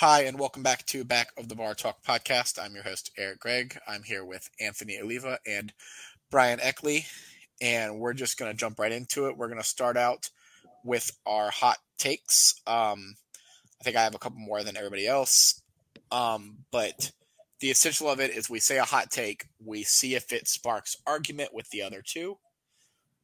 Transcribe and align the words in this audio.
Hi, 0.00 0.22
and 0.26 0.38
welcome 0.38 0.62
back 0.62 0.86
to 0.86 1.02
Back 1.02 1.32
of 1.36 1.48
the 1.48 1.56
Bar 1.56 1.74
Talk 1.74 2.04
podcast. 2.04 2.56
I'm 2.62 2.72
your 2.72 2.84
host, 2.84 3.10
Eric 3.18 3.40
Gregg. 3.40 3.80
I'm 3.88 4.04
here 4.04 4.24
with 4.24 4.48
Anthony 4.60 4.96
Oliva 4.96 5.40
and 5.44 5.72
Brian 6.30 6.60
Eckley, 6.60 7.06
and 7.60 7.98
we're 7.98 8.12
just 8.12 8.38
going 8.38 8.48
to 8.48 8.56
jump 8.56 8.78
right 8.78 8.92
into 8.92 9.26
it. 9.26 9.36
We're 9.36 9.48
going 9.48 9.60
to 9.60 9.66
start 9.66 9.96
out 9.96 10.30
with 10.84 11.10
our 11.26 11.50
hot 11.50 11.78
takes. 11.98 12.54
Um, 12.64 13.16
I 13.80 13.82
think 13.82 13.96
I 13.96 14.04
have 14.04 14.14
a 14.14 14.20
couple 14.20 14.38
more 14.38 14.62
than 14.62 14.76
everybody 14.76 15.04
else, 15.04 15.62
um, 16.12 16.58
but 16.70 17.10
the 17.58 17.72
essential 17.72 18.08
of 18.08 18.20
it 18.20 18.30
is 18.30 18.48
we 18.48 18.60
say 18.60 18.78
a 18.78 18.84
hot 18.84 19.10
take, 19.10 19.46
we 19.66 19.82
see 19.82 20.14
if 20.14 20.32
it 20.32 20.46
sparks 20.46 20.96
argument 21.08 21.52
with 21.52 21.68
the 21.70 21.82
other 21.82 22.04
two. 22.06 22.38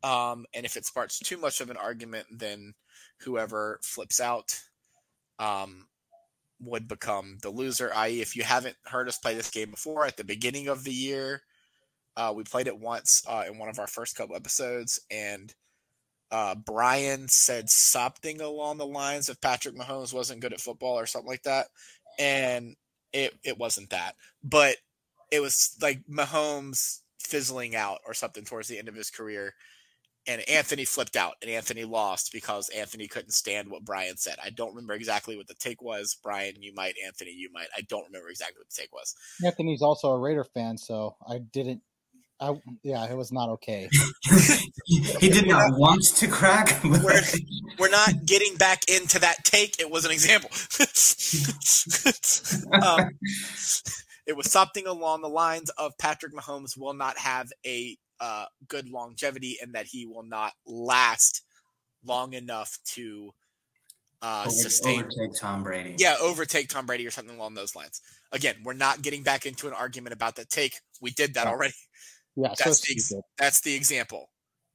Um, 0.03 0.45
and 0.53 0.67
if 0.67 0.77
it 0.77 0.87
sparks 0.87 1.21
too 1.21 1.37
much 1.37 1.61
of 1.61 1.71
an 1.71 1.77
argument, 1.77 2.27
then 2.33 2.75
whoever 3.21 3.79
flips 3.81 4.19
out 4.19 4.61
um, 5.39 5.87
would 6.67 6.89
become 6.89 7.39
the 7.43 7.51
loser. 7.51 7.93
I.e., 7.95 8.21
if 8.21 8.37
you 8.37 8.43
haven't 8.43 8.77
heard 8.87 9.09
us 9.09 9.19
play 9.19 9.35
this 9.35 9.51
game 9.51 9.71
before, 9.71 10.07
at 10.07 10.17
the 10.17 10.25
beginning 10.25 10.69
of 10.69 10.85
the 10.85 10.93
year, 10.93 11.43
uh, 12.17 12.33
we 12.35 12.45
played 12.45 12.67
it 12.67 12.79
once 12.79 13.23
uh, 13.27 13.45
in 13.47 13.59
one 13.59 13.69
of 13.69 13.79
our 13.79 13.87
first 13.87 14.17
couple 14.17 14.37
episodes, 14.37 15.01
and 15.11 15.55
uh, 16.31 16.55
Brian 16.55 17.29
said 17.29 17.69
something 17.69 18.41
along 18.41 18.79
the 18.79 18.87
lines 18.87 19.29
of 19.29 19.41
Patrick 19.41 19.77
Mahomes 19.77 20.15
wasn't 20.15 20.41
good 20.41 20.53
at 20.53 20.61
football 20.61 20.99
or 20.99 21.07
something 21.07 21.29
like 21.29 21.43
that, 21.43 21.69
and 22.19 22.77
it 23.13 23.35
it 23.45 23.59
wasn't 23.59 23.91
that, 23.91 24.15
but 24.43 24.77
it 25.31 25.41
was 25.41 25.77
like 25.83 26.03
Mahomes 26.11 27.01
fizzling 27.19 27.75
out 27.75 27.99
or 28.07 28.15
something 28.15 28.45
towards 28.45 28.69
the 28.69 28.79
end 28.79 28.89
of 28.89 28.95
his 28.95 29.11
career 29.11 29.55
and 30.27 30.49
Anthony 30.49 30.85
flipped 30.85 31.17
out 31.17 31.35
and 31.43 31.51
Anthony 31.51 31.85
lost 31.85 32.33
because 32.33 32.69
Anthony 32.71 33.07
couldn't 33.07 33.33
stand 33.33 33.71
what 33.71 33.85
Brian 33.85 34.17
said. 34.17 34.37
I 34.43 34.51
don't 34.51 34.75
remember 34.75 34.95
exactly 34.95 35.37
what 35.37 35.49
the 35.49 35.55
take 35.55 35.83
was. 35.83 36.17
Brian, 36.23 36.63
you 36.63 36.73
might. 36.75 36.95
Anthony, 37.05 37.33
you 37.33 37.51
might. 37.53 37.69
I 37.77 37.83
don't 37.83 38.07
remember 38.07 38.29
exactly 38.29 38.61
what 38.61 38.71
the 38.71 38.81
take 38.81 38.93
was. 38.93 39.15
Anthony's 39.45 39.83
also 39.83 40.11
a 40.11 40.19
Raider 40.19 40.45
fan, 40.45 40.79
so 40.79 41.17
I 41.29 41.39
didn't. 41.39 41.83
I 42.41 42.55
yeah, 42.83 43.09
it 43.09 43.17
was 43.17 43.33
not 43.33 43.49
okay. 43.51 43.89
he 45.21 45.29
did 45.29 45.47
not 45.47 45.79
want 45.79 46.03
to 46.17 46.27
crack. 46.27 46.83
We're, 46.83 47.23
we're 47.79 47.91
not 47.91 48.27
getting 48.27 48.57
back 48.57 48.89
into 48.89 49.21
that 49.21 49.45
take. 49.45 49.79
It 49.79 49.91
was 49.91 50.05
an 50.05 50.11
example. 50.11 50.51
um, 52.83 53.11
it 54.27 54.37
was 54.37 54.51
something 54.51 54.87
along 54.87 55.23
the 55.23 55.29
lines 55.29 55.71
of 55.71 55.97
Patrick 55.99 56.35
Mahomes 56.35 56.77
will 56.77 56.95
not 56.95 57.19
have 57.19 57.53
a 57.65 57.97
uh, 58.21 58.47
good 58.69 58.89
longevity 58.89 59.59
and 59.63 59.75
that 59.75 59.87
he 59.87 60.07
will 60.07 60.23
not 60.23 60.53
last 60.67 61.43
long 62.05 62.33
enough 62.35 62.79
to 62.85 63.33
uh, 64.23 64.49
sustain 64.49 65.01
overtake 65.01 65.39
Tom 65.39 65.63
Brady. 65.63 65.97
Yeah, 65.99 66.17
overtake 66.21 66.69
Tom 66.69 66.87
Brady 66.87 67.07
or 67.07 67.11
something 67.11 67.37
along 67.37 67.55
those 67.55 67.77
lines. 67.77 68.01
Again, 68.33 68.57
we're 68.65 68.73
not 68.73 69.03
getting 69.03 69.23
back 69.23 69.45
into 69.47 69.69
an 69.69 69.75
argument 69.75 70.15
about 70.15 70.37
the 70.37 70.45
take. 70.47 70.81
We 71.01 71.11
did 71.11 71.35
that 71.35 71.47
already. 71.47 71.75
Yeah, 72.37 72.49
that's 72.59 72.81
so 72.81 73.15
the 73.15 73.23
that's 73.39 73.61
the 73.61 73.75
example. 73.75 74.31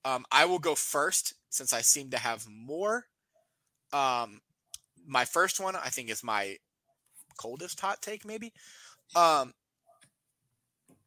Um, 0.06 0.26
I 0.31 0.46
will 0.46 0.59
go 0.59 0.76
first 0.76 1.34
since 1.50 1.74
I 1.74 1.81
seem 1.81 2.12
to 2.12 2.18
have 2.18 2.46
more. 2.50 3.06
Um, 3.92 4.40
my 5.06 5.26
first 5.26 5.59
one 5.59 5.76
I 5.76 5.90
think 5.90 6.09
is 6.09 6.24
my 6.24 6.58
coldest 7.38 7.80
hot 7.80 8.02
take, 8.02 8.26
maybe. 8.26 8.53
Um, 9.16 9.53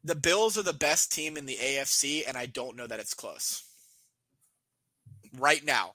the 0.03 0.15
Bills 0.15 0.57
are 0.57 0.63
the 0.63 0.73
best 0.73 1.11
team 1.11 1.37
in 1.37 1.45
the 1.45 1.55
AFC, 1.55 2.23
and 2.27 2.37
I 2.37 2.45
don't 2.45 2.75
know 2.75 2.87
that 2.87 2.99
it's 2.99 3.13
close. 3.13 3.63
Right 5.37 5.63
now, 5.63 5.93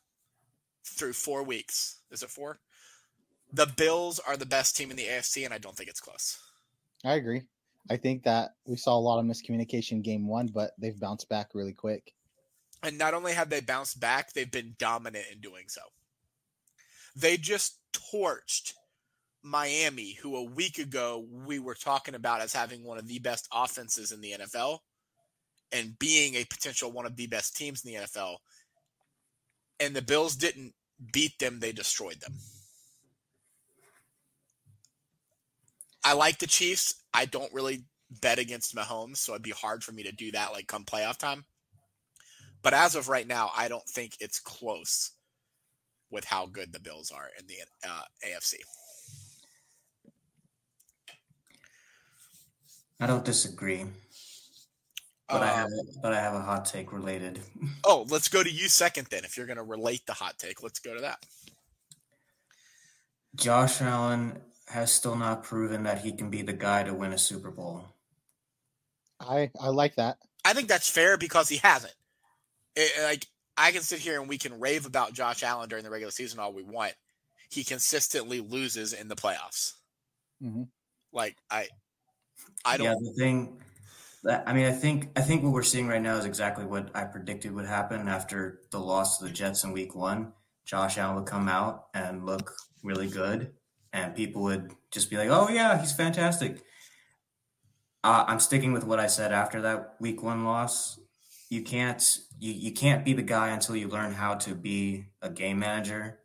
through 0.84 1.12
four 1.12 1.42
weeks. 1.42 2.01
Is 2.11 2.23
it 2.23 2.31
four? 2.31 2.61
The 3.53 3.67
Bills 3.67 4.19
are 4.19 4.36
the 4.36 4.47
best 4.47 4.77
team 4.77 4.91
in 4.91 4.97
the 4.97 5.06
AFC, 5.06 5.45
and 5.45 5.55
I 5.55 5.59
don't 5.59 5.77
think 5.77 5.89
it's 5.89 6.01
close. 6.01 6.39
I 7.05 7.14
agree. 7.14 7.42
I 7.91 7.97
think 7.97 8.25
that 8.25 8.51
we 8.67 8.77
saw 8.77 8.97
a 8.97 9.01
lot 9.01 9.19
of 9.19 9.25
miscommunication 9.25 10.03
game 10.03 10.27
one, 10.27 10.48
but 10.48 10.73
they've 10.79 10.98
bounced 10.98 11.29
back 11.29 11.51
really 11.55 11.73
quick. 11.73 12.13
And 12.83 12.98
not 12.98 13.14
only 13.14 13.33
have 13.33 13.48
they 13.48 13.61
bounced 13.61 13.98
back, 13.98 14.33
they've 14.33 14.51
been 14.51 14.74
dominant 14.79 15.27
in 15.33 15.41
doing 15.41 15.64
so. 15.68 15.80
They 17.17 17.36
just 17.36 17.79
torched 17.92 18.74
Miami, 19.42 20.14
who 20.14 20.36
a 20.36 20.42
week 20.42 20.78
ago 20.78 21.24
we 21.46 21.58
were 21.58 21.74
talking 21.74 22.14
about 22.14 22.40
as 22.40 22.52
having 22.52 22.84
one 22.84 22.98
of 22.98 23.08
the 23.08 23.18
best 23.18 23.48
offenses 23.52 24.12
in 24.12 24.20
the 24.20 24.34
NFL 24.38 24.78
and 25.72 25.98
being 25.98 26.34
a 26.34 26.44
potential 26.44 26.90
one 26.90 27.06
of 27.06 27.16
the 27.16 27.26
best 27.26 27.56
teams 27.56 27.84
in 27.84 27.92
the 27.92 28.00
NFL. 28.00 28.36
And 29.80 29.94
the 29.94 30.02
Bills 30.02 30.34
didn't 30.36 30.74
beat 31.12 31.38
them, 31.38 31.60
they 31.60 31.72
destroyed 31.72 32.20
them. 32.20 32.34
I 36.05 36.14
like 36.14 36.38
the 36.38 36.46
Chiefs. 36.46 37.02
I 37.12 37.26
don't 37.26 37.52
really 37.52 37.84
bet 38.22 38.38
against 38.38 38.74
Mahomes, 38.74 39.18
so 39.18 39.32
it'd 39.32 39.42
be 39.42 39.50
hard 39.50 39.84
for 39.84 39.92
me 39.92 40.02
to 40.05 40.12
do 40.12 40.32
that 40.32 40.52
like 40.52 40.66
come 40.66 40.84
playoff 40.84 41.18
time. 41.18 41.44
But 42.62 42.74
as 42.74 42.94
of 42.94 43.08
right 43.08 43.26
now, 43.26 43.50
I 43.56 43.68
don't 43.68 43.86
think 43.88 44.16
it's 44.20 44.40
close 44.40 45.12
with 46.10 46.24
how 46.24 46.46
good 46.46 46.72
the 46.72 46.80
Bills 46.80 47.12
are 47.14 47.28
in 47.38 47.46
the 47.46 47.56
uh, 47.88 48.02
AFC. 48.26 48.55
I 53.01 53.07
don't 53.07 53.25
disagree. 53.25 53.85
But 55.29 55.42
uh, 55.42 55.45
I 55.45 55.48
have 55.48 55.69
a, 55.69 56.01
but 56.03 56.13
I 56.13 56.20
have 56.20 56.35
a 56.35 56.41
hot 56.41 56.64
take 56.64 56.92
related. 56.92 57.41
Oh, 57.85 58.07
let's 58.11 58.29
go 58.29 58.42
to 58.42 58.51
you 58.51 58.69
second 58.69 59.07
then. 59.11 59.25
If 59.25 59.36
you're 59.36 59.47
going 59.47 59.57
to 59.57 59.63
relate 59.63 60.05
the 60.07 60.13
hot 60.13 60.39
take, 60.39 60.63
let's 60.63 60.79
go 60.79 60.95
to 60.95 61.01
that. 61.01 61.25
Josh 63.35 63.81
Allen 63.81 64.39
has 64.67 64.92
still 64.92 65.17
not 65.17 65.42
proven 65.42 65.85
that 65.85 66.03
he 66.03 66.13
can 66.13 66.29
be 66.29 66.42
the 66.42 66.53
guy 66.53 66.83
to 66.83 66.92
win 66.92 67.13
a 67.13 67.19
Super 67.19 67.51
Bowl. 67.51 67.85
I 69.20 69.51
I 69.61 69.69
like 69.69 69.97
that. 69.97 70.19
I 70.45 70.53
think 70.53 70.69
that's 70.69 70.91
fair 70.91 71.17
because 71.17 71.48
he 71.48 71.57
hasn't. 71.57 71.95
It, 72.77 72.92
like 73.03 73.27
I 73.57 73.73
can 73.73 73.83
sit 73.83 74.01
here 74.01 74.20
and 74.20 74.29
we 74.29 74.39
can 74.39 74.61
rave 74.61 74.86
about 74.86 75.15
Josh 75.15 75.42
Allen 75.42 75.69
during 75.69 75.85
the 75.85 75.91
regular 75.91 76.11
season 76.11 76.39
all 76.39 76.53
we 76.53 76.63
want. 76.63 76.95
He 77.51 77.65
consistently 77.65 78.41
loses 78.41 78.92
in 78.92 79.09
the 79.09 79.17
playoffs. 79.17 79.75
Mm-hmm. 80.42 80.65
Like 81.13 81.36
I, 81.51 81.69
I 82.64 82.77
don't. 82.77 82.86
Yeah, 82.86 82.95
the 82.95 83.13
thing. 83.19 83.61
That, 84.24 84.45
I 84.46 84.52
mean, 84.52 84.67
I 84.67 84.73
think 84.73 85.11
I 85.17 85.23
think 85.23 85.42
what 85.42 85.52
we're 85.52 85.63
seeing 85.63 85.86
right 85.89 86.02
now 86.02 86.17
is 86.17 86.24
exactly 86.24 86.64
what 86.64 86.91
I 86.95 87.05
predicted 87.05 87.52
would 87.52 87.67
happen 87.67 88.08
after 88.08 88.61
the 88.70 88.79
loss 88.80 89.19
to 89.19 89.24
the 89.24 89.30
Jets 89.30 89.64
in 89.64 89.73
Week 89.73 89.95
One. 89.95 90.33
Josh 90.64 90.98
Allen 90.98 91.17
would 91.17 91.27
come 91.27 91.48
out 91.48 91.86
and 91.95 92.27
look 92.27 92.52
really 92.83 93.08
good, 93.08 93.52
and 93.92 94.14
people 94.14 94.42
would 94.42 94.73
just 94.91 95.08
be 95.11 95.17
like, 95.17 95.29
"Oh 95.30 95.48
yeah, 95.48 95.80
he's 95.80 95.92
fantastic." 95.92 96.63
Uh, 98.05 98.24
I'm 98.27 98.41
sticking 98.41 98.73
with 98.73 98.85
what 98.85 99.01
I 99.01 99.07
said 99.07 99.33
after 99.33 99.63
that 99.63 99.97
Week 100.01 100.23
One 100.23 100.45
loss. 100.45 100.98
You 101.51 101.63
can't 101.63 102.02
you, 102.39 102.52
you 102.52 102.73
can't 102.73 103.05
be 103.05 103.13
the 103.13 103.23
guy 103.23 103.48
until 103.48 103.77
you 103.77 103.89
learn 103.89 104.13
how 104.13 104.35
to 104.35 104.55
be 104.55 105.07
a 105.23 105.30
game 105.30 105.58
manager 105.61 106.20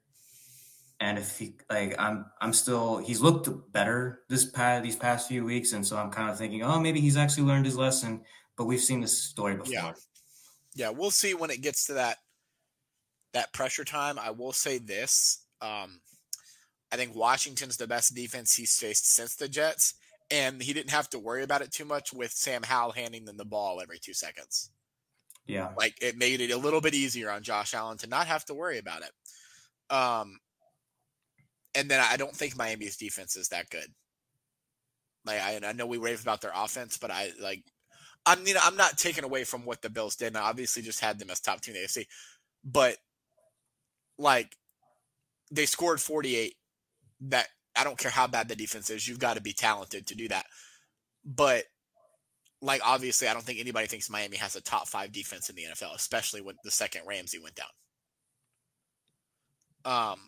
and 0.99 1.17
if 1.17 1.37
he 1.37 1.55
like 1.69 1.95
I'm 1.99 2.25
I'm 2.41 2.53
still 2.53 2.97
he's 2.97 3.21
looked 3.21 3.49
better 3.71 4.21
this 4.29 4.45
past 4.45 4.83
these 4.83 4.95
past 4.95 5.27
few 5.27 5.43
weeks, 5.43 5.73
and 5.73 5.85
so 5.85 5.97
I'm 5.97 6.11
kind 6.11 6.29
of 6.29 6.37
thinking, 6.37 6.63
oh, 6.63 6.79
maybe 6.79 6.99
he's 6.99 7.17
actually 7.17 7.43
learned 7.43 7.65
his 7.65 7.77
lesson. 7.77 8.21
But 8.55 8.65
we've 8.65 8.81
seen 8.81 9.01
this 9.01 9.17
story 9.17 9.55
before. 9.55 9.73
Yeah, 9.73 9.91
yeah, 10.75 10.89
we'll 10.89 11.11
see 11.11 11.33
when 11.33 11.49
it 11.49 11.61
gets 11.61 11.85
to 11.87 11.93
that 11.93 12.17
that 13.33 13.53
pressure 13.53 13.83
time. 13.83 14.17
I 14.19 14.31
will 14.31 14.53
say 14.53 14.77
this: 14.77 15.45
um, 15.61 15.99
I 16.91 16.95
think 16.95 17.15
Washington's 17.15 17.77
the 17.77 17.87
best 17.87 18.15
defense 18.15 18.55
he's 18.55 18.77
faced 18.77 19.11
since 19.11 19.35
the 19.35 19.47
Jets, 19.47 19.95
and 20.31 20.61
he 20.61 20.73
didn't 20.73 20.91
have 20.91 21.09
to 21.09 21.19
worry 21.19 21.43
about 21.43 21.61
it 21.61 21.71
too 21.71 21.85
much 21.85 22.13
with 22.13 22.31
Sam 22.31 22.63
Howell 22.63 22.91
handing 22.91 23.25
them 23.25 23.37
the 23.37 23.45
ball 23.45 23.81
every 23.81 23.99
two 23.99 24.13
seconds. 24.13 24.69
Yeah, 25.47 25.69
like 25.77 25.95
it 26.01 26.17
made 26.17 26.39
it 26.39 26.51
a 26.51 26.57
little 26.57 26.79
bit 26.79 26.93
easier 26.93 27.29
on 27.29 27.43
Josh 27.43 27.73
Allen 27.73 27.97
to 27.97 28.07
not 28.07 28.27
have 28.27 28.45
to 28.45 28.53
worry 28.53 28.77
about 28.77 29.01
it. 29.01 29.11
Um, 29.93 30.39
and 31.75 31.89
then 31.89 31.99
I 31.99 32.17
don't 32.17 32.35
think 32.35 32.57
Miami's 32.57 32.97
defense 32.97 33.35
is 33.35 33.49
that 33.49 33.69
good. 33.69 33.87
Like 35.25 35.41
I, 35.41 35.59
I 35.63 35.71
know 35.73 35.85
we 35.85 35.97
rave 35.97 36.21
about 36.21 36.41
their 36.41 36.51
offense, 36.55 36.97
but 36.97 37.11
I 37.11 37.31
like 37.41 37.63
I 38.25 38.35
mean 38.35 38.55
I'm 38.61 38.77
not 38.77 38.97
taking 38.97 39.23
away 39.23 39.43
from 39.43 39.65
what 39.65 39.81
the 39.81 39.89
Bills 39.89 40.15
did. 40.15 40.27
And 40.27 40.37
I 40.37 40.41
obviously 40.41 40.81
just 40.81 40.99
had 40.99 41.19
them 41.19 41.29
as 41.29 41.39
top 41.39 41.61
team 41.61 41.75
in 41.75 41.81
the 41.81 41.87
AFC, 41.87 42.05
but 42.63 42.97
like 44.17 44.55
they 45.51 45.65
scored 45.65 46.01
48. 46.01 46.55
That 47.27 47.47
I 47.77 47.85
don't 47.85 47.97
care 47.97 48.11
how 48.11 48.27
bad 48.27 48.49
the 48.49 48.55
defense 48.55 48.89
is, 48.89 49.07
you've 49.07 49.19
got 49.19 49.35
to 49.35 49.41
be 49.41 49.53
talented 49.53 50.07
to 50.07 50.15
do 50.15 50.27
that. 50.27 50.45
But 51.23 51.63
like 52.61 52.81
obviously, 52.83 53.27
I 53.27 53.33
don't 53.33 53.43
think 53.43 53.59
anybody 53.59 53.87
thinks 53.87 54.09
Miami 54.09 54.37
has 54.37 54.55
a 54.55 54.61
top 54.61 54.87
five 54.87 55.11
defense 55.11 55.49
in 55.49 55.55
the 55.55 55.63
NFL, 55.71 55.95
especially 55.95 56.41
when 56.41 56.55
the 56.63 56.71
second 56.71 57.03
Ramsey 57.07 57.39
went 57.39 57.55
down. 57.55 57.67
Um, 59.85 60.19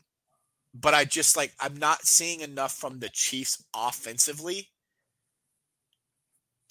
but 0.80 0.94
I 0.94 1.06
just 1.06 1.38
like 1.38 1.54
I'm 1.60 1.78
not 1.78 2.06
seeing 2.06 2.42
enough 2.42 2.74
from 2.74 3.00
the 3.00 3.10
Chiefs 3.10 3.64
offensively 3.76 4.70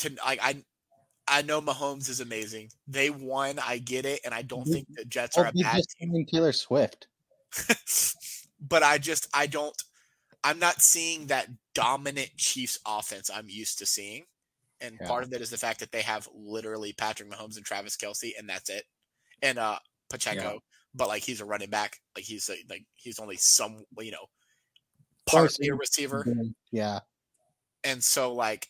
to 0.01 0.13
like 0.25 0.41
I 0.43 0.63
I 1.27 1.41
know 1.43 1.63
Mahomes 1.63 2.11
is 2.11 2.21
amazing. 2.21 2.69
They 2.87 3.09
won, 3.09 3.59
I 3.59 3.79
get 3.79 4.05
it, 4.05 4.21
and 4.27 4.35
I 4.35 4.43
don't 4.43 4.67
think 4.67 4.87
the 4.95 5.07
Jets 5.07 5.39
are 5.39 5.47
a 5.47 5.53
bad 5.53 5.83
team. 5.99 6.27
Taylor 6.27 6.53
Swift. 6.53 7.07
but 8.61 8.83
I 8.83 8.99
just 8.99 9.27
I 9.33 9.47
don't 9.47 9.75
I'm 10.43 10.59
not 10.59 10.83
seeing 10.83 11.27
that 11.29 11.49
dominant 11.75 12.37
Chiefs 12.37 12.79
offense 12.87 13.31
I'm 13.35 13.49
used 13.49 13.79
to 13.79 13.87
seeing. 13.87 14.25
And 14.81 14.99
Yeah. 15.01 15.09
part 15.09 15.25
of 15.25 15.33
it 15.33 15.41
is 15.41 15.49
the 15.49 15.57
fact 15.57 15.81
that 15.81 15.93
they 15.93 16.03
have 16.03 16.29
literally 16.35 16.93
Patrick 16.93 17.31
Mahomes 17.31 17.57
and 17.57 17.65
Travis 17.65 17.97
Kelce, 17.97 18.33
and 18.39 18.49
that's 18.49 18.69
it. 18.69 18.85
And 19.41 19.59
uh 19.59 19.79
Pacheco, 20.11 20.61
but 20.95 21.09
like 21.09 21.23
he's 21.25 21.41
a 21.41 21.45
running 21.45 21.71
back, 21.71 22.01
like 22.17 22.25
he's 22.25 22.49
a, 22.49 22.57
like 22.71 22.85
he's 22.95 23.19
only 23.19 23.37
some 23.37 23.85
you 23.99 24.11
know 24.13 24.27
partly 25.27 25.69
a 25.69 25.75
receiver, 25.75 26.27
Yeah. 26.71 27.01
and 27.83 28.03
so 28.03 28.33
like 28.35 28.69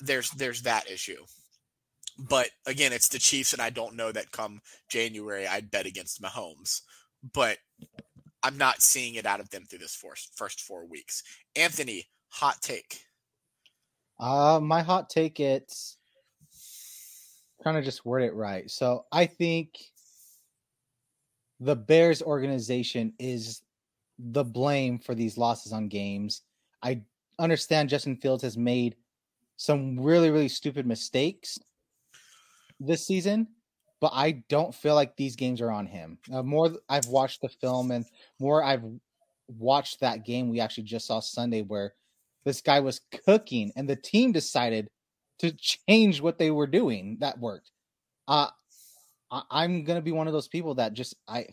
there's 0.00 0.30
there's 0.30 0.62
that 0.62 0.90
issue. 0.90 1.24
But 2.16 2.50
again, 2.66 2.92
it's 2.92 3.08
the 3.08 3.18
Chiefs, 3.18 3.52
and 3.52 3.60
I 3.62 3.70
don't 3.70 3.96
know 3.96 4.12
that 4.12 4.30
come 4.30 4.60
January 4.88 5.46
I'd 5.48 5.70
bet 5.70 5.86
against 5.86 6.22
Mahomes. 6.22 6.82
But 7.32 7.58
I'm 8.42 8.56
not 8.58 8.82
seeing 8.82 9.14
it 9.14 9.26
out 9.26 9.40
of 9.40 9.50
them 9.50 9.64
through 9.64 9.80
this 9.80 9.96
first 9.96 10.36
first 10.36 10.60
four 10.60 10.86
weeks. 10.86 11.22
Anthony, 11.56 12.04
hot 12.28 12.60
take. 12.60 13.00
Uh, 14.20 14.60
my 14.62 14.82
hot 14.82 15.10
take 15.10 15.40
it's 15.40 15.96
trying 17.62 17.74
to 17.76 17.82
just 17.82 18.04
word 18.04 18.22
it 18.22 18.34
right. 18.34 18.70
So 18.70 19.06
I 19.10 19.26
think 19.26 19.70
the 21.60 21.76
Bears 21.76 22.22
organization 22.22 23.12
is 23.18 23.62
the 24.18 24.44
blame 24.44 24.98
for 24.98 25.14
these 25.14 25.38
losses 25.38 25.72
on 25.72 25.88
games. 25.88 26.42
I 26.82 27.02
understand 27.38 27.88
Justin 27.88 28.16
Fields 28.16 28.42
has 28.42 28.56
made 28.56 28.96
some 29.56 29.98
really, 29.98 30.30
really 30.30 30.48
stupid 30.48 30.86
mistakes 30.86 31.58
this 32.80 33.06
season, 33.06 33.48
but 34.00 34.12
I 34.14 34.42
don't 34.48 34.74
feel 34.74 34.94
like 34.94 35.16
these 35.16 35.36
games 35.36 35.60
are 35.60 35.70
on 35.70 35.86
him. 35.86 36.18
Uh, 36.32 36.42
more 36.42 36.72
I've 36.88 37.06
watched 37.06 37.40
the 37.40 37.48
film 37.48 37.90
and 37.90 38.04
more 38.38 38.62
I've 38.62 38.84
watched 39.58 40.00
that 40.00 40.24
game 40.24 40.48
we 40.48 40.60
actually 40.60 40.84
just 40.84 41.06
saw 41.06 41.20
Sunday 41.20 41.62
where 41.62 41.94
this 42.44 42.60
guy 42.60 42.80
was 42.80 43.00
cooking 43.24 43.72
and 43.76 43.88
the 43.88 43.96
team 43.96 44.32
decided 44.32 44.88
to 45.38 45.52
change 45.88 46.20
what 46.20 46.38
they 46.38 46.50
were 46.50 46.66
doing 46.66 47.16
that 47.20 47.38
worked. 47.38 47.70
Uh 48.26 48.48
I, 49.34 49.42
I'm 49.50 49.84
gonna 49.84 50.02
be 50.02 50.12
one 50.12 50.26
of 50.26 50.32
those 50.32 50.48
people 50.48 50.76
that 50.76 50.92
just 50.92 51.14
I 51.28 51.46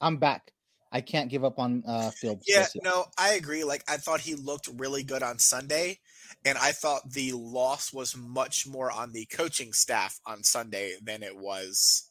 I'm 0.00 0.18
back. 0.18 0.52
I 0.92 1.00
can't 1.00 1.30
give 1.30 1.44
up 1.44 1.58
on 1.58 1.82
uh 1.86 2.10
Fields. 2.10 2.44
Yeah, 2.46 2.66
no, 2.82 3.06
I 3.16 3.34
agree. 3.34 3.64
Like 3.64 3.84
I 3.88 3.96
thought 3.96 4.20
he 4.20 4.34
looked 4.34 4.68
really 4.76 5.02
good 5.02 5.22
on 5.22 5.38
Sunday, 5.38 5.98
and 6.44 6.58
I 6.58 6.72
thought 6.72 7.10
the 7.10 7.32
loss 7.32 7.92
was 7.92 8.16
much 8.16 8.66
more 8.66 8.90
on 8.90 9.12
the 9.12 9.26
coaching 9.26 9.72
staff 9.72 10.20
on 10.26 10.42
Sunday 10.42 10.94
than 11.02 11.22
it 11.22 11.36
was 11.36 12.10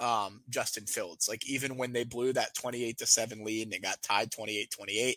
um 0.00 0.42
Justin 0.48 0.86
Fields. 0.86 1.28
Like 1.28 1.46
even 1.48 1.76
when 1.76 1.92
they 1.92 2.04
blew 2.04 2.32
that 2.32 2.54
28 2.54 2.98
to 2.98 3.06
7 3.06 3.44
lead 3.44 3.66
and 3.66 3.74
it 3.74 3.82
got 3.82 4.02
tied 4.02 4.30
28-28, 4.30 5.14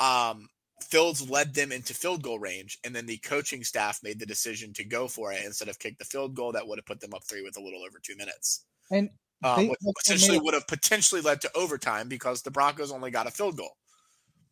um 0.00 0.48
Fields 0.82 1.28
led 1.30 1.54
them 1.54 1.72
into 1.72 1.94
field 1.94 2.22
goal 2.22 2.38
range, 2.38 2.78
and 2.84 2.94
then 2.94 3.06
the 3.06 3.18
coaching 3.18 3.64
staff 3.64 4.00
made 4.02 4.18
the 4.18 4.26
decision 4.26 4.72
to 4.74 4.84
go 4.84 5.08
for 5.08 5.32
it 5.32 5.44
instead 5.44 5.68
of 5.68 5.78
kick 5.78 5.98
the 5.98 6.04
field 6.04 6.34
goal 6.34 6.52
that 6.52 6.66
would 6.66 6.78
have 6.78 6.86
put 6.86 7.00
them 7.00 7.14
up 7.14 7.24
three 7.24 7.42
with 7.42 7.56
a 7.56 7.60
little 7.62 7.82
over 7.84 7.98
two 7.98 8.16
minutes. 8.16 8.66
And 8.90 9.10
Um, 9.44 9.56
They 9.56 9.70
essentially 10.00 10.38
would 10.38 10.54
have 10.54 10.68
potentially 10.68 11.20
led 11.20 11.40
to 11.42 11.50
overtime 11.56 12.08
because 12.08 12.42
the 12.42 12.50
Broncos 12.50 12.92
only 12.92 13.10
got 13.10 13.26
a 13.26 13.30
field 13.30 13.56
goal. 13.56 13.76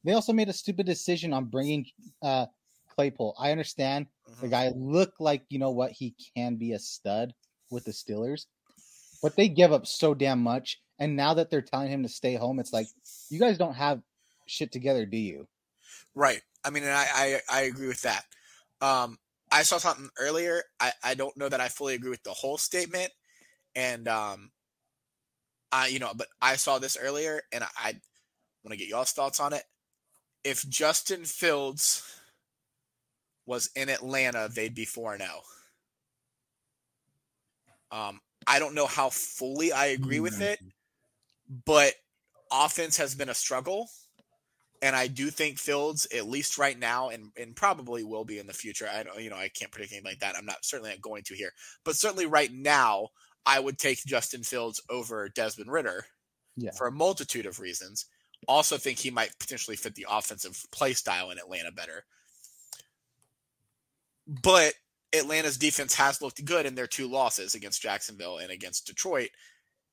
they 0.05 0.12
also 0.12 0.32
made 0.32 0.49
a 0.49 0.53
stupid 0.53 0.87
decision 0.87 1.32
on 1.32 1.47
bringing 1.47 1.87
uh 2.23 2.47
Claypool. 2.88 3.35
I 3.38 3.53
understand 3.53 4.06
the 4.41 4.49
Mhm. 4.49 4.50
guy 4.50 4.69
looked 4.75 5.21
like 5.21 5.44
you 5.49 5.59
know 5.59 5.71
what 5.71 5.93
he 5.93 6.17
can 6.35 6.56
be 6.56 6.73
a 6.73 6.79
stud 6.79 7.35
with 7.71 7.85
the 7.85 7.93
Steelers, 7.93 8.47
but 9.23 9.37
they 9.37 9.49
give 9.49 9.73
up 9.73 9.87
so 9.87 10.15
damn 10.15 10.43
much. 10.43 10.81
And 10.99 11.17
now 11.17 11.35
that 11.35 11.50
they're 11.50 11.62
telling 11.62 11.91
him 11.91 12.03
to 12.03 12.09
stay 12.09 12.35
home, 12.35 12.59
it's 12.61 12.73
like 12.73 12.88
you 13.31 13.38
guys 13.38 13.59
don't 13.59 13.75
have 13.75 14.03
shit 14.47 14.73
together, 14.73 15.06
do 15.06 15.17
you? 15.19 15.49
Right. 16.15 16.43
I 16.65 16.71
mean, 16.71 16.83
and 16.83 16.93
I, 16.93 17.07
I 17.15 17.41
I 17.51 17.61
agree 17.62 17.89
with 17.89 18.03
that. 18.03 18.25
Um, 18.81 19.19
I 19.51 19.62
saw 19.62 19.79
something 19.79 20.11
earlier. 20.19 20.62
I 20.79 20.93
I 21.03 21.15
don't 21.15 21.37
know 21.37 21.49
that 21.49 21.61
I 21.61 21.69
fully 21.69 21.95
agree 21.95 22.11
with 22.11 22.23
the 22.23 22.33
whole 22.33 22.59
statement, 22.59 23.11
and 23.75 24.09
um, 24.09 24.51
I 25.73 25.89
you 25.89 25.99
know, 25.99 26.12
but 26.15 26.29
I 26.41 26.57
saw 26.57 26.79
this 26.79 26.97
earlier, 27.01 27.43
and 27.53 27.65
I, 27.65 27.69
I 27.77 27.93
want 28.65 28.73
to 28.73 28.77
get 28.77 28.89
y'all's 28.89 29.12
thoughts 29.12 29.41
on 29.41 29.53
it. 29.53 29.65
If 30.45 30.69
Justin 30.69 31.25
Fields 31.25 32.03
was 33.47 33.71
in 33.75 33.89
Atlanta, 33.89 34.49
they'd 34.53 34.75
be 34.75 34.85
four 34.85 35.13
and 35.13 35.23
zero. 35.23 35.43
Um, 37.91 38.21
I 38.47 38.59
don't 38.59 38.75
know 38.75 38.87
how 38.87 39.11
fully 39.11 39.73
I 39.73 39.87
agree 39.87 40.21
with 40.21 40.41
it, 40.41 40.61
but 41.67 41.95
offense 42.53 42.97
has 42.99 43.15
been 43.15 43.29
a 43.29 43.35
struggle. 43.35 43.91
And 44.82 44.97
I 44.97 45.09
do 45.09 45.29
think 45.31 45.59
Fields, 45.59 46.06
at 46.15 46.27
least 46.27 46.56
right 46.56 46.79
now, 46.79 47.11
and, 47.11 47.31
and 47.38 47.55
probably 47.55 48.03
will 48.03 48.25
be 48.25 48.38
in 48.38 48.47
the 48.47 48.53
future. 48.55 48.88
I 48.91 49.03
don't, 49.03 49.21
you 49.21 49.29
know, 49.29 49.37
I 49.37 49.49
can't 49.49 49.71
predict 49.71 49.93
anything 49.93 50.11
like 50.11 50.21
that. 50.21 50.37
I'm 50.37 50.47
not 50.47 50.65
certainly 50.65 50.91
not 50.91 51.03
going 51.03 51.23
to 51.25 51.35
here, 51.35 51.53
but 51.85 51.97
certainly 51.97 52.27
right 52.27 52.50
now, 52.53 53.09
I 53.44 53.61
would 53.61 53.79
take 53.79 54.05
Justin 54.05 54.43
Fields 54.43 54.81
over 54.88 55.29
Desmond 55.29 55.71
Ridder 55.71 56.06
Yeah. 56.56 56.71
for 56.77 56.87
a 56.87 56.93
multitude 56.93 57.47
of 57.47 57.61
reasons. 57.61 58.06
Also, 58.49 58.79
think 58.79 58.99
he 58.99 59.11
might 59.11 59.38
potentially 59.38 59.77
fit 59.77 59.94
the 59.94 60.06
offensive 60.09 60.65
play 60.73 60.94
style 60.94 61.31
in 61.31 61.38
Atlanta 61.38 61.73
better. 61.73 62.05
But 64.27 64.75
Atlanta's 65.15 65.59
defense 65.59 65.94
has 65.94 66.23
looked 66.23 66.44
good 66.44 66.67
in 66.67 66.75
their 66.75 66.87
two 66.87 67.09
losses 67.09 67.55
against 67.55 67.82
Jacksonville 67.82 68.38
and 68.38 68.50
against 68.50 68.87
Detroit. 68.87 69.31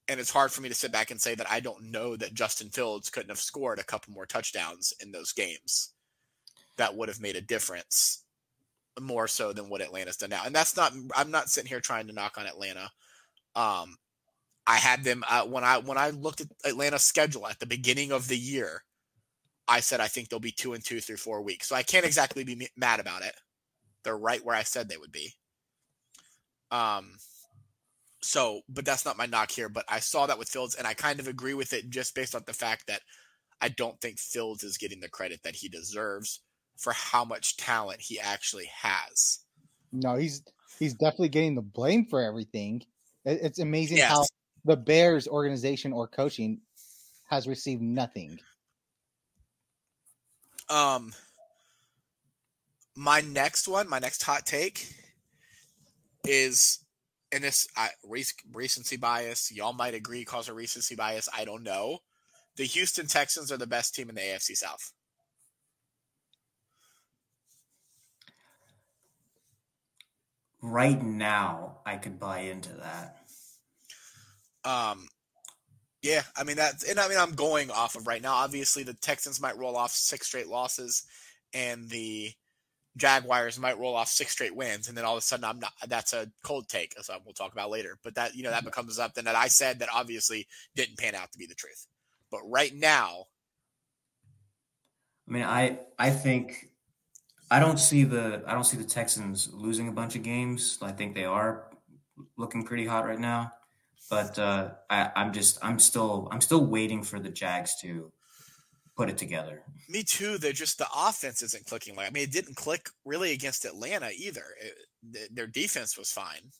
And 0.10 0.20
it's 0.20 0.32
hard 0.32 0.52
for 0.52 0.62
me 0.62 0.70
to 0.70 0.76
sit 0.76 0.92
back 0.92 1.12
and 1.12 1.20
say 1.20 1.36
that 1.36 1.52
I 1.52 1.60
don't 1.60 1.92
know 1.92 2.16
that 2.16 2.34
Justin 2.34 2.70
Fields 2.70 3.10
couldn't 3.10 3.30
have 3.30 3.40
scored 3.40 3.80
a 3.80 3.84
couple 3.84 4.14
more 4.14 4.26
touchdowns 4.26 4.94
in 5.02 5.12
those 5.12 5.34
games 5.34 5.94
that 6.78 6.96
would 6.96 7.10
have 7.10 7.20
made 7.20 7.36
a 7.36 7.42
difference 7.42 8.24
more 9.00 9.28
so 9.28 9.52
than 9.52 9.70
what 9.70 9.82
Atlanta's 9.82 10.18
done 10.18 10.30
now. 10.30 10.44
And 10.46 10.56
that's 10.56 10.78
not, 10.78 10.94
I'm 11.16 11.30
not 11.30 11.50
sitting 11.50 11.68
here 11.68 11.82
trying 11.82 12.08
to 12.08 12.14
knock 12.14 12.38
on 12.38 12.48
Atlanta. 12.48 12.90
Um, 13.56 13.98
I 14.68 14.76
had 14.76 15.04
them 15.06 15.24
uh, 15.30 15.44
when 15.44 15.64
I 15.64 15.78
when 15.78 15.98
I 15.98 16.10
looked 16.10 16.42
at 16.42 16.48
Atlanta's 16.66 17.04
schedule 17.04 17.48
at 17.48 17.58
the 17.58 17.66
beginning 17.66 18.12
of 18.12 18.28
the 18.28 18.38
year. 18.38 18.84
I 19.66 19.80
said 19.80 20.02
I 20.02 20.08
think 20.08 20.28
they'll 20.28 20.40
be 20.40 20.52
two 20.52 20.74
and 20.74 20.84
two 20.84 21.00
through 21.00 21.18
four 21.18 21.42
weeks, 21.42 21.68
so 21.70 21.76
I 21.76 21.84
can't 21.84 22.06
exactly 22.06 22.44
be 22.44 22.70
mad 22.76 23.00
about 23.00 23.24
it. 23.24 23.34
They're 24.04 24.18
right 24.18 24.44
where 24.44 24.56
I 24.56 24.64
said 24.64 24.90
they 24.90 24.98
would 24.98 25.12
be. 25.12 25.34
Um, 26.70 27.14
so, 28.28 28.62
but 28.68 28.86
that's 28.86 29.06
not 29.06 29.18
my 29.18 29.26
knock 29.26 29.52
here. 29.52 29.70
But 29.70 29.86
I 29.88 30.00
saw 30.00 30.26
that 30.28 30.38
with 30.38 30.50
Fields, 30.50 30.76
and 30.76 30.86
I 30.86 30.94
kind 30.94 31.20
of 31.20 31.28
agree 31.28 31.54
with 31.54 31.74
it 31.74 31.90
just 31.90 32.14
based 32.14 32.36
on 32.36 32.44
the 32.46 32.54
fact 32.54 32.88
that 32.88 33.02
I 33.62 33.70
don't 33.70 34.00
think 34.02 34.20
Fields 34.20 34.64
is 34.64 34.78
getting 34.78 35.00
the 35.00 35.10
credit 35.10 35.42
that 35.44 35.56
he 35.56 35.70
deserves 35.70 36.42
for 36.78 36.94
how 36.94 37.24
much 37.26 37.58
talent 37.58 38.02
he 38.02 38.20
actually 38.20 38.70
has. 38.82 39.40
No, 39.92 40.16
he's 40.16 40.44
he's 40.78 40.94
definitely 40.94 41.30
getting 41.30 41.56
the 41.56 41.62
blame 41.62 42.06
for 42.06 42.22
everything. 42.22 42.84
It- 43.26 43.40
It's 43.42 43.60
amazing 43.60 43.98
how 44.10 44.26
the 44.66 44.76
Bears 44.78 45.28
organization 45.28 45.94
or 45.94 46.08
coaching 46.08 46.62
has 47.30 47.48
received 47.48 47.82
nothing. 47.82 48.40
Um, 50.70 51.14
my 52.96 53.22
next 53.22 53.68
one, 53.68 53.88
my 53.88 54.00
next 54.00 54.24
hot 54.24 54.46
take 54.46 54.94
is, 56.26 56.80
and 57.32 57.44
this 57.44 57.68
I, 57.76 57.90
rec- 58.04 58.44
recency 58.54 58.98
bias. 58.98 59.52
Y'all 59.52 59.74
might 59.74 59.94
agree, 59.94 60.24
cause 60.26 60.48
a 60.48 60.54
recency 60.54 60.96
bias. 60.96 61.30
I 61.36 61.46
don't 61.46 61.64
know. 61.64 62.00
The 62.56 62.64
Houston 62.66 63.08
Texans 63.08 63.52
are 63.52 63.58
the 63.58 63.68
best 63.68 63.94
team 63.94 64.10
in 64.10 64.16
the 64.16 64.22
AFC 64.22 64.56
South. 64.56 64.92
Right 70.62 71.02
now, 71.02 71.78
I 71.86 71.98
could 71.98 72.20
buy 72.20 72.40
into 72.40 72.74
that. 72.74 73.18
Um, 74.66 75.08
yeah, 76.02 76.24
I 76.36 76.44
mean 76.44 76.58
that, 76.58 76.84
and 76.90 77.00
I 77.00 77.08
mean 77.08 77.18
I'm 77.18 77.36
going 77.36 77.70
off 77.70 77.96
of 77.96 78.08
right 78.08 78.22
now. 78.22 78.34
Obviously, 78.34 78.84
the 78.84 78.94
Texans 78.94 79.40
might 79.40 79.58
roll 79.58 79.78
off 79.78 79.92
six 79.92 80.28
straight 80.28 80.48
losses, 80.48 81.04
and 81.54 81.90
the 81.90 82.32
Jaguars 82.98 83.60
might 83.60 83.78
roll 83.78 83.96
off 83.96 84.10
six 84.10 84.32
straight 84.32 84.56
wins, 84.56 84.90
and 84.90 84.98
then 84.98 85.06
all 85.06 85.14
of 85.14 85.20
a 85.20 85.22
sudden 85.22 85.46
I'm 85.46 85.60
not. 85.60 85.74
That's 85.88 86.14
a 86.14 86.30
cold 86.44 86.68
take, 86.68 86.94
as 87.00 87.10
we'll 87.24 87.34
talk 87.34 87.54
about 87.54 87.70
later. 87.70 87.98
But 88.04 88.16
that 88.16 88.36
you 88.36 88.44
know 88.44 88.50
that 88.50 88.66
becomes 88.66 88.96
something 88.96 89.24
that 89.26 89.36
I 89.36 89.48
said 89.48 89.80
that 89.80 89.90
obviously 89.94 90.48
didn't 90.76 90.98
pan 90.98 91.16
out 91.16 91.32
to 91.32 91.38
be 91.38 91.46
the 91.46 91.56
truth. 91.56 91.88
But 92.32 92.42
right 92.46 92.74
now, 92.76 93.26
I 95.28 95.32
mean, 95.32 95.44
I 95.44 95.80
I 95.98 96.10
think 96.10 96.70
I 97.50 97.60
don't 97.60 97.80
see 97.80 98.04
the 98.04 98.44
I 98.46 98.54
don't 98.54 98.66
see 98.66 98.78
the 98.78 98.84
Texans 98.84 99.50
losing 99.54 99.88
a 99.88 99.92
bunch 99.92 100.16
of 100.16 100.24
games. 100.24 100.80
I 100.82 100.92
think 100.92 101.16
they 101.16 101.26
are 101.26 101.70
looking 102.38 102.64
pretty 102.64 102.86
hot 102.86 103.06
right 103.06 103.20
now, 103.20 103.52
but 104.10 104.38
uh, 104.40 104.72
I, 104.90 105.12
I'm 105.16 105.34
just 105.34 105.64
I'm 105.64 105.80
still 105.80 106.28
I'm 106.32 106.42
still 106.42 106.66
waiting 106.66 107.04
for 107.04 107.20
the 107.20 107.30
Jags 107.30 107.76
to 107.82 108.12
put 108.98 109.10
it 109.10 109.18
together. 109.18 109.64
me 109.88 110.04
too. 110.04 110.38
They're 110.38 110.52
just 110.52 110.78
the 110.78 110.88
offense 110.94 111.42
isn't 111.42 111.68
clicking. 111.68 111.96
Like 111.96 112.08
I 112.08 112.10
mean, 112.12 112.24
it 112.24 112.32
didn't 112.32 112.56
click 112.56 112.90
really 113.06 113.32
against 113.32 113.66
Atlanta 113.66 114.10
either. 114.18 114.44
It, 114.62 114.74
th- 115.14 115.30
their 115.32 115.48
defense 115.48 115.98
was 115.98 116.12
fine, 116.12 116.52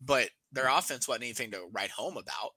but 0.00 0.30
their 0.52 0.68
offense 0.68 1.08
wasn't 1.08 1.24
anything 1.24 1.50
to 1.50 1.66
write 1.72 1.90
home 1.90 2.16
about. 2.16 2.52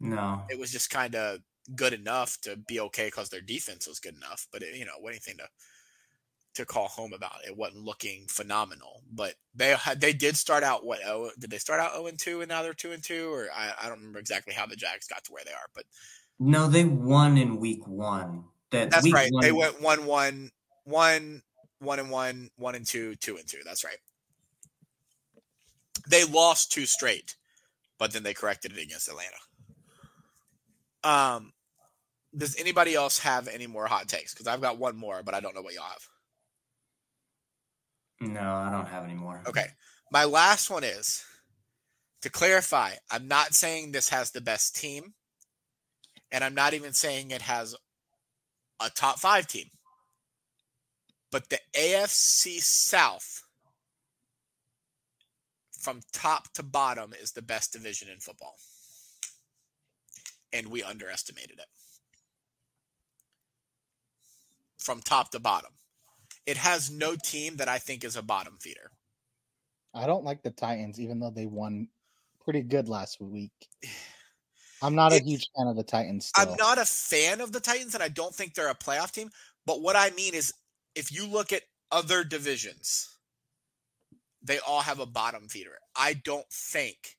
No, 0.00 0.42
it 0.50 0.58
was 0.58 0.70
just 0.70 0.90
kind 0.90 1.14
of 1.14 1.38
good 1.74 1.94
enough 1.94 2.38
to 2.42 2.56
be 2.56 2.78
okay 2.78 3.06
because 3.06 3.30
their 3.30 3.40
defense 3.40 3.88
was 3.88 4.00
good 4.00 4.16
enough. 4.16 4.46
But 4.52 4.62
it, 4.62 4.76
you 4.76 4.84
know, 4.84 4.92
anything 5.08 5.38
to 5.38 5.48
to 6.54 6.64
call 6.64 6.86
home 6.86 7.12
about. 7.12 7.44
It 7.46 7.56
wasn't 7.56 7.84
looking 7.84 8.26
phenomenal, 8.28 9.02
but 9.12 9.34
they 9.54 9.70
had 9.70 10.00
they 10.00 10.12
did 10.12 10.36
start 10.36 10.62
out 10.62 10.84
what 10.84 11.00
oh 11.06 11.30
did 11.38 11.50
they 11.50 11.58
start 11.58 11.80
out 11.80 11.94
zero 11.94 12.06
and 12.06 12.18
two 12.18 12.40
and 12.40 12.48
now 12.48 12.62
they're 12.62 12.74
two 12.74 12.92
and 12.92 13.02
two 13.02 13.32
or 13.32 13.48
I, 13.54 13.72
I 13.82 13.88
don't 13.88 13.98
remember 13.98 14.20
exactly 14.20 14.54
how 14.54 14.66
the 14.66 14.76
Jags 14.76 15.08
got 15.08 15.24
to 15.24 15.32
where 15.32 15.42
they 15.44 15.52
are, 15.52 15.68
but 15.74 15.84
no, 16.38 16.68
they 16.68 16.84
won 16.84 17.38
in 17.38 17.58
week 17.58 17.86
one. 17.86 18.44
That 18.70 18.90
that's 18.90 19.10
right. 19.12 19.32
One, 19.32 19.42
they 19.42 19.52
went 19.52 19.80
one 19.80 20.06
one 20.06 20.50
one 20.84 21.42
one 21.78 21.98
and 21.98 22.10
one 22.10 22.50
one 22.56 22.74
and 22.74 22.86
two 22.86 23.14
two 23.16 23.36
and 23.36 23.46
two. 23.46 23.60
That's 23.64 23.84
right. 23.84 23.98
They 26.08 26.24
lost 26.24 26.72
two 26.72 26.86
straight, 26.86 27.36
but 27.98 28.12
then 28.12 28.22
they 28.22 28.34
corrected 28.34 28.72
it 28.72 28.82
against 28.82 29.08
Atlanta. 29.08 29.36
Um, 31.02 31.52
does 32.36 32.56
anybody 32.58 32.94
else 32.94 33.18
have 33.18 33.48
any 33.48 33.66
more 33.66 33.86
hot 33.86 34.08
takes? 34.08 34.34
Because 34.34 34.46
I've 34.46 34.60
got 34.60 34.78
one 34.78 34.96
more, 34.96 35.22
but 35.22 35.34
I 35.34 35.40
don't 35.40 35.54
know 35.54 35.62
what 35.62 35.74
y'all 35.74 35.84
have. 35.84 36.08
No, 38.20 38.40
I 38.40 38.70
don't 38.70 38.86
have 38.86 39.04
any 39.04 39.14
more. 39.14 39.42
Okay. 39.46 39.66
My 40.10 40.24
last 40.24 40.70
one 40.70 40.84
is 40.84 41.24
to 42.22 42.30
clarify, 42.30 42.92
I'm 43.10 43.28
not 43.28 43.54
saying 43.54 43.92
this 43.92 44.08
has 44.08 44.30
the 44.30 44.40
best 44.40 44.76
team, 44.76 45.12
and 46.34 46.42
I'm 46.42 46.54
not 46.54 46.74
even 46.74 46.92
saying 46.92 47.30
it 47.30 47.42
has 47.42 47.76
a 48.80 48.90
top 48.90 49.20
five 49.20 49.46
team. 49.46 49.66
But 51.30 51.48
the 51.48 51.60
AFC 51.76 52.58
South, 52.60 53.44
from 55.78 56.00
top 56.12 56.52
to 56.54 56.64
bottom, 56.64 57.12
is 57.12 57.30
the 57.32 57.42
best 57.42 57.72
division 57.72 58.08
in 58.08 58.18
football. 58.18 58.56
And 60.52 60.66
we 60.66 60.82
underestimated 60.82 61.58
it. 61.60 61.66
From 64.78 65.00
top 65.00 65.30
to 65.30 65.38
bottom. 65.38 65.70
It 66.46 66.56
has 66.56 66.90
no 66.90 67.14
team 67.14 67.56
that 67.56 67.68
I 67.68 67.78
think 67.78 68.02
is 68.02 68.16
a 68.16 68.22
bottom 68.22 68.58
feeder. 68.60 68.90
I 69.94 70.06
don't 70.06 70.24
like 70.24 70.42
the 70.42 70.50
Titans, 70.50 70.98
even 71.00 71.20
though 71.20 71.30
they 71.30 71.46
won 71.46 71.86
pretty 72.42 72.62
good 72.62 72.88
last 72.88 73.20
week. 73.20 73.52
I'm 74.84 74.94
not 74.94 75.12
a 75.12 75.18
huge 75.18 75.48
fan 75.56 75.66
of 75.66 75.76
the 75.76 75.82
Titans. 75.82 76.26
Still. 76.26 76.50
I'm 76.50 76.56
not 76.56 76.78
a 76.78 76.84
fan 76.84 77.40
of 77.40 77.52
the 77.52 77.60
Titans, 77.60 77.94
and 77.94 78.02
I 78.02 78.08
don't 78.08 78.34
think 78.34 78.54
they're 78.54 78.68
a 78.68 78.74
playoff 78.74 79.10
team. 79.12 79.30
But 79.66 79.80
what 79.80 79.96
I 79.96 80.10
mean 80.10 80.34
is, 80.34 80.52
if 80.94 81.10
you 81.10 81.26
look 81.26 81.52
at 81.52 81.62
other 81.90 82.22
divisions, 82.22 83.08
they 84.42 84.58
all 84.58 84.82
have 84.82 85.00
a 85.00 85.06
bottom 85.06 85.48
feeder. 85.48 85.78
I 85.96 86.14
don't 86.24 86.48
think 86.52 87.16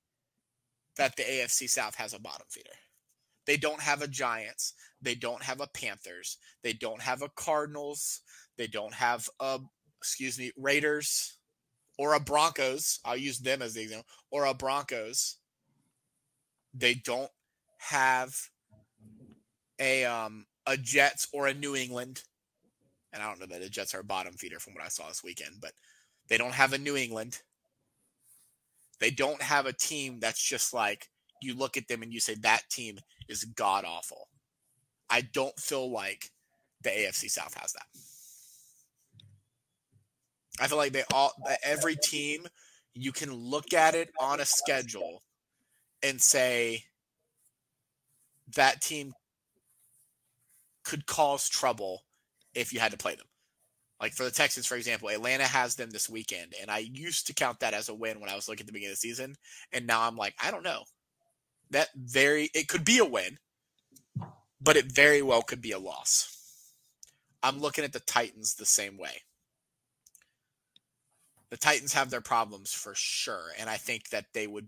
that 0.98 1.15
the 1.15 1.24
AFC 1.24 1.67
South 1.67 1.95
has 1.95 2.13
a 2.13 2.19
bottom 2.19 2.45
feeder. 2.50 2.69
They 3.48 3.57
don't 3.57 3.81
have 3.81 4.01
a 4.01 4.07
Giants. 4.07 4.74
They 5.01 5.15
don't 5.15 5.41
have 5.41 5.60
a 5.60 5.67
Panthers. 5.67 6.38
They 6.63 6.74
don't 6.74 7.01
have 7.01 7.22
a 7.22 7.29
Cardinals. 7.29 8.22
They 8.57 8.67
don't 8.67 8.93
have 8.93 9.27
a, 9.39 9.60
excuse 10.00 10.38
me, 10.38 10.51
Raiders 10.55 11.38
or 11.98 12.13
a 12.13 12.19
Broncos. 12.19 13.00
I'll 13.05 13.17
use 13.17 13.39
them 13.39 13.62
as 13.62 13.74
the 13.74 13.81
example, 13.81 14.07
or 14.31 14.45
a 14.45 14.53
Broncos. 14.53 15.38
They 16.74 16.95
don't 16.95 17.31
have 17.77 18.36
a 19.79 20.05
um 20.05 20.46
a 20.65 20.77
Jets 20.77 21.27
or 21.34 21.48
a 21.48 21.53
New 21.53 21.75
England. 21.75 22.24
And 23.13 23.24
I 23.24 23.27
don't 23.29 23.39
know 23.39 23.46
that 23.46 23.62
the 23.62 23.70
Jets 23.70 23.96
are 23.96 24.01
a 24.01 24.03
bottom 24.03 24.34
feeder 24.34 24.60
from 24.60 24.74
what 24.74 24.84
I 24.84 24.89
saw 24.89 25.08
this 25.08 25.24
weekend, 25.24 25.55
but 25.62 25.72
they 26.27 26.38
don't 26.38 26.53
have 26.53 26.74
a 26.74 26.77
New 26.77 26.98
England. 26.98 27.39
They 29.00 29.12
don't 29.12 29.41
have 29.41 29.65
a 29.65 29.74
team 29.74 30.20
that's 30.20 30.41
just 30.41 30.74
like 30.74 31.10
you 31.41 31.53
look 31.53 31.77
at 31.77 31.88
them 31.88 32.01
and 32.01 32.13
you 32.13 32.20
say 32.20 32.36
that 32.36 32.70
team 32.70 33.00
is 33.29 33.44
god 33.44 33.86
awful. 33.86 34.27
I 35.10 35.22
don't 35.22 35.58
feel 35.60 35.91
like 35.91 36.32
the 36.82 36.89
AFC 36.89 37.29
South 37.29 37.53
has 37.55 37.74
that. 37.74 37.86
I 40.60 40.67
feel 40.67 40.77
like 40.77 40.94
they 40.94 41.03
all 41.13 41.34
every 41.63 41.96
team 41.96 42.48
you 42.94 43.12
can 43.12 43.34
look 43.34 43.74
at 43.74 43.94
it 43.94 44.10
on 44.20 44.39
a 44.39 44.46
schedule 44.46 45.22
and 46.01 46.22
say 46.22 46.86
that 48.56 48.82
team 48.82 49.14
could 50.84 51.06
cause 51.06 51.50
trouble 51.50 52.04
if 52.54 52.72
you 52.74 52.80
had 52.80 52.92
to 52.92 52.98
play 52.98 53.16
them. 53.16 53.28
Like 54.02 54.14
for 54.14 54.24
the 54.24 54.32
Texans, 54.32 54.68
for 54.68 54.75
example, 54.75 55.10
Atlanta 55.10 55.46
has 55.46 55.75
them 55.75 55.90
this 55.90 56.10
weekend, 56.10 56.54
and 56.62 56.70
I 56.70 56.80
used 56.80 57.28
to 57.28 57.34
count 57.34 57.62
that 57.62 57.74
as 57.74 57.90
a 57.90 57.96
win 57.96 58.20
when 58.20 58.30
I 58.30 58.36
was 58.36 58.48
looking 58.48 58.64
at 58.64 58.68
the 58.68 58.74
beginning 58.74 58.92
of 58.92 58.98
the 58.98 59.08
season, 59.08 59.36
and 59.72 59.88
now 59.88 60.02
I'm 60.02 60.18
like, 60.18 60.36
I 60.44 60.52
don't 60.52 60.64
know. 60.64 60.84
That 61.72 61.88
very 61.96 62.50
it 62.54 62.68
could 62.68 62.86
be 62.86 63.00
a 63.00 63.06
win, 63.06 63.38
but 64.62 64.75
it 64.75 64.92
very 64.92 65.22
well 65.22 65.42
could 65.42 65.62
be 65.62 65.72
a 65.72 65.80
loss. 65.80 66.32
I'm 67.42 67.60
looking 67.60 67.84
at 67.84 67.94
the 67.94 68.00
Titans 68.00 68.56
the 68.56 68.66
same 68.66 68.98
way 68.98 69.22
the 71.50 71.58
Titans 71.58 71.94
have 71.94 72.10
their 72.10 72.22
problems 72.22 72.74
for 72.74 72.94
sure, 72.96 73.52
and 73.58 73.70
I 73.70 73.78
think 73.78 74.10
that 74.10 74.25
they 74.34 74.48
would 74.48 74.68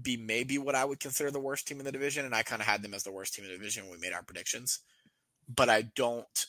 be 0.00 0.16
maybe 0.16 0.58
what 0.58 0.74
I 0.74 0.84
would 0.84 1.00
consider 1.00 1.30
the 1.30 1.40
worst 1.40 1.66
team 1.66 1.78
in 1.78 1.84
the 1.84 1.92
division, 1.92 2.24
and 2.24 2.34
I 2.34 2.42
kind 2.42 2.62
of 2.62 2.66
had 2.66 2.82
them 2.82 2.94
as 2.94 3.02
the 3.02 3.12
worst 3.12 3.34
team 3.34 3.44
in 3.44 3.50
the 3.50 3.56
division 3.56 3.84
when 3.84 3.92
we 3.92 4.06
made 4.06 4.14
our 4.14 4.22
predictions. 4.22 4.80
But 5.54 5.68
I 5.68 5.82
don't, 5.82 6.46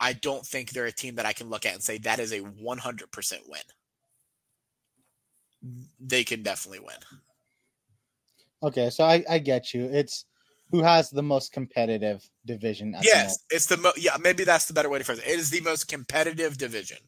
I 0.00 0.12
don't 0.12 0.44
think 0.44 0.70
they're 0.70 0.86
a 0.86 0.92
team 0.92 1.14
that 1.14 1.26
I 1.26 1.32
can 1.32 1.48
look 1.48 1.64
at 1.64 1.74
and 1.74 1.82
say 1.82 1.98
that 1.98 2.18
is 2.18 2.32
a 2.32 2.40
100% 2.40 3.32
win. 3.48 3.60
They 5.98 6.24
can 6.24 6.42
definitely 6.42 6.80
win. 6.80 6.96
Okay, 8.62 8.90
so 8.90 9.04
I, 9.04 9.24
I 9.28 9.38
get 9.38 9.72
you. 9.72 9.84
It's 9.84 10.26
who 10.70 10.82
has 10.82 11.10
the 11.10 11.22
most 11.22 11.52
competitive 11.52 12.28
division. 12.44 12.96
yes, 13.02 13.38
the 13.48 13.56
it's 13.56 13.66
the 13.66 13.76
mo- 13.76 13.92
yeah. 13.96 14.16
Maybe 14.20 14.44
that's 14.44 14.66
the 14.66 14.74
better 14.74 14.88
way 14.88 14.98
to 14.98 15.04
phrase 15.04 15.18
it. 15.18 15.26
It 15.26 15.38
is 15.38 15.50
the 15.50 15.60
most 15.60 15.88
competitive 15.88 16.58
division. 16.58 16.98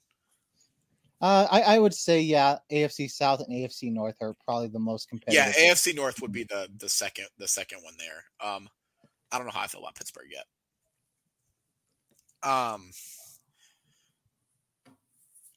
Uh, 1.20 1.46
I, 1.50 1.62
I 1.62 1.78
would 1.78 1.94
say 1.94 2.20
yeah, 2.20 2.58
AFC 2.70 3.11
South 3.11 3.40
and 3.40 3.50
AFC 3.50 3.90
North 3.90 4.16
are 4.20 4.35
probably 4.44 4.68
the 4.68 4.78
most 4.78 5.08
competitive. 5.08 5.54
Yeah, 5.56 5.73
AFC 5.73 5.94
North 5.94 6.20
would 6.20 6.32
be 6.32 6.44
the 6.44 6.68
the 6.78 6.88
second 6.88 7.26
the 7.38 7.49
second 7.49 7.78
one 7.82 7.94
there. 7.99 8.50
Um, 8.50 8.68
I 9.32 9.38
don't 9.38 9.46
know 9.46 9.52
how 9.52 9.62
I 9.62 9.66
feel 9.66 9.80
about 9.80 9.94
Pittsburgh 9.94 10.28
yet. 10.30 10.44
Um. 12.42 12.90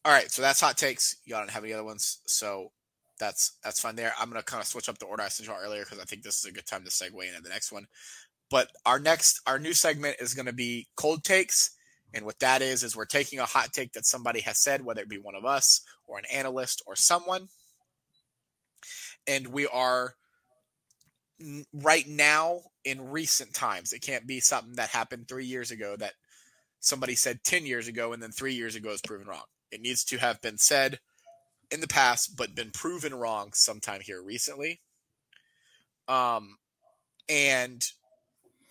All 0.05 0.13
right, 0.13 0.31
so 0.31 0.41
that's 0.41 0.61
hot 0.61 0.77
takes. 0.77 1.17
Y'all 1.25 1.39
don't 1.39 1.49
have 1.49 1.63
any 1.65 1.73
other 1.73 1.83
ones, 1.83 2.19
so 2.25 2.71
that's 3.19 3.57
that's 3.61 3.81
fine 3.81 3.97
there. 3.97 4.13
I'm 4.17 4.29
gonna 4.29 4.41
kind 4.41 4.61
of 4.61 4.67
switch 4.67 4.87
up 4.87 4.97
the 4.97 5.05
order 5.07 5.23
I 5.23 5.27
said 5.27 5.47
earlier 5.49 5.83
because 5.83 5.99
I 5.99 6.05
think 6.05 6.23
this 6.23 6.37
is 6.37 6.45
a 6.45 6.53
good 6.53 6.65
time 6.65 6.85
to 6.85 6.89
segue 6.89 7.27
into 7.27 7.41
the 7.41 7.49
next 7.49 7.73
one. 7.73 7.85
But 8.49 8.69
our 8.85 8.97
next 8.97 9.41
our 9.45 9.59
new 9.59 9.73
segment 9.73 10.15
is 10.21 10.33
gonna 10.33 10.53
be 10.53 10.87
cold 10.95 11.25
takes 11.25 11.71
and 12.13 12.25
what 12.25 12.39
that 12.39 12.61
is, 12.61 12.83
is 12.83 12.95
we're 12.95 13.05
taking 13.05 13.39
a 13.39 13.45
hot 13.45 13.71
take 13.73 13.93
that 13.93 14.05
somebody 14.05 14.41
has 14.41 14.57
said, 14.59 14.83
whether 14.83 15.01
it 15.01 15.09
be 15.09 15.17
one 15.17 15.35
of 15.35 15.45
us 15.45 15.81
or 16.07 16.17
an 16.17 16.25
analyst 16.33 16.81
or 16.87 16.95
someone. 16.95 17.47
And 19.27 19.47
we 19.47 19.67
are 19.67 20.15
right 21.73 22.07
now 22.07 22.61
in 22.83 23.09
recent 23.09 23.53
times. 23.53 23.93
It 23.93 24.01
can't 24.01 24.25
be 24.25 24.39
something 24.39 24.75
that 24.75 24.89
happened 24.89 25.27
three 25.27 25.45
years 25.45 25.71
ago 25.71 25.95
that 25.97 26.13
somebody 26.79 27.15
said 27.15 27.43
10 27.43 27.65
years 27.65 27.87
ago 27.87 28.13
and 28.13 28.21
then 28.21 28.31
three 28.31 28.53
years 28.53 28.75
ago 28.75 28.89
is 28.89 29.01
proven 29.01 29.27
wrong. 29.27 29.43
It 29.71 29.81
needs 29.81 30.03
to 30.05 30.17
have 30.17 30.41
been 30.41 30.57
said 30.57 30.99
in 31.69 31.81
the 31.81 31.87
past, 31.87 32.35
but 32.35 32.55
been 32.55 32.71
proven 32.71 33.13
wrong 33.13 33.51
sometime 33.53 34.01
here 34.01 34.21
recently. 34.21 34.81
Um, 36.07 36.57
and 37.27 37.85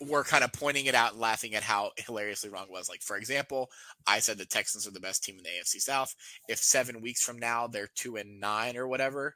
we're 0.01 0.25
kind 0.25 0.45
of 0.45 0.53
pointing 0.53 0.87
it 0.87 0.95
out 0.95 1.13
and 1.13 1.21
laughing 1.21 1.55
at 1.55 1.63
how 1.63 1.91
hilariously 1.97 2.51
wrong 2.51 2.65
it 2.65 2.73
was. 2.73 2.89
Like, 2.89 3.03
for 3.03 3.17
example, 3.17 3.71
I 4.07 4.21
said 4.21 4.39
the 4.39 4.45
Texans 4.45 4.87
are 4.87 4.93
the 4.93 5.01
best 5.01 5.25
team 5.25 5.37
in 5.39 5.43
the 5.43 5.51
AFC 5.51 5.81
South. 5.81 6.15
If 6.49 6.59
seven 6.59 7.01
weeks 7.01 7.23
from 7.23 7.39
now 7.39 7.67
they're 7.67 7.91
two 7.95 8.17
and 8.17 8.39
nine 8.39 8.77
or 8.77 8.87
whatever, 8.87 9.35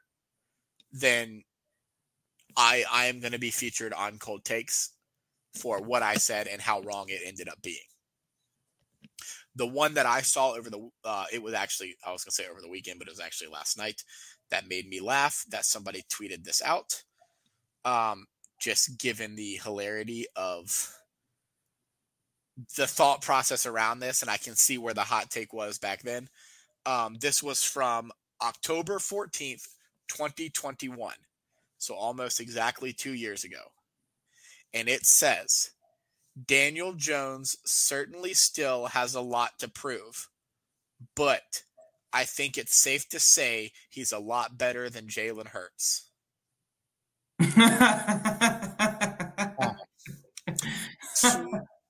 then 0.91 1.43
I 2.55 2.85
I 2.91 3.05
am 3.05 3.19
going 3.19 3.33
to 3.33 3.39
be 3.39 3.51
featured 3.51 3.93
on 3.93 4.19
Cold 4.19 4.45
Takes 4.45 4.91
for 5.55 5.81
what 5.81 6.03
I 6.03 6.15
said 6.15 6.47
and 6.47 6.61
how 6.61 6.81
wrong 6.81 7.07
it 7.09 7.21
ended 7.25 7.49
up 7.49 7.61
being. 7.61 7.77
The 9.55 9.67
one 9.67 9.93
that 9.95 10.05
I 10.05 10.21
saw 10.21 10.53
over 10.53 10.69
the 10.69 10.89
uh, 11.03 11.25
it 11.31 11.43
was 11.43 11.53
actually 11.53 11.95
I 12.05 12.11
was 12.11 12.23
going 12.23 12.31
to 12.31 12.35
say 12.35 12.49
over 12.49 12.61
the 12.61 12.69
weekend, 12.69 12.99
but 12.99 13.07
it 13.07 13.11
was 13.11 13.19
actually 13.19 13.49
last 13.49 13.77
night 13.77 14.03
that 14.49 14.69
made 14.69 14.87
me 14.87 15.01
laugh. 15.01 15.43
That 15.49 15.65
somebody 15.65 16.03
tweeted 16.09 16.43
this 16.43 16.61
out. 16.61 17.03
Um, 17.85 18.27
just 18.63 18.97
given 18.97 19.35
the 19.35 19.59
hilarity 19.61 20.25
of 20.37 20.95
the 22.77 22.87
thought 22.87 23.21
process 23.21 23.65
around 23.65 23.99
this, 23.99 24.21
and 24.21 24.31
I 24.31 24.37
can 24.37 24.55
see 24.55 24.77
where 24.77 24.93
the 24.93 25.01
hot 25.01 25.29
take 25.29 25.51
was 25.51 25.77
back 25.77 26.03
then. 26.03 26.29
Um, 26.85 27.17
this 27.19 27.43
was 27.43 27.63
from 27.63 28.11
October 28.41 28.99
14th, 28.99 29.67
2021. 30.09 31.13
So 31.77 31.93
almost 31.93 32.39
exactly 32.39 32.93
two 32.93 33.13
years 33.13 33.43
ago. 33.43 33.71
And 34.73 34.87
it 34.87 35.05
says 35.05 35.71
Daniel 36.47 36.93
Jones 36.93 37.57
certainly 37.65 38.33
still 38.33 38.87
has 38.87 39.13
a 39.13 39.21
lot 39.21 39.59
to 39.59 39.67
prove, 39.67 40.29
but 41.15 41.63
I 42.13 42.23
think 42.23 42.57
it's 42.57 42.81
safe 42.81 43.09
to 43.09 43.19
say 43.19 43.73
he's 43.89 44.13
a 44.13 44.19
lot 44.19 44.57
better 44.57 44.89
than 44.89 45.07
Jalen 45.07 45.47
Hurts. 45.47 46.09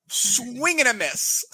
swing 0.07 0.79
and 0.79 0.89
a 0.89 0.93
miss. 0.93 1.45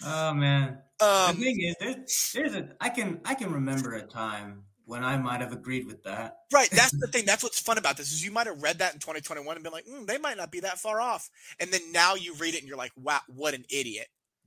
oh 0.04 0.34
man. 0.34 0.78
Um, 1.00 1.36
the 1.36 1.42
thing 1.42 1.60
is, 1.60 1.76
there's, 1.80 2.32
there's 2.34 2.54
a 2.54 2.68
I 2.80 2.88
can 2.88 3.20
I 3.24 3.34
can 3.34 3.52
remember 3.52 3.94
a 3.94 4.02
time 4.02 4.64
when 4.88 5.04
I 5.04 5.18
might 5.18 5.42
have 5.42 5.52
agreed 5.52 5.86
with 5.86 6.02
that. 6.04 6.38
Right. 6.50 6.70
That's 6.70 6.98
the 6.98 7.06
thing. 7.12 7.26
That's 7.26 7.42
what's 7.42 7.60
fun 7.60 7.76
about 7.76 7.98
this 7.98 8.10
is 8.10 8.24
you 8.24 8.30
might 8.32 8.46
have 8.46 8.62
read 8.62 8.78
that 8.78 8.94
in 8.94 9.00
2021 9.00 9.54
and 9.54 9.62
been 9.62 9.72
like, 9.72 9.84
mm, 9.86 10.06
they 10.06 10.16
might 10.16 10.38
not 10.38 10.50
be 10.50 10.60
that 10.60 10.78
far 10.78 10.98
off. 10.98 11.28
And 11.60 11.70
then 11.70 11.92
now 11.92 12.14
you 12.14 12.34
read 12.34 12.54
it 12.54 12.60
and 12.60 12.68
you're 12.68 12.78
like, 12.78 12.92
wow, 12.96 13.20
what 13.28 13.52
an 13.52 13.64
idiot. 13.70 14.06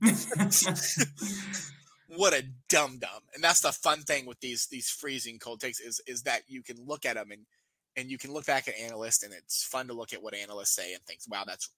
what 2.08 2.34
a 2.34 2.42
dum 2.68 2.98
dum. 2.98 3.22
And 3.34 3.42
that's 3.42 3.60
the 3.60 3.70
fun 3.70 4.00
thing 4.00 4.26
with 4.26 4.40
these 4.40 4.66
these 4.66 4.90
freezing 4.90 5.38
cold 5.38 5.60
takes 5.60 5.78
is 5.78 6.00
is 6.08 6.22
that 6.22 6.42
you 6.48 6.62
can 6.62 6.76
look 6.84 7.06
at 7.06 7.14
them 7.14 7.30
and 7.30 7.46
and 7.96 8.10
you 8.10 8.18
can 8.18 8.32
look 8.32 8.46
back 8.46 8.66
at 8.66 8.76
analysts 8.76 9.22
and 9.22 9.32
it's 9.32 9.62
fun 9.64 9.86
to 9.86 9.92
look 9.92 10.12
at 10.12 10.24
what 10.24 10.34
analysts 10.34 10.74
say 10.74 10.92
and 10.92 11.04
think, 11.04 11.20
wow, 11.28 11.44
that's 11.46 11.70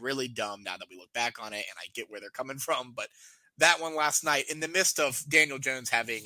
really 0.00 0.28
dumb 0.28 0.62
now 0.62 0.76
that 0.76 0.88
we 0.90 0.96
look 0.96 1.12
back 1.12 1.42
on 1.42 1.52
it 1.52 1.64
and 1.68 1.76
I 1.78 1.86
get 1.94 2.10
where 2.10 2.20
they're 2.20 2.30
coming 2.30 2.58
from. 2.58 2.92
But 2.96 3.08
that 3.58 3.80
one 3.80 3.94
last 3.94 4.24
night, 4.24 4.44
in 4.50 4.60
the 4.60 4.68
midst 4.68 4.98
of 4.98 5.22
Daniel 5.28 5.58
Jones 5.58 5.90
having 5.90 6.24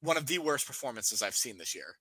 one 0.00 0.16
of 0.16 0.26
the 0.26 0.38
worst 0.38 0.66
performances 0.66 1.22
I've 1.22 1.34
seen 1.34 1.58
this 1.58 1.74
year. 1.74 1.96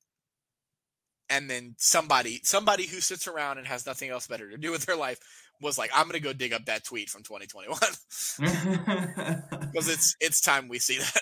And 1.29 1.49
then 1.49 1.75
somebody, 1.77 2.39
somebody 2.43 2.85
who 2.85 3.01
sits 3.01 3.27
around 3.27 3.57
and 3.57 3.67
has 3.67 3.85
nothing 3.85 4.09
else 4.09 4.27
better 4.27 4.49
to 4.49 4.57
do 4.57 4.71
with 4.71 4.85
their 4.85 4.95
life, 4.95 5.19
was 5.61 5.77
like, 5.77 5.89
"I'm 5.93 6.07
gonna 6.07 6.21
go 6.21 6.31
dig 6.31 6.53
up 6.53 6.65
that 6.65 6.85
tweet 6.85 7.09
from 7.09 7.23
2021 7.23 7.77
because 9.71 9.89
it's 9.89 10.15
it's 10.21 10.39
time 10.39 10.69
we 10.69 10.79
see 10.79 10.99
that." 10.99 11.21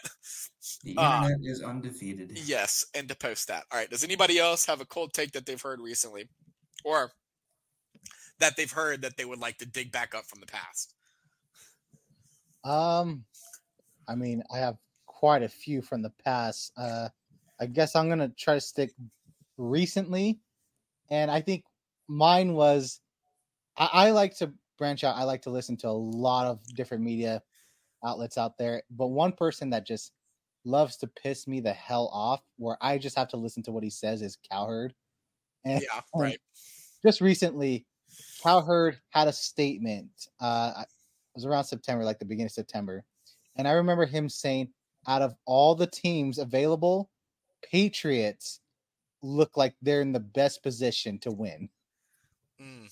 The 0.84 0.92
internet 0.92 1.32
uh, 1.32 1.38
is 1.44 1.62
undefeated. 1.62 2.38
Yes, 2.46 2.86
and 2.94 3.08
to 3.10 3.16
post 3.16 3.48
that. 3.48 3.64
All 3.72 3.80
right. 3.80 3.90
Does 3.90 4.04
anybody 4.04 4.38
else 4.38 4.66
have 4.66 4.82
a 4.82 4.86
cold 4.86 5.14
take 5.14 5.32
that 5.32 5.46
they've 5.46 5.62
heard 5.62 5.80
recently, 5.80 6.30
or 6.84 7.12
that 8.40 8.58
they've 8.58 8.72
heard 8.72 9.02
that 9.02 9.18
they 9.18 9.26
would 9.26 9.40
like 9.40 9.58
to 9.60 9.66
dig 9.66 9.92
back 9.92 10.14
up 10.16 10.26
from 10.26 10.40
the 10.40 10.46
past? 10.46 10.94
Um, 12.64 13.26
I 14.08 14.16
mean, 14.16 14.44
I 14.54 14.58
have 14.60 14.78
quite 15.06 15.44
a 15.44 15.50
few 15.50 15.82
from 15.82 16.02
the 16.02 16.12
past. 16.24 16.72
Uh, 16.78 17.10
I 17.60 17.68
guess 17.68 17.96
I'm 17.96 18.10
gonna 18.10 18.30
try 18.30 18.56
to 18.56 18.62
stick 18.62 18.92
recently, 19.58 20.40
and 21.10 21.30
I 21.32 21.42
think 21.42 21.64
mine 22.08 22.54
was. 22.54 23.00
I, 23.78 23.90
I 23.92 24.12
like 24.12 24.36
to 24.38 24.52
branch 24.78 25.04
out. 25.04 25.16
I 25.16 25.24
like 25.24 25.44
to 25.44 25.50
listen 25.50 25.78
to 25.78 25.88
a 25.88 25.90
lot 25.90 26.48
of 26.48 26.64
different 26.76 27.04
media 27.04 27.42
outlets 28.04 28.38
out 28.38 28.58
there, 28.58 28.84
but 28.92 29.08
one 29.08 29.32
person 29.32 29.70
that 29.72 29.86
just 29.86 30.12
loves 30.66 30.98
to 30.98 31.08
piss 31.08 31.48
me 31.48 31.60
the 31.60 31.74
hell 31.74 32.10
off, 32.12 32.42
where 32.58 32.78
I 32.82 32.98
just 32.98 33.18
have 33.18 33.30
to 33.30 33.38
listen 33.38 33.64
to 33.64 33.72
what 33.72 33.84
he 33.84 33.90
says, 33.90 34.22
is 34.22 34.38
Cowherd. 34.52 34.94
And, 35.68 35.82
yeah, 35.82 36.02
right. 36.14 36.40
Just 37.02 37.22
recently, 37.22 37.88
Cowherd 38.46 39.00
had 39.10 39.28
a 39.28 39.34
statement. 39.34 40.28
Uh, 40.40 40.72
it 40.78 40.88
was 41.34 41.46
around 41.46 41.64
September, 41.64 42.04
like 42.04 42.20
the 42.20 42.26
beginning 42.26 42.48
of 42.48 42.52
September, 42.52 43.04
and 43.56 43.68
I 43.68 43.72
remember 43.72 44.06
him 44.06 44.30
saying, 44.30 44.70
out 45.08 45.22
of 45.22 45.36
all 45.46 45.76
the 45.76 45.88
teams 45.88 46.38
available, 46.38 47.10
Patriots 47.64 48.60
look 49.22 49.58
like 49.58 49.76
they're 49.82 50.02
in 50.02 50.12
the 50.12 50.20
best 50.20 50.62
position 50.62 51.20
to 51.20 51.32
win. 51.32 51.70
Mm. 52.62 52.90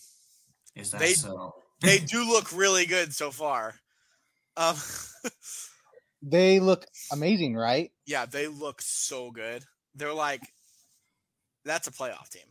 Is 0.76 0.92
that 0.92 1.00
they, 1.00 1.14
so? 1.14 1.54
they 1.82 2.00
do 2.00 2.28
look 2.28 2.52
really 2.52 2.86
good 2.86 3.14
so 3.14 3.30
far. 3.30 3.76
Um, 4.58 4.76
they 6.22 6.60
look 6.60 6.86
amazing, 7.12 7.56
right? 7.56 7.92
Yeah, 8.06 8.26
they 8.26 8.48
look 8.48 8.82
so 8.82 9.32
good. 9.32 9.64
They're 9.96 10.14
like, 10.14 10.42
that's 11.66 11.88
a 11.88 11.92
playoff 11.92 12.30
team. 12.30 12.44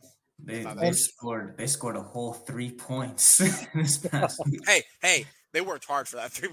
They, 0.45 0.65
they 0.79 0.91
scored. 0.91 1.57
They 1.57 1.67
scored 1.67 1.95
a 1.95 2.01
whole 2.01 2.33
three 2.33 2.71
points 2.71 3.37
this 3.75 3.97
past 3.97 4.41
week. 4.45 4.59
Hey, 4.67 4.83
hey, 5.01 5.25
they 5.53 5.61
worked 5.61 5.85
hard 5.85 6.07
for 6.07 6.17
that 6.17 6.31
three. 6.31 6.49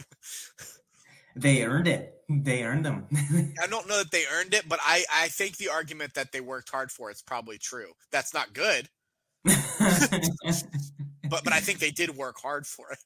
They 1.37 1.65
earned 1.65 1.88
it. 1.88 2.15
They 2.28 2.65
earned 2.65 2.84
them. 2.84 3.06
I 3.62 3.67
don't 3.67 3.88
know 3.88 3.99
that 3.99 4.10
they 4.10 4.25
earned 4.32 4.54
it, 4.54 4.69
but 4.69 4.80
I, 4.82 5.04
I 5.12 5.28
think 5.28 5.56
the 5.56 5.69
argument 5.69 6.15
that 6.15 6.32
they 6.32 6.41
worked 6.41 6.71
hard 6.71 6.91
for 6.91 7.10
is 7.10 7.23
probably 7.23 7.58
true. 7.58 7.93
That's 8.12 8.34
not 8.34 8.52
good. 8.52 8.88
but 9.45 11.45
but 11.45 11.52
I 11.52 11.60
think 11.60 11.78
they 11.78 11.91
did 11.91 12.17
work 12.17 12.36
hard 12.41 12.67
for 12.67 12.86
it. 12.93 12.99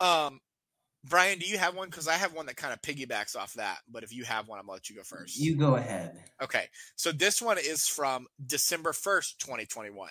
um, 0.00 0.40
Brian, 1.04 1.38
do 1.38 1.46
you 1.46 1.58
have 1.58 1.74
one? 1.74 1.88
Because 1.88 2.06
I 2.06 2.14
have 2.14 2.32
one 2.32 2.46
that 2.46 2.56
kind 2.56 2.72
of 2.72 2.80
piggybacks 2.80 3.36
off 3.36 3.54
that. 3.54 3.78
But 3.90 4.04
if 4.04 4.12
you 4.12 4.24
have 4.24 4.48
one, 4.48 4.58
I'm 4.58 4.66
gonna 4.66 4.74
let 4.74 4.88
you 4.88 4.96
go 4.96 5.02
first. 5.02 5.36
You 5.38 5.56
go 5.56 5.74
ahead. 5.74 6.22
Okay, 6.40 6.66
so 6.96 7.10
this 7.10 7.42
one 7.42 7.58
is 7.58 7.88
from 7.88 8.26
December 8.46 8.92
first, 8.92 9.40
2021. 9.40 10.10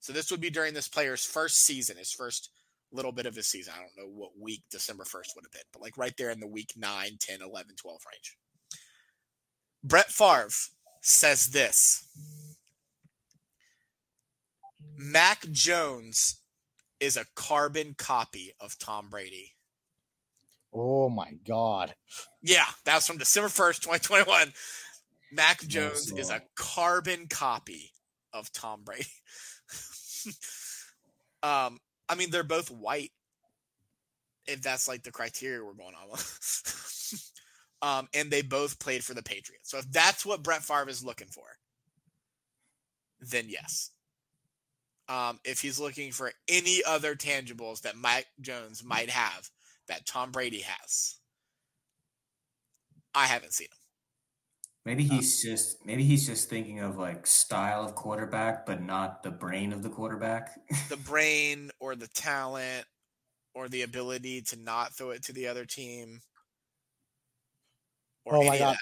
So 0.00 0.12
this 0.12 0.30
would 0.30 0.40
be 0.40 0.50
during 0.50 0.74
this 0.74 0.88
player's 0.88 1.24
first 1.24 1.64
season, 1.64 1.96
his 1.96 2.12
first 2.12 2.50
little 2.94 3.12
bit 3.12 3.26
of 3.26 3.34
his 3.34 3.48
season. 3.48 3.74
I 3.76 3.80
don't 3.80 3.96
know 3.96 4.12
what 4.14 4.38
week 4.38 4.62
December 4.70 5.04
1st 5.04 5.34
would 5.34 5.44
have 5.44 5.52
been, 5.52 5.62
but 5.72 5.82
like 5.82 5.98
right 5.98 6.14
there 6.16 6.30
in 6.30 6.40
the 6.40 6.46
week 6.46 6.72
9, 6.76 7.10
10, 7.18 7.42
11, 7.42 7.74
12 7.76 8.00
range. 8.12 8.36
Brett 9.82 10.10
Favre 10.10 10.48
says 11.02 11.48
this 11.48 12.06
Mac 14.96 15.50
Jones 15.50 16.40
is 17.00 17.16
a 17.16 17.26
carbon 17.34 17.94
copy 17.98 18.52
of 18.60 18.78
Tom 18.78 19.08
Brady. 19.10 19.53
Oh 20.74 21.08
my 21.08 21.30
God. 21.46 21.94
Yeah, 22.42 22.66
that 22.84 22.96
was 22.96 23.06
from 23.06 23.18
December 23.18 23.48
1st, 23.48 23.80
2021. 23.82 24.52
Mac 25.32 25.62
Jones 25.62 26.12
is 26.12 26.30
a 26.30 26.42
carbon 26.56 27.28
copy 27.28 27.92
of 28.32 28.52
Tom 28.52 28.82
Brady. 28.84 29.06
um, 31.44 31.78
I 32.08 32.16
mean, 32.16 32.30
they're 32.30 32.42
both 32.42 32.70
white. 32.70 33.12
If 34.46 34.60
that's 34.60 34.88
like 34.88 35.04
the 35.04 35.12
criteria 35.12 35.64
we're 35.64 35.72
going 35.72 35.94
on 35.94 36.10
with. 36.10 37.30
um, 37.82 38.08
and 38.12 38.30
they 38.30 38.42
both 38.42 38.78
played 38.78 39.04
for 39.04 39.14
the 39.14 39.22
Patriots. 39.22 39.70
So 39.70 39.78
if 39.78 39.90
that's 39.90 40.26
what 40.26 40.42
Brett 40.42 40.62
Favre 40.62 40.88
is 40.88 41.04
looking 41.04 41.28
for, 41.28 41.46
then 43.20 43.46
yes. 43.48 43.90
Um, 45.08 45.38
if 45.44 45.60
he's 45.60 45.78
looking 45.78 46.12
for 46.12 46.32
any 46.48 46.82
other 46.86 47.14
tangibles 47.14 47.82
that 47.82 47.96
Mike 47.96 48.26
Jones 48.40 48.82
might 48.84 49.10
have 49.10 49.48
that 49.88 50.06
Tom 50.06 50.30
Brady 50.30 50.60
has, 50.60 51.16
I 53.14 53.26
haven't 53.26 53.52
seen 53.52 53.66
him. 53.66 53.78
Maybe 54.84 55.04
he's 55.04 55.42
um, 55.44 55.50
just 55.50 55.86
maybe 55.86 56.04
he's 56.04 56.26
just 56.26 56.50
thinking 56.50 56.80
of 56.80 56.98
like 56.98 57.26
style 57.26 57.84
of 57.84 57.94
quarterback, 57.94 58.66
but 58.66 58.82
not 58.82 59.22
the 59.22 59.30
brain 59.30 59.72
of 59.72 59.82
the 59.82 59.88
quarterback. 59.88 60.58
the 60.90 60.98
brain 60.98 61.70
or 61.80 61.96
the 61.96 62.08
talent 62.08 62.84
or 63.54 63.68
the 63.68 63.82
ability 63.82 64.42
to 64.42 64.56
not 64.56 64.94
throw 64.94 65.10
it 65.10 65.22
to 65.24 65.32
the 65.32 65.46
other 65.46 65.64
team. 65.64 66.20
oh 68.30 68.44
my 68.44 68.58
god. 68.58 68.76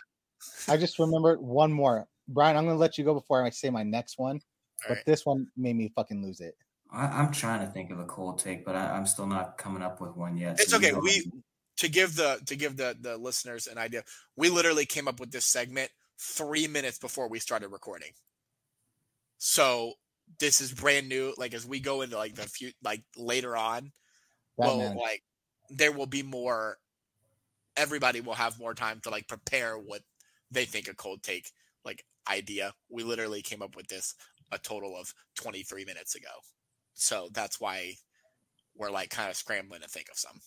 I 0.69 0.77
just 0.79 0.99
remembered 0.99 1.41
one 1.41 1.73
more. 1.73 2.09
Brian, 2.27 2.57
I'm 2.57 2.65
gonna 2.65 2.79
let 2.79 2.99
you 2.99 3.05
go 3.05 3.15
before 3.15 3.45
I 3.45 3.51
say 3.51 3.71
my 3.71 3.85
next 3.85 4.19
one. 4.19 4.37
All 4.37 4.89
but 4.89 4.95
right. 4.95 5.07
this 5.07 5.25
one 5.25 5.47
made 5.57 5.77
me 5.77 5.93
fucking 5.95 6.21
lose 6.21 6.41
it. 6.41 6.57
I, 6.93 7.21
am 7.21 7.33
trying 7.33 7.67
to 7.67 7.73
think 7.73 7.91
of 7.91 7.99
a 7.99 8.05
cold 8.05 8.39
take, 8.39 8.65
but 8.65 8.77
I, 8.77 8.97
am 8.97 9.07
still 9.07 9.27
not 9.27 9.57
coming 9.57 9.83
up 9.83 10.01
with 10.01 10.17
one 10.17 10.37
yet. 10.37 10.61
It's 10.61 10.71
so 10.71 10.77
okay. 10.77 10.93
We 10.93 11.31
to 11.79 11.89
give 11.89 12.17
the 12.17 12.41
to 12.47 12.57
give 12.57 12.77
the 12.77 12.97
the 13.01 13.17
listeners 13.17 13.67
an 13.67 13.79
idea, 13.79 14.05
we 14.37 14.51
literally 14.51 14.87
came 14.87 15.09
up 15.09 15.19
with 15.19 15.31
this 15.31 15.47
segment 15.47 15.91
three 16.21 16.67
minutes 16.67 16.99
before 16.99 17.29
we 17.29 17.39
started 17.39 17.69
recording. 17.69 18.11
So 19.39 19.95
this 20.39 20.61
is 20.61 20.73
brand 20.73 21.09
new. 21.09 21.35
Like 21.37 21.55
as 21.55 21.67
we 21.67 21.81
go 21.81 22.03
into 22.03 22.17
like 22.17 22.35
the 22.35 22.43
few 22.43 22.73
like 22.83 23.03
later 23.17 23.57
on, 23.57 23.93
well, 24.57 24.95
like 24.97 25.23
there 25.71 25.93
will 25.93 26.07
be 26.07 26.23
more. 26.23 26.79
Everybody 27.75 28.21
will 28.21 28.35
have 28.35 28.59
more 28.59 28.75
time 28.75 29.01
to 29.05 29.11
like 29.11 29.27
prepare 29.29 29.77
what 29.77 30.03
they 30.51 30.67
think 30.67 30.89
a 30.89 30.95
cold 30.95 31.23
take 31.23 31.51
like 31.85 32.05
idea. 32.31 32.75
We 32.91 33.03
literally 33.03 33.41
came 33.41 33.63
up 33.63 33.77
with 33.77 33.87
this 33.87 34.15
a 34.53 34.59
total 34.59 34.95
of 34.95 35.15
23 35.37 35.87
minutes 35.87 36.15
ago. 36.15 36.29
So 36.95 37.29
that's 37.33 37.61
why 37.61 37.95
we're 38.77 38.91
like 38.91 39.11
kind 39.11 39.31
of 39.31 39.37
scrambling 39.37 39.83
to 39.83 39.89
think 39.89 40.09
of 40.11 40.19
some. 40.19 40.41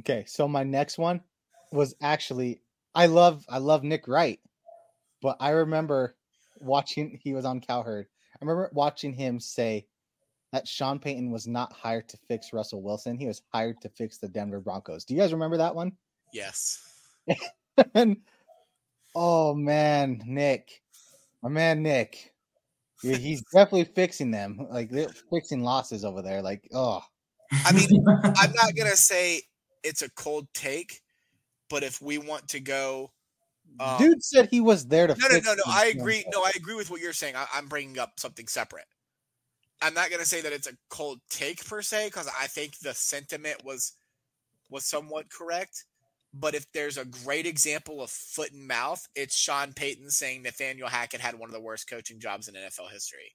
Okay, 0.00 0.24
so 0.26 0.46
my 0.46 0.62
next 0.62 0.98
one 0.98 1.20
was 1.72 1.94
actually 2.00 2.60
I 2.94 3.06
love 3.06 3.44
I 3.48 3.58
love 3.58 3.82
Nick 3.82 4.08
Wright, 4.08 4.40
but 5.22 5.36
I 5.40 5.50
remember 5.50 6.16
watching 6.60 7.18
he 7.22 7.34
was 7.34 7.44
on 7.44 7.60
Cowherd. 7.60 8.06
I 8.34 8.38
remember 8.44 8.70
watching 8.72 9.12
him 9.12 9.40
say 9.40 9.86
that 10.52 10.68
Sean 10.68 10.98
Payton 10.98 11.30
was 11.30 11.46
not 11.46 11.72
hired 11.72 12.08
to 12.08 12.18
fix 12.28 12.52
Russell 12.52 12.82
Wilson. 12.82 13.18
He 13.18 13.26
was 13.26 13.42
hired 13.52 13.80
to 13.82 13.88
fix 13.88 14.18
the 14.18 14.28
Denver 14.28 14.60
Broncos. 14.60 15.04
Do 15.04 15.14
you 15.14 15.20
guys 15.20 15.32
remember 15.32 15.56
that 15.58 15.74
one? 15.74 15.92
Yes. 16.32 16.82
and, 17.94 18.18
oh 19.14 19.54
man, 19.54 20.22
Nick, 20.26 20.82
my 21.42 21.48
man 21.48 21.82
Nick, 21.82 22.32
he's 23.02 23.42
definitely 23.52 23.84
fixing 23.84 24.30
them. 24.30 24.66
Like 24.70 24.90
they're 24.90 25.08
fixing 25.30 25.62
losses 25.62 26.04
over 26.04 26.22
there. 26.22 26.42
Like 26.42 26.68
oh, 26.72 27.02
I 27.52 27.72
mean, 27.72 28.04
I'm 28.36 28.52
not 28.52 28.74
gonna 28.76 28.96
say 28.96 29.42
it's 29.82 30.02
a 30.02 30.10
cold 30.10 30.48
take, 30.54 31.02
but 31.68 31.82
if 31.82 32.00
we 32.00 32.18
want 32.18 32.48
to 32.48 32.60
go, 32.60 33.12
um, 33.78 33.98
dude 33.98 34.22
said 34.22 34.48
he 34.50 34.60
was 34.60 34.86
there 34.86 35.06
to. 35.06 35.14
No, 35.18 35.28
no, 35.28 35.38
no, 35.38 35.54
no. 35.54 35.62
I 35.66 35.86
agree. 35.86 36.24
No, 36.32 36.42
I 36.42 36.52
agree 36.56 36.74
with 36.74 36.90
what 36.90 37.00
you're 37.00 37.12
saying. 37.12 37.34
I, 37.36 37.46
am 37.54 37.68
bringing 37.68 37.98
up 37.98 38.18
something 38.18 38.46
separate. 38.46 38.86
I'm 39.82 39.94
not 39.94 40.10
to 40.10 40.24
say 40.24 40.40
that 40.40 40.52
it's 40.52 40.66
a 40.66 40.76
cold 40.88 41.20
take 41.28 41.64
per 41.66 41.82
se 41.82 42.06
because 42.06 42.28
I 42.28 42.46
think 42.46 42.78
the 42.78 42.94
sentiment 42.94 43.64
was 43.64 43.92
was 44.70 44.86
somewhat 44.86 45.30
correct. 45.30 45.84
But 46.38 46.54
if 46.54 46.70
there's 46.72 46.98
a 46.98 47.04
great 47.04 47.46
example 47.46 48.02
of 48.02 48.10
foot 48.10 48.52
and 48.52 48.68
mouth, 48.68 49.08
it's 49.14 49.36
Sean 49.36 49.72
Payton 49.72 50.10
saying 50.10 50.42
Nathaniel 50.42 50.88
Hackett 50.88 51.20
had 51.20 51.38
one 51.38 51.48
of 51.48 51.54
the 51.54 51.60
worst 51.60 51.88
coaching 51.88 52.20
jobs 52.20 52.46
in 52.46 52.54
NFL 52.54 52.90
history. 52.92 53.32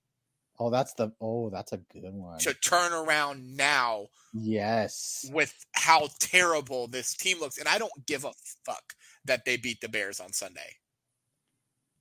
Oh, 0.59 0.69
that's 0.69 0.93
the 0.93 1.11
oh, 1.19 1.49
that's 1.49 1.71
a 1.71 1.77
good 1.77 2.13
one. 2.13 2.37
To 2.39 2.53
turn 2.53 2.93
around 2.93 3.57
now, 3.57 4.07
yes, 4.33 5.27
with 5.33 5.53
how 5.71 6.09
terrible 6.19 6.87
this 6.87 7.15
team 7.15 7.39
looks, 7.39 7.57
and 7.57 7.67
I 7.67 7.79
don't 7.79 8.05
give 8.05 8.25
a 8.25 8.33
fuck 8.65 8.93
that 9.25 9.45
they 9.45 9.57
beat 9.57 9.81
the 9.81 9.89
Bears 9.89 10.19
on 10.19 10.33
Sunday. 10.33 10.75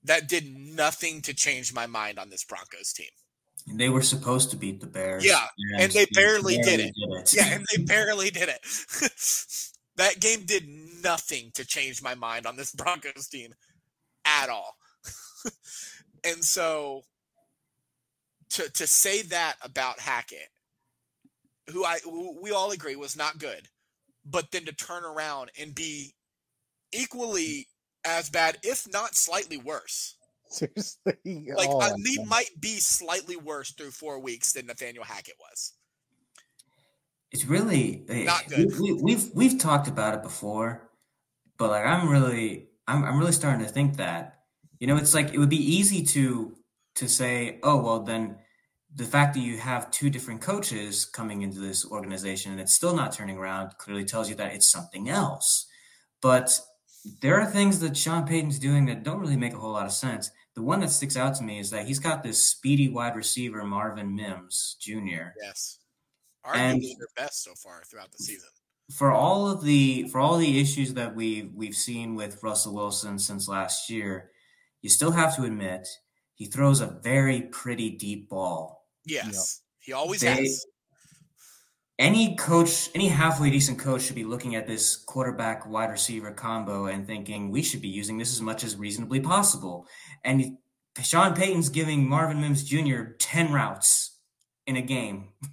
That 0.04 0.28
did 0.28 0.54
nothing 0.54 1.22
to 1.22 1.32
change 1.32 1.72
my 1.72 1.86
mind 1.86 2.18
on 2.18 2.28
this 2.28 2.44
Broncos 2.44 2.92
team. 2.92 3.08
And 3.66 3.78
They 3.78 3.88
were 3.88 4.02
supposed 4.02 4.50
to 4.50 4.56
beat 4.56 4.80
the 4.80 4.86
Bears. 4.86 5.24
Yeah, 5.24 5.46
and, 5.74 5.84
and 5.84 5.92
they 5.92 6.06
barely, 6.12 6.56
barely 6.56 6.62
did, 6.62 6.80
it. 6.80 6.94
did 6.94 7.18
it. 7.18 7.34
Yeah, 7.34 7.54
and 7.54 7.66
they 7.70 7.82
barely 7.82 8.30
did 8.30 8.50
it. 8.50 8.60
that 10.00 10.18
game 10.18 10.44
did 10.46 10.66
nothing 11.02 11.50
to 11.54 11.64
change 11.64 12.02
my 12.02 12.14
mind 12.14 12.46
on 12.46 12.56
this 12.56 12.72
Broncos 12.74 13.28
team 13.28 13.54
at 14.24 14.48
all. 14.48 14.76
and 16.24 16.42
so 16.42 17.02
to 18.50 18.70
to 18.70 18.86
say 18.86 19.22
that 19.22 19.56
about 19.62 20.00
Hackett, 20.00 20.48
who 21.70 21.84
I 21.84 21.98
who 22.02 22.40
we 22.40 22.50
all 22.50 22.70
agree 22.70 22.96
was 22.96 23.16
not 23.16 23.38
good, 23.38 23.68
but 24.24 24.50
then 24.50 24.64
to 24.64 24.72
turn 24.72 25.04
around 25.04 25.50
and 25.58 25.74
be 25.74 26.14
equally 26.92 27.68
as 28.04 28.30
bad, 28.30 28.58
if 28.62 28.90
not 28.90 29.14
slightly 29.14 29.58
worse. 29.58 30.16
Seriously, 30.48 31.14
like 31.54 31.68
oh, 31.70 31.80
uh, 31.80 31.92
he 32.04 32.24
might 32.24 32.50
be 32.58 32.80
slightly 32.80 33.36
worse 33.36 33.72
through 33.72 33.92
four 33.92 34.18
weeks 34.18 34.52
than 34.52 34.66
Nathaniel 34.66 35.04
Hackett 35.04 35.36
was. 35.38 35.74
It's 37.32 37.44
really 37.44 38.04
not 38.08 38.48
good. 38.48 38.78
We, 38.78 38.88
have 38.90 39.00
we've, 39.00 39.30
we've 39.34 39.58
talked 39.58 39.88
about 39.88 40.14
it 40.14 40.22
before, 40.22 40.90
but 41.58 41.70
like 41.70 41.84
I'm 41.84 42.08
really 42.08 42.68
I'm 42.88 43.04
I'm 43.04 43.18
really 43.18 43.32
starting 43.32 43.64
to 43.64 43.70
think 43.70 43.96
that 43.96 44.40
you 44.78 44.86
know 44.86 44.96
it's 44.96 45.14
like 45.14 45.32
it 45.32 45.38
would 45.38 45.48
be 45.48 45.76
easy 45.76 46.02
to 46.06 46.56
to 46.96 47.08
say 47.08 47.60
oh 47.62 47.80
well 47.80 48.00
then 48.00 48.36
the 48.94 49.04
fact 49.04 49.34
that 49.34 49.40
you 49.40 49.56
have 49.58 49.90
two 49.90 50.10
different 50.10 50.40
coaches 50.40 51.04
coming 51.04 51.42
into 51.42 51.60
this 51.60 51.86
organization 51.86 52.52
and 52.52 52.60
it's 52.60 52.74
still 52.74 52.94
not 52.94 53.12
turning 53.12 53.38
around 53.38 53.70
clearly 53.78 54.04
tells 54.04 54.28
you 54.28 54.34
that 54.36 54.52
it's 54.52 54.70
something 54.70 55.08
else. 55.08 55.66
But 56.20 56.58
there 57.22 57.40
are 57.40 57.46
things 57.46 57.80
that 57.80 57.96
Sean 57.96 58.26
Payton's 58.26 58.58
doing 58.58 58.86
that 58.86 59.04
don't 59.04 59.20
really 59.20 59.36
make 59.36 59.54
a 59.54 59.58
whole 59.58 59.72
lot 59.72 59.86
of 59.86 59.92
sense. 59.92 60.30
The 60.54 60.62
one 60.62 60.80
that 60.80 60.90
sticks 60.90 61.16
out 61.16 61.36
to 61.36 61.44
me 61.44 61.60
is 61.60 61.70
that 61.70 61.86
he's 61.86 62.00
got 62.00 62.22
this 62.22 62.44
speedy 62.44 62.88
wide 62.88 63.16
receiver, 63.16 63.64
Marvin 63.64 64.14
Mims 64.14 64.76
Jr. 64.80 65.32
Yes, 65.40 65.78
arguably 66.46 66.96
their 66.98 67.08
best 67.16 67.44
so 67.44 67.52
far 67.54 67.82
throughout 67.84 68.10
the 68.12 68.18
season. 68.18 68.48
For 68.90 69.12
all 69.12 69.48
of 69.48 69.62
the 69.62 70.08
for 70.08 70.20
all 70.20 70.36
the 70.36 70.60
issues 70.60 70.94
that 70.94 71.14
we 71.14 71.50
we've 71.54 71.76
seen 71.76 72.14
with 72.14 72.42
Russell 72.42 72.74
Wilson 72.74 73.18
since 73.18 73.48
last 73.48 73.88
year, 73.88 74.30
you 74.82 74.90
still 74.90 75.12
have 75.12 75.36
to 75.36 75.44
admit 75.44 75.86
he 76.34 76.46
throws 76.46 76.80
a 76.80 76.98
very 77.02 77.42
pretty 77.42 77.90
deep 77.90 78.28
ball. 78.28 78.86
Yes, 79.04 79.26
yep. 79.26 79.84
he 79.84 79.92
always 79.92 80.20
they, 80.22 80.34
has 80.34 80.66
any 82.00 82.34
coach, 82.34 82.88
any 82.94 83.08
halfway 83.08 83.50
decent 83.50 83.78
coach 83.78 84.02
should 84.02 84.16
be 84.16 84.24
looking 84.24 84.56
at 84.56 84.66
this 84.66 84.96
quarterback 84.96 85.68
wide 85.68 85.90
receiver 85.90 86.32
combo 86.32 86.86
and 86.86 87.06
thinking 87.06 87.50
we 87.50 87.62
should 87.62 87.82
be 87.82 87.88
using 87.88 88.16
this 88.16 88.32
as 88.32 88.40
much 88.40 88.64
as 88.64 88.74
reasonably 88.74 89.20
possible. 89.20 89.86
And 90.24 90.56
Sean 91.02 91.34
Payton's 91.34 91.68
giving 91.68 92.08
Marvin 92.08 92.40
Mims 92.40 92.64
Jr. 92.64 93.12
10 93.18 93.52
routes 93.52 94.16
in 94.66 94.76
a 94.76 94.82
game. 94.82 95.28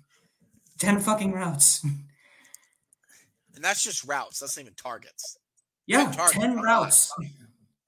10 0.79 0.99
fucking 0.99 1.31
routes. 1.33 1.83
And 1.83 3.63
that's 3.63 3.83
just 3.83 4.03
routes. 4.03 4.39
That's 4.39 4.57
not 4.57 4.63
even 4.63 4.73
targets. 4.75 5.37
Yeah, 5.87 6.11
10 6.31 6.57
routes. 6.57 7.11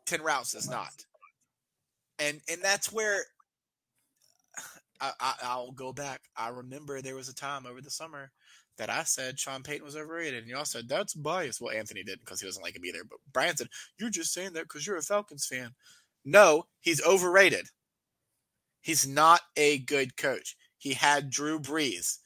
10 0.06 0.22
routes 0.22 0.56
is 0.56 0.70
not. 0.70 0.94
And 2.18 2.42
and 2.50 2.62
that's 2.62 2.92
where 2.92 3.24
I, 5.02 5.34
I, 5.44 5.58
will 5.58 5.72
go 5.72 5.94
back. 5.94 6.22
I 6.36 6.50
remember 6.50 7.02
there 7.02 7.16
was 7.16 7.30
a 7.30 7.36
time 7.36 7.66
over 7.66 7.82
the 7.82 7.90
summer 7.90 8.32
that 8.78 8.90
I 8.90 9.04
said 9.04 9.40
Sean 9.40 9.64
Payton 9.64 9.86
was 9.86 9.96
overrated, 9.96 10.42
and 10.42 10.50
y'all 10.50 10.66
said 10.66 10.90
that's 10.90 11.14
bias. 11.14 11.62
Well, 11.62 11.76
Anthony 11.76 12.04
didn't 12.04 12.22
because 12.22 12.42
he 12.42 12.48
doesn't 12.48 12.64
like 12.64 12.76
him 12.76 12.86
either. 12.86 13.04
But 13.10 13.20
Brian 13.32 13.56
said 13.56 13.68
you're 13.98 14.10
just 14.10 14.34
saying 14.34 14.54
that 14.54 14.64
because 14.64 14.86
you're 14.86 14.98
a 14.98 15.02
Falcons 15.02 15.46
fan. 15.46 15.72
No, 16.26 16.66
he's 16.82 17.06
overrated. 17.06 17.68
He's 18.82 19.08
not 19.08 19.42
a 19.56 19.80
good 19.80 20.18
coach. 20.18 20.56
He 20.78 20.94
had 20.94 21.30
Drew 21.30 21.60
Brees, 21.60 22.18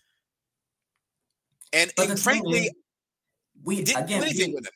and, 1.74 1.92
and 1.98 2.20
frankly, 2.20 2.72
we 3.64 3.84
didn't 3.84 4.06
again, 4.06 4.20
do 4.20 4.26
anything 4.26 4.50
we, 4.50 4.56
with 4.56 4.66
him. 4.66 4.74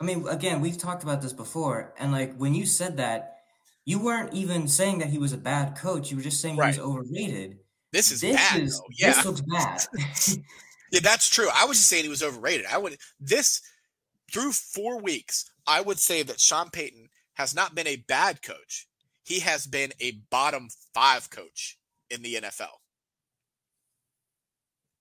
I 0.00 0.04
mean, 0.04 0.28
again, 0.28 0.60
we've 0.60 0.78
talked 0.78 1.02
about 1.02 1.22
this 1.22 1.32
before, 1.32 1.94
and 1.98 2.12
like 2.12 2.36
when 2.36 2.54
you 2.54 2.66
said 2.66 2.96
that, 2.98 3.38
you 3.84 3.98
weren't 3.98 4.34
even 4.34 4.68
saying 4.68 4.98
that 4.98 5.08
he 5.08 5.18
was 5.18 5.32
a 5.32 5.38
bad 5.38 5.76
coach. 5.76 6.10
You 6.10 6.16
were 6.18 6.22
just 6.22 6.40
saying 6.40 6.56
right. 6.56 6.74
he 6.74 6.80
was 6.80 6.86
overrated. 6.88 7.58
This 7.92 8.12
is 8.12 8.20
this 8.20 8.36
bad. 8.36 8.62
Is, 8.62 8.82
yeah. 8.98 9.12
This 9.12 9.24
looks 9.24 9.40
bad. 9.40 9.80
Yeah, 10.90 11.00
that's 11.02 11.28
true. 11.28 11.48
I 11.54 11.66
was 11.66 11.76
just 11.76 11.90
saying 11.90 12.04
he 12.04 12.08
was 12.08 12.22
overrated. 12.22 12.66
I 12.66 12.78
would 12.78 12.96
this 13.20 13.60
through 14.32 14.52
four 14.52 15.00
weeks, 15.00 15.50
I 15.66 15.80
would 15.80 15.98
say 15.98 16.22
that 16.22 16.40
Sean 16.40 16.70
Payton 16.70 17.08
has 17.34 17.54
not 17.54 17.74
been 17.74 17.86
a 17.86 18.04
bad 18.08 18.42
coach. 18.42 18.86
He 19.22 19.40
has 19.40 19.66
been 19.66 19.92
a 20.00 20.12
bottom 20.30 20.68
five 20.94 21.30
coach 21.30 21.78
in 22.10 22.22
the 22.22 22.36
NFL. 22.36 22.68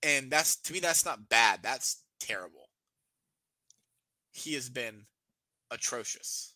And 0.03 0.29
that's 0.31 0.57
to 0.57 0.73
me, 0.73 0.79
that's 0.79 1.05
not 1.05 1.29
bad. 1.29 1.59
That's 1.63 2.03
terrible. 2.19 2.69
He 4.31 4.53
has 4.53 4.69
been 4.69 5.05
atrocious. 5.71 6.53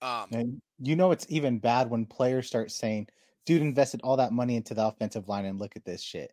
Um, 0.00 0.28
and 0.32 0.62
you 0.78 0.94
know 0.94 1.10
it's 1.10 1.26
even 1.28 1.58
bad 1.58 1.90
when 1.90 2.06
players 2.06 2.46
start 2.46 2.70
saying, 2.70 3.08
"Dude 3.46 3.62
invested 3.62 4.00
all 4.04 4.16
that 4.16 4.32
money 4.32 4.54
into 4.54 4.74
the 4.74 4.86
offensive 4.86 5.28
line, 5.28 5.44
and 5.44 5.58
look 5.58 5.74
at 5.74 5.84
this 5.84 6.00
shit." 6.02 6.32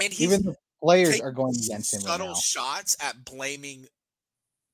And 0.00 0.12
even 0.20 0.42
the 0.42 0.56
players 0.82 1.20
are 1.20 1.30
going 1.30 1.54
against 1.54 1.94
him. 1.94 2.00
Subtle 2.00 2.28
right 2.28 2.36
shots 2.36 2.96
at 3.00 3.24
blaming 3.24 3.86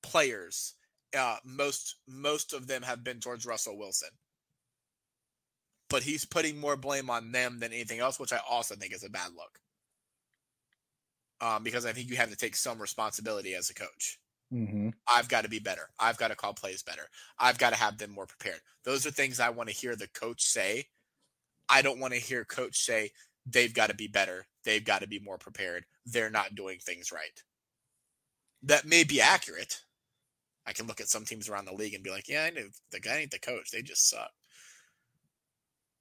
players. 0.03 0.75
Uh, 1.17 1.37
most 1.45 1.97
most 2.09 2.55
of 2.55 2.67
them 2.67 2.83
have 2.83 3.05
been 3.05 3.21
towards 3.21 3.45
Russell 3.45 3.77
Wilson, 3.77 4.09
but 5.91 6.03
he's 6.03 6.25
putting 6.25 6.59
more 6.59 6.77
blame 6.77 7.11
on 7.11 7.31
them 7.31 7.61
than 7.61 7.73
anything 7.73 8.01
else, 8.01 8.19
which 8.19 8.33
I 8.33 8.41
also 8.49 8.75
think 8.75 8.95
is 8.95 9.05
a 9.05 9.11
bad 9.11 9.33
look. 9.37 9.61
Um, 11.43 11.65
because 11.65 11.85
I 11.85 11.93
think 11.93 12.09
you 12.09 12.17
have 12.17 12.31
to 12.31 12.37
take 12.37 12.55
some 12.55 12.81
responsibility 12.81 13.55
as 13.55 13.69
a 13.69 13.75
coach. 13.75 14.21
Mm-hmm. 14.53 14.91
I've 15.13 15.29
got 15.29 15.43
to 15.43 15.51
be 15.51 15.59
better. 15.59 15.89
I've 15.99 16.17
got 16.17 16.29
to 16.29 16.37
call 16.37 16.55
plays 16.55 16.83
better. 16.83 17.09
I've 17.39 17.59
got 17.59 17.71
to 17.71 17.79
have 17.79 17.99
them 17.99 18.13
more 18.13 18.27
prepared. 18.27 18.61
Those 18.85 19.07
are 19.07 19.11
things 19.11 19.41
I 19.41 19.51
want 19.51 19.69
to 19.69 19.75
hear 19.75 19.97
the 19.97 20.09
coach 20.09 20.45
say. 20.45 20.87
I 21.69 21.83
don't 21.83 21.99
want 21.99 22.15
to 22.15 22.21
hear 22.21 22.45
coach 22.45 22.79
say 22.79 23.11
they've 23.45 23.75
got 23.75 23.89
to 23.89 23.95
be 23.95 24.07
better. 24.07 24.47
They've 24.65 24.85
got 24.85 25.01
to 25.01 25.09
be 25.09 25.19
more 25.19 25.39
prepared. 25.39 25.85
They're 26.07 26.31
not 26.31 26.55
doing 26.55 26.79
things 26.79 27.11
right. 27.11 27.43
That 28.63 28.87
may 28.87 29.05
be 29.05 29.21
accurate. 29.21 29.81
I 30.65 30.73
can 30.73 30.87
look 30.87 31.01
at 31.01 31.09
some 31.09 31.25
teams 31.25 31.49
around 31.49 31.65
the 31.65 31.75
league 31.75 31.95
and 31.95 32.05
be 32.05 32.11
like, 32.11 32.29
yeah, 32.29 32.45
I 32.45 32.51
know 32.51 32.69
the 32.93 33.01
guy 33.01 33.17
ain't 33.17 33.33
the 33.33 33.41
coach. 33.41 33.71
They 33.71 33.83
just 33.83 34.09
suck. 34.09 34.31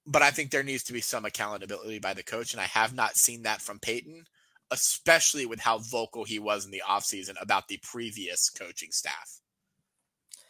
But 0.06 0.22
I 0.22 0.30
think 0.30 0.50
there 0.50 0.62
needs 0.62 0.84
to 0.84 0.92
be 0.92 1.00
some 1.00 1.24
accountability 1.24 1.98
by 1.98 2.14
the 2.14 2.22
coach. 2.22 2.52
And 2.52 2.60
I 2.60 2.66
have 2.66 2.94
not 2.94 3.16
seen 3.16 3.42
that 3.42 3.60
from 3.60 3.78
Payton, 3.78 4.26
especially 4.72 5.46
with 5.46 5.60
how 5.60 5.78
vocal 5.78 6.24
he 6.24 6.38
was 6.38 6.64
in 6.64 6.70
the 6.70 6.82
offseason 6.88 7.40
about 7.40 7.68
the 7.68 7.78
previous 7.82 8.50
coaching 8.50 8.90
staff 8.90 9.40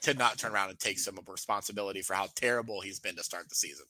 to 0.02 0.14
not 0.14 0.38
turn 0.38 0.52
around 0.52 0.70
and 0.70 0.78
take 0.78 0.98
some 0.98 1.18
responsibility 1.28 2.02
for 2.02 2.14
how 2.14 2.28
terrible 2.34 2.80
he's 2.80 3.00
been 3.00 3.16
to 3.16 3.22
start 3.22 3.48
the 3.48 3.54
season. 3.54 3.86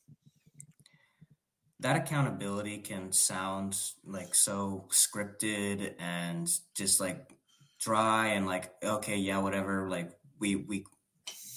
That 1.81 1.97
accountability 1.97 2.79
can 2.79 3.13
sound 3.13 3.77
like 4.05 4.35
so 4.35 4.89
scripted 4.91 5.95
and 5.99 6.51
just 6.75 7.01
like 7.01 7.33
dry 7.81 8.29
and 8.29 8.47
like 8.47 8.73
okay 8.85 9.17
yeah 9.17 9.39
whatever 9.39 9.91
like 9.91 10.13
we 10.39 10.55
we 10.55 10.85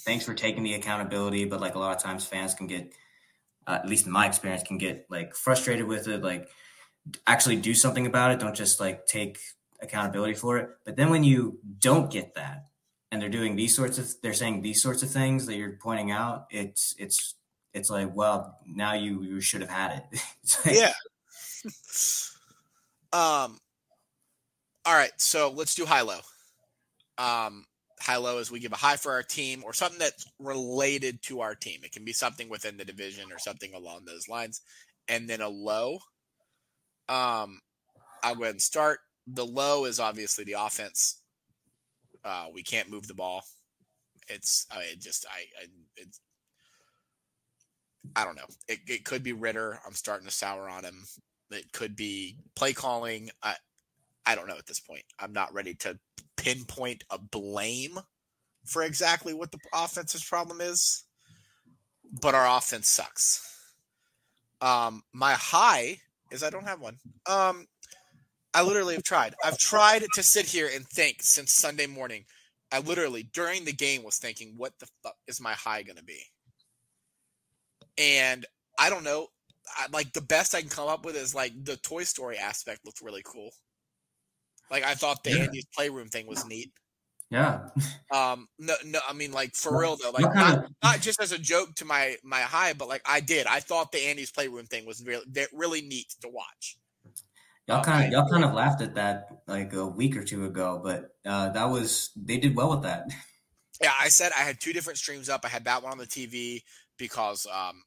thanks 0.04 0.24
for 0.24 0.34
taking 0.34 0.64
the 0.64 0.74
accountability 0.74 1.44
but 1.44 1.60
like 1.60 1.76
a 1.76 1.78
lot 1.78 1.94
of 1.94 2.02
times 2.02 2.24
fans 2.24 2.52
can 2.52 2.66
get 2.66 2.92
uh, 3.68 3.78
at 3.80 3.88
least 3.88 4.06
in 4.06 4.12
my 4.12 4.26
experience 4.26 4.64
can 4.64 4.76
get 4.76 5.06
like 5.08 5.36
frustrated 5.36 5.86
with 5.86 6.08
it 6.08 6.24
like 6.24 6.48
actually 7.26 7.56
do 7.56 7.74
something 7.74 8.06
about 8.06 8.30
it 8.30 8.40
don't 8.40 8.56
just 8.56 8.80
like 8.80 9.06
take 9.06 9.38
accountability 9.80 10.34
for 10.34 10.58
it 10.58 10.70
but 10.84 10.96
then 10.96 11.10
when 11.10 11.22
you 11.22 11.58
don't 11.78 12.10
get 12.10 12.34
that 12.34 12.66
and 13.12 13.20
they're 13.20 13.28
doing 13.28 13.54
these 13.54 13.76
sorts 13.76 13.98
of 13.98 14.10
they're 14.22 14.32
saying 14.32 14.62
these 14.62 14.82
sorts 14.82 15.02
of 15.02 15.10
things 15.10 15.46
that 15.46 15.56
you're 15.56 15.78
pointing 15.80 16.10
out 16.10 16.46
it's 16.50 16.94
it's 16.98 17.36
it's 17.76 17.90
like, 17.90 18.14
well, 18.14 18.58
now 18.66 18.94
you 18.94 19.22
you 19.22 19.40
should 19.42 19.60
have 19.60 19.70
had 19.70 20.02
it. 20.12 20.20
like, 20.66 20.74
yeah. 20.74 20.92
um. 23.12 23.58
All 24.86 24.94
right, 24.94 25.12
so 25.18 25.52
let's 25.54 25.74
do 25.74 25.84
high 25.84 26.00
low. 26.00 26.20
Um, 27.18 27.64
high 28.00 28.16
low 28.16 28.38
is 28.38 28.50
we 28.50 28.60
give 28.60 28.72
a 28.72 28.76
high 28.76 28.96
for 28.96 29.12
our 29.12 29.22
team 29.22 29.62
or 29.64 29.74
something 29.74 29.98
that's 29.98 30.24
related 30.38 31.20
to 31.22 31.40
our 31.40 31.54
team. 31.54 31.80
It 31.82 31.92
can 31.92 32.04
be 32.04 32.12
something 32.12 32.48
within 32.48 32.76
the 32.76 32.84
division 32.84 33.30
or 33.30 33.38
something 33.38 33.74
along 33.74 34.04
those 34.06 34.28
lines. 34.28 34.62
and 35.08 35.28
then 35.28 35.40
a 35.40 35.48
low. 35.48 35.98
Um, 37.08 37.60
I'll 38.22 38.34
go 38.34 38.42
ahead 38.42 38.54
and 38.54 38.62
start. 38.62 38.98
The 39.26 39.46
low 39.46 39.84
is 39.84 40.00
obviously 40.00 40.44
the 40.44 40.54
offense. 40.54 41.22
Uh, 42.24 42.46
we 42.52 42.62
can't 42.62 42.90
move 42.90 43.06
the 43.06 43.14
ball. 43.14 43.42
It's 44.28 44.66
I 44.70 44.80
it 44.92 45.00
just 45.00 45.26
I, 45.26 45.40
I 45.62 45.66
it's 45.96 46.20
I 48.14 48.24
don't 48.24 48.36
know. 48.36 48.46
It, 48.68 48.80
it 48.88 49.04
could 49.04 49.22
be 49.22 49.32
Ridder. 49.32 49.78
I'm 49.86 49.94
starting 49.94 50.26
to 50.26 50.32
sour 50.34 50.68
on 50.68 50.84
him. 50.84 51.04
It 51.50 51.72
could 51.72 51.94
be 51.94 52.38
play 52.56 52.72
calling. 52.72 53.30
I 53.42 53.54
I 54.24 54.34
don't 54.34 54.48
know 54.48 54.58
at 54.58 54.66
this 54.66 54.80
point. 54.80 55.04
I'm 55.20 55.32
not 55.32 55.54
ready 55.54 55.74
to 55.74 55.98
pinpoint 56.36 57.04
a 57.10 57.18
blame 57.18 57.98
for 58.64 58.82
exactly 58.82 59.32
what 59.32 59.52
the 59.52 59.58
offense's 59.72 60.24
problem 60.24 60.60
is, 60.60 61.04
but 62.20 62.34
our 62.34 62.58
offense 62.58 62.88
sucks. 62.88 63.40
Um, 64.60 65.02
my 65.12 65.34
high 65.34 65.98
is 66.30 66.42
I 66.42 66.50
don't 66.50 66.66
have 66.66 66.80
one. 66.80 66.98
Um, 67.28 67.66
I 68.54 68.62
literally 68.62 68.94
have 68.94 69.04
tried. 69.04 69.34
I've 69.44 69.58
tried 69.58 70.04
to 70.14 70.22
sit 70.22 70.46
here 70.46 70.68
and 70.74 70.86
think 70.86 71.18
since 71.20 71.52
Sunday 71.52 71.86
morning. 71.86 72.24
I 72.72 72.80
literally 72.80 73.22
during 73.32 73.64
the 73.64 73.72
game 73.72 74.02
was 74.02 74.18
thinking, 74.18 74.54
what 74.56 74.72
the 74.80 74.88
fuck 75.02 75.16
is 75.28 75.40
my 75.40 75.52
high 75.52 75.82
going 75.82 75.98
to 75.98 76.04
be? 76.04 76.20
And 77.98 78.44
I 78.78 78.90
don't 78.90 79.04
know. 79.04 79.28
I, 79.76 79.86
like 79.92 80.12
the 80.12 80.20
best 80.20 80.54
I 80.54 80.60
can 80.60 80.70
come 80.70 80.88
up 80.88 81.04
with 81.04 81.16
is 81.16 81.34
like 81.34 81.52
the 81.64 81.76
Toy 81.76 82.04
Story 82.04 82.38
aspect 82.38 82.84
looked 82.84 83.00
really 83.02 83.22
cool. 83.24 83.50
Like 84.70 84.84
I 84.84 84.94
thought 84.94 85.22
the 85.22 85.30
yeah. 85.30 85.44
Andy's 85.44 85.66
playroom 85.74 86.08
thing 86.08 86.26
was 86.26 86.46
neat. 86.46 86.72
Yeah. 87.30 87.68
Um. 88.12 88.48
No. 88.58 88.74
No. 88.84 89.00
I 89.08 89.12
mean, 89.12 89.32
like 89.32 89.54
for 89.54 89.78
real 89.78 89.96
though. 89.96 90.10
Like 90.10 90.34
not, 90.34 90.66
not 90.82 91.00
just 91.00 91.20
as 91.20 91.32
a 91.32 91.38
joke 91.38 91.74
to 91.76 91.84
my 91.84 92.16
my 92.22 92.40
high, 92.40 92.72
but 92.72 92.88
like 92.88 93.02
I 93.04 93.20
did. 93.20 93.46
I 93.46 93.60
thought 93.60 93.90
the 93.90 94.06
Andy's 94.06 94.30
playroom 94.30 94.66
thing 94.66 94.86
was 94.86 95.04
really 95.04 95.24
really 95.52 95.82
neat 95.82 96.14
to 96.22 96.28
watch. 96.28 96.78
Y'all 97.66 97.82
kind 97.82 98.06
of 98.06 98.12
y'all 98.12 98.30
kind 98.30 98.44
of 98.44 98.54
laughed 98.54 98.80
at 98.80 98.94
that 98.94 99.28
like 99.48 99.72
a 99.72 99.84
week 99.84 100.16
or 100.16 100.22
two 100.22 100.44
ago, 100.44 100.80
but 100.82 101.16
uh, 101.24 101.48
that 101.48 101.64
was 101.64 102.10
they 102.14 102.38
did 102.38 102.54
well 102.54 102.70
with 102.70 102.82
that. 102.82 103.08
Yeah, 103.82 103.92
I 104.00 104.08
said 104.08 104.32
I 104.38 104.42
had 104.42 104.60
two 104.60 104.72
different 104.72 104.98
streams 104.98 105.28
up. 105.28 105.44
I 105.44 105.48
had 105.48 105.64
that 105.64 105.82
one 105.82 105.92
on 105.92 105.98
the 105.98 106.06
TV 106.06 106.62
because 106.96 107.46
um, 107.52 107.82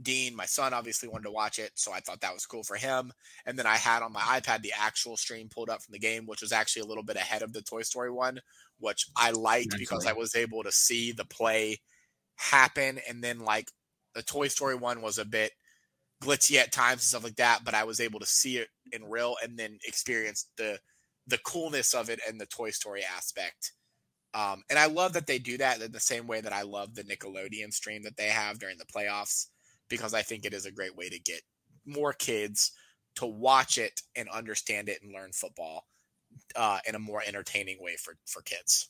Dean, 0.00 0.34
my 0.34 0.46
son, 0.46 0.72
obviously 0.72 1.08
wanted 1.08 1.24
to 1.24 1.30
watch 1.30 1.58
it, 1.58 1.72
so 1.74 1.92
I 1.92 2.00
thought 2.00 2.20
that 2.20 2.34
was 2.34 2.46
cool 2.46 2.62
for 2.62 2.76
him. 2.76 3.12
And 3.46 3.58
then 3.58 3.66
I 3.66 3.76
had 3.76 4.02
on 4.02 4.12
my 4.12 4.20
iPad 4.20 4.62
the 4.62 4.72
actual 4.78 5.16
stream 5.16 5.48
pulled 5.48 5.70
up 5.70 5.82
from 5.82 5.92
the 5.92 5.98
game, 5.98 6.26
which 6.26 6.40
was 6.40 6.52
actually 6.52 6.82
a 6.82 6.86
little 6.86 7.02
bit 7.02 7.16
ahead 7.16 7.42
of 7.42 7.52
the 7.52 7.62
Toy 7.62 7.82
Story 7.82 8.10
one, 8.10 8.40
which 8.78 9.06
I 9.16 9.30
liked 9.30 9.76
because 9.78 10.06
I 10.06 10.12
was 10.12 10.34
able 10.34 10.62
to 10.62 10.72
see 10.72 11.12
the 11.12 11.24
play 11.24 11.80
happen. 12.36 12.98
And 13.08 13.22
then 13.22 13.40
like 13.40 13.70
the 14.14 14.22
Toy 14.22 14.48
Story 14.48 14.74
one 14.74 15.02
was 15.02 15.18
a 15.18 15.24
bit 15.24 15.52
glitchy 16.22 16.56
at 16.56 16.72
times 16.72 17.00
and 17.00 17.02
stuff 17.02 17.24
like 17.24 17.36
that, 17.36 17.60
but 17.64 17.74
I 17.74 17.84
was 17.84 18.00
able 18.00 18.20
to 18.20 18.26
see 18.26 18.58
it 18.58 18.68
in 18.92 19.04
real 19.04 19.36
and 19.42 19.58
then 19.58 19.78
experience 19.84 20.48
the 20.56 20.78
the 21.26 21.38
coolness 21.38 21.94
of 21.94 22.10
it 22.10 22.20
and 22.28 22.38
the 22.38 22.46
Toy 22.46 22.70
Story 22.70 23.02
aspect. 23.04 23.72
Um, 24.34 24.62
and 24.68 24.78
I 24.78 24.86
love 24.86 25.12
that 25.12 25.26
they 25.26 25.38
do 25.38 25.56
that 25.58 25.80
in 25.80 25.92
the 25.92 26.00
same 26.00 26.26
way 26.26 26.40
that 26.40 26.52
I 26.52 26.62
love 26.62 26.94
the 26.94 27.04
Nickelodeon 27.04 27.72
stream 27.72 28.02
that 28.02 28.16
they 28.16 28.28
have 28.28 28.58
during 28.58 28.76
the 28.78 28.84
playoffs 28.84 29.46
because 29.88 30.12
I 30.12 30.22
think 30.22 30.44
it 30.44 30.52
is 30.52 30.66
a 30.66 30.72
great 30.72 30.96
way 30.96 31.08
to 31.08 31.18
get 31.20 31.40
more 31.86 32.12
kids 32.12 32.72
to 33.16 33.26
watch 33.26 33.78
it 33.78 34.00
and 34.16 34.28
understand 34.28 34.88
it 34.88 34.98
and 35.02 35.14
learn 35.14 35.30
football 35.32 35.84
uh, 36.56 36.78
in 36.86 36.94
a 36.94 36.98
more 36.98 37.22
entertaining 37.26 37.78
way 37.80 37.96
for 37.96 38.14
for 38.26 38.42
kids. 38.42 38.88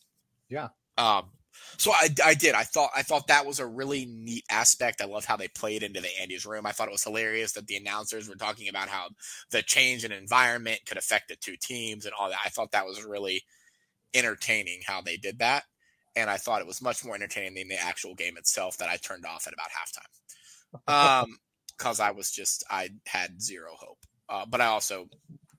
Yeah. 0.49 0.69
Um, 0.97 1.31
so 1.77 1.93
I, 1.93 2.09
I 2.25 2.35
did. 2.35 2.55
I 2.55 2.63
thought 2.65 2.91
I 2.95 3.03
thought 3.03 3.29
that 3.29 3.47
was 3.47 3.59
a 3.59 3.67
really 3.67 4.07
neat 4.07 4.45
aspect. 4.51 5.01
I 5.01 5.07
love 5.07 5.25
how 5.25 5.37
they 5.37 5.49
played 5.49 5.83
into 5.83 6.01
the 6.01 6.11
Andy's 6.21 6.47
room. 6.47 6.67
I 6.67 6.73
thought 6.73 6.89
it 6.89 6.93
was 6.93 7.05
hilarious 7.05 7.53
that 7.53 7.67
the 7.67 7.77
announcers 7.77 8.29
were 8.29 8.35
talking 8.35 8.69
about 8.69 8.89
how 8.89 9.09
the 9.51 9.63
change 9.63 10.05
in 10.05 10.13
environment 10.13 10.81
could 10.87 10.99
affect 10.99 11.29
the 11.29 11.37
two 11.37 11.57
teams 11.57 12.05
and 12.05 12.15
all 12.19 12.29
that. 12.29 12.39
I 12.45 12.49
thought 12.49 12.73
that 12.73 12.87
was 12.87 13.05
really 13.05 13.43
entertaining 14.13 14.81
how 14.87 15.01
they 15.01 15.17
did 15.17 15.41
that. 15.41 15.65
And 16.17 16.31
I 16.31 16.37
thought 16.37 16.61
it 16.61 16.67
was 16.67 16.83
much 16.83 17.05
more 17.05 17.17
entertaining 17.17 17.55
than 17.55 17.69
the 17.69 17.83
actual 17.83 18.15
game 18.15 18.37
itself 18.37 18.79
that 18.79 18.89
I 18.89 18.97
turned 18.97 19.27
off 19.27 19.47
at 19.47 19.55
about 19.55 19.71
halftime. 19.71 20.11
Um, 20.89 21.39
because 21.77 22.01
I 22.01 22.11
was 22.11 22.31
just 22.31 22.65
I 22.71 22.91
had 23.07 23.41
zero 23.41 23.71
hope. 23.77 23.99
Uh, 24.29 24.47
but 24.49 24.61
I 24.61 24.67
also 24.67 25.09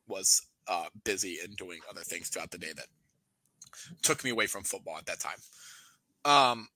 was 0.07 0.41
uh, 0.67 0.85
busy 1.03 1.39
and 1.43 1.55
doing 1.55 1.79
other 1.89 2.01
things 2.01 2.29
throughout 2.29 2.51
the 2.51 2.57
day 2.57 2.73
that 2.75 2.87
took 4.01 4.23
me 4.23 4.29
away 4.29 4.47
from 4.47 4.63
football 4.63 4.97
at 4.97 5.05
that 5.05 5.19
time. 5.19 5.37
Um, 6.23 6.67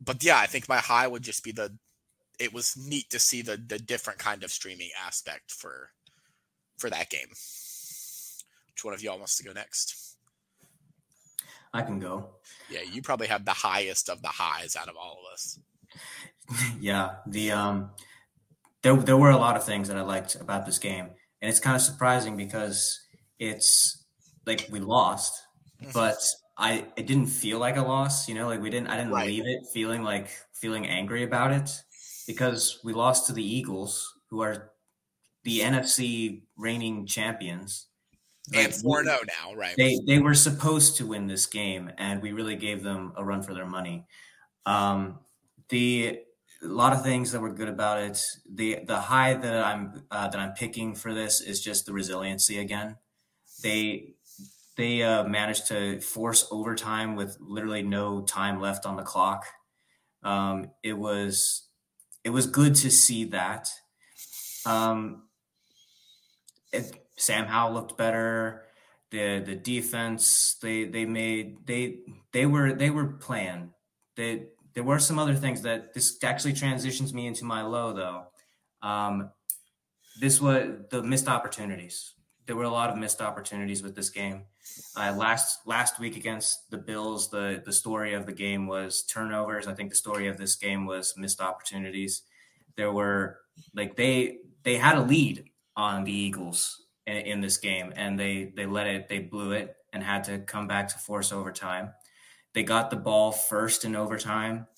but 0.00 0.22
yeah, 0.22 0.38
I 0.38 0.46
think 0.46 0.68
my 0.68 0.78
high 0.78 1.06
would 1.06 1.22
just 1.22 1.44
be 1.44 1.52
the. 1.52 1.76
It 2.38 2.52
was 2.52 2.76
neat 2.76 3.10
to 3.10 3.18
see 3.18 3.42
the 3.42 3.56
the 3.56 3.78
different 3.78 4.18
kind 4.18 4.44
of 4.44 4.50
streaming 4.50 4.90
aspect 5.04 5.50
for 5.50 5.90
for 6.76 6.88
that 6.90 7.10
game. 7.10 7.28
Which 7.30 8.84
one 8.84 8.94
of 8.94 9.02
y'all 9.02 9.18
wants 9.18 9.36
to 9.38 9.44
go 9.44 9.52
next? 9.52 10.16
I 11.74 11.82
can 11.82 11.98
go. 11.98 12.30
Yeah, 12.70 12.80
you 12.90 13.02
probably 13.02 13.26
have 13.26 13.44
the 13.44 13.52
highest 13.52 14.08
of 14.08 14.22
the 14.22 14.28
highs 14.28 14.76
out 14.76 14.88
of 14.88 14.96
all 14.96 15.18
of 15.26 15.32
us. 15.32 15.58
yeah, 16.80 17.16
the 17.26 17.52
um, 17.52 17.90
there 18.82 18.96
there 18.96 19.16
were 19.16 19.30
a 19.30 19.36
lot 19.36 19.56
of 19.56 19.64
things 19.64 19.88
that 19.88 19.96
I 19.96 20.02
liked 20.02 20.36
about 20.36 20.64
this 20.64 20.78
game, 20.78 21.08
and 21.42 21.50
it's 21.50 21.60
kind 21.60 21.76
of 21.76 21.82
surprising 21.82 22.36
because 22.36 23.00
it's 23.38 24.04
like 24.46 24.68
we 24.70 24.80
lost, 24.80 25.32
mm-hmm. 25.80 25.92
but 25.92 26.18
I 26.56 26.86
it 26.96 27.06
didn't 27.06 27.26
feel 27.26 27.58
like 27.58 27.76
a 27.76 27.82
loss. 27.82 28.28
You 28.28 28.34
know, 28.34 28.48
like 28.48 28.60
we 28.60 28.70
didn't. 28.70 28.88
I 28.88 28.96
didn't 28.96 29.12
right. 29.12 29.26
leave 29.26 29.46
it 29.46 29.60
feeling 29.72 30.02
like 30.02 30.28
feeling 30.52 30.86
angry 30.86 31.22
about 31.22 31.52
it 31.52 31.70
because 32.26 32.80
we 32.84 32.92
lost 32.92 33.26
to 33.26 33.32
the 33.32 33.44
Eagles, 33.44 34.14
who 34.30 34.42
are 34.42 34.72
the 35.44 35.60
NFC 35.60 36.42
reigning 36.56 37.06
champions. 37.06 37.86
And 38.54 38.74
four 38.74 39.04
zero 39.04 39.18
oh 39.20 39.24
now, 39.24 39.54
right? 39.54 39.74
They 39.76 39.98
they 40.06 40.18
were 40.18 40.34
supposed 40.34 40.96
to 40.96 41.06
win 41.06 41.26
this 41.26 41.46
game, 41.46 41.90
and 41.98 42.22
we 42.22 42.32
really 42.32 42.56
gave 42.56 42.82
them 42.82 43.12
a 43.16 43.24
run 43.24 43.42
for 43.42 43.54
their 43.54 43.66
money. 43.66 44.06
Um, 44.64 45.18
the 45.68 46.20
a 46.62 46.66
lot 46.66 46.92
of 46.92 47.02
things 47.02 47.30
that 47.32 47.40
were 47.40 47.52
good 47.52 47.68
about 47.68 48.02
it. 48.02 48.18
The 48.52 48.80
the 48.86 48.98
high 48.98 49.34
that 49.34 49.64
I'm 49.64 50.02
uh, 50.10 50.28
that 50.28 50.40
I'm 50.40 50.52
picking 50.52 50.94
for 50.94 51.14
this 51.14 51.40
is 51.40 51.60
just 51.60 51.86
the 51.86 51.92
resiliency 51.92 52.58
again. 52.58 52.96
They 53.62 54.14
they 54.76 55.02
uh, 55.02 55.24
managed 55.24 55.66
to 55.68 56.00
force 56.00 56.46
overtime 56.52 57.16
with 57.16 57.36
literally 57.40 57.82
no 57.82 58.22
time 58.22 58.60
left 58.60 58.86
on 58.86 58.96
the 58.96 59.02
clock. 59.02 59.44
Um, 60.22 60.70
it 60.82 60.92
was 60.92 61.68
it 62.24 62.30
was 62.30 62.46
good 62.46 62.74
to 62.76 62.90
see 62.90 63.24
that. 63.26 63.70
Um, 64.64 65.24
it, 66.72 66.96
Sam 67.16 67.46
Howell 67.46 67.74
looked 67.74 67.96
better. 67.96 68.64
The 69.10 69.40
the 69.40 69.54
defense 69.54 70.56
they 70.62 70.84
they 70.84 71.06
made 71.06 71.66
they 71.66 72.00
they 72.32 72.46
were 72.46 72.72
they 72.74 72.90
were 72.90 73.06
playing. 73.06 73.72
They 74.16 74.46
there 74.74 74.84
were 74.84 74.98
some 74.98 75.18
other 75.18 75.34
things 75.34 75.62
that 75.62 75.94
this 75.94 76.22
actually 76.22 76.52
transitions 76.52 77.12
me 77.12 77.26
into 77.26 77.44
my 77.44 77.62
low 77.62 77.92
though. 77.92 78.26
Um, 78.80 79.30
this 80.20 80.40
was 80.40 80.68
the 80.90 81.02
missed 81.02 81.28
opportunities. 81.28 82.14
There 82.48 82.56
were 82.56 82.64
a 82.64 82.70
lot 82.70 82.88
of 82.88 82.96
missed 82.96 83.20
opportunities 83.20 83.82
with 83.82 83.94
this 83.94 84.08
game. 84.08 84.44
Uh, 84.96 85.14
last 85.14 85.66
last 85.66 86.00
week 86.00 86.16
against 86.16 86.70
the 86.70 86.78
Bills, 86.78 87.28
the 87.28 87.62
the 87.62 87.74
story 87.74 88.14
of 88.14 88.24
the 88.24 88.32
game 88.32 88.66
was 88.66 89.02
turnovers. 89.02 89.66
I 89.66 89.74
think 89.74 89.90
the 89.90 89.96
story 89.96 90.28
of 90.28 90.38
this 90.38 90.56
game 90.56 90.86
was 90.86 91.12
missed 91.14 91.42
opportunities. 91.42 92.22
There 92.74 92.90
were 92.90 93.40
like 93.74 93.96
they 93.96 94.38
they 94.62 94.76
had 94.76 94.96
a 94.96 95.02
lead 95.02 95.44
on 95.76 96.04
the 96.04 96.12
Eagles 96.12 96.86
in, 97.06 97.18
in 97.18 97.40
this 97.42 97.58
game, 97.58 97.92
and 97.96 98.18
they 98.18 98.50
they 98.56 98.64
let 98.64 98.86
it 98.86 99.08
they 99.08 99.18
blew 99.18 99.52
it 99.52 99.76
and 99.92 100.02
had 100.02 100.24
to 100.24 100.38
come 100.38 100.66
back 100.66 100.88
to 100.88 100.98
force 100.98 101.32
overtime. 101.32 101.92
They 102.54 102.62
got 102.62 102.88
the 102.88 102.96
ball 102.96 103.30
first 103.30 103.84
in 103.84 103.94
overtime. 103.94 104.68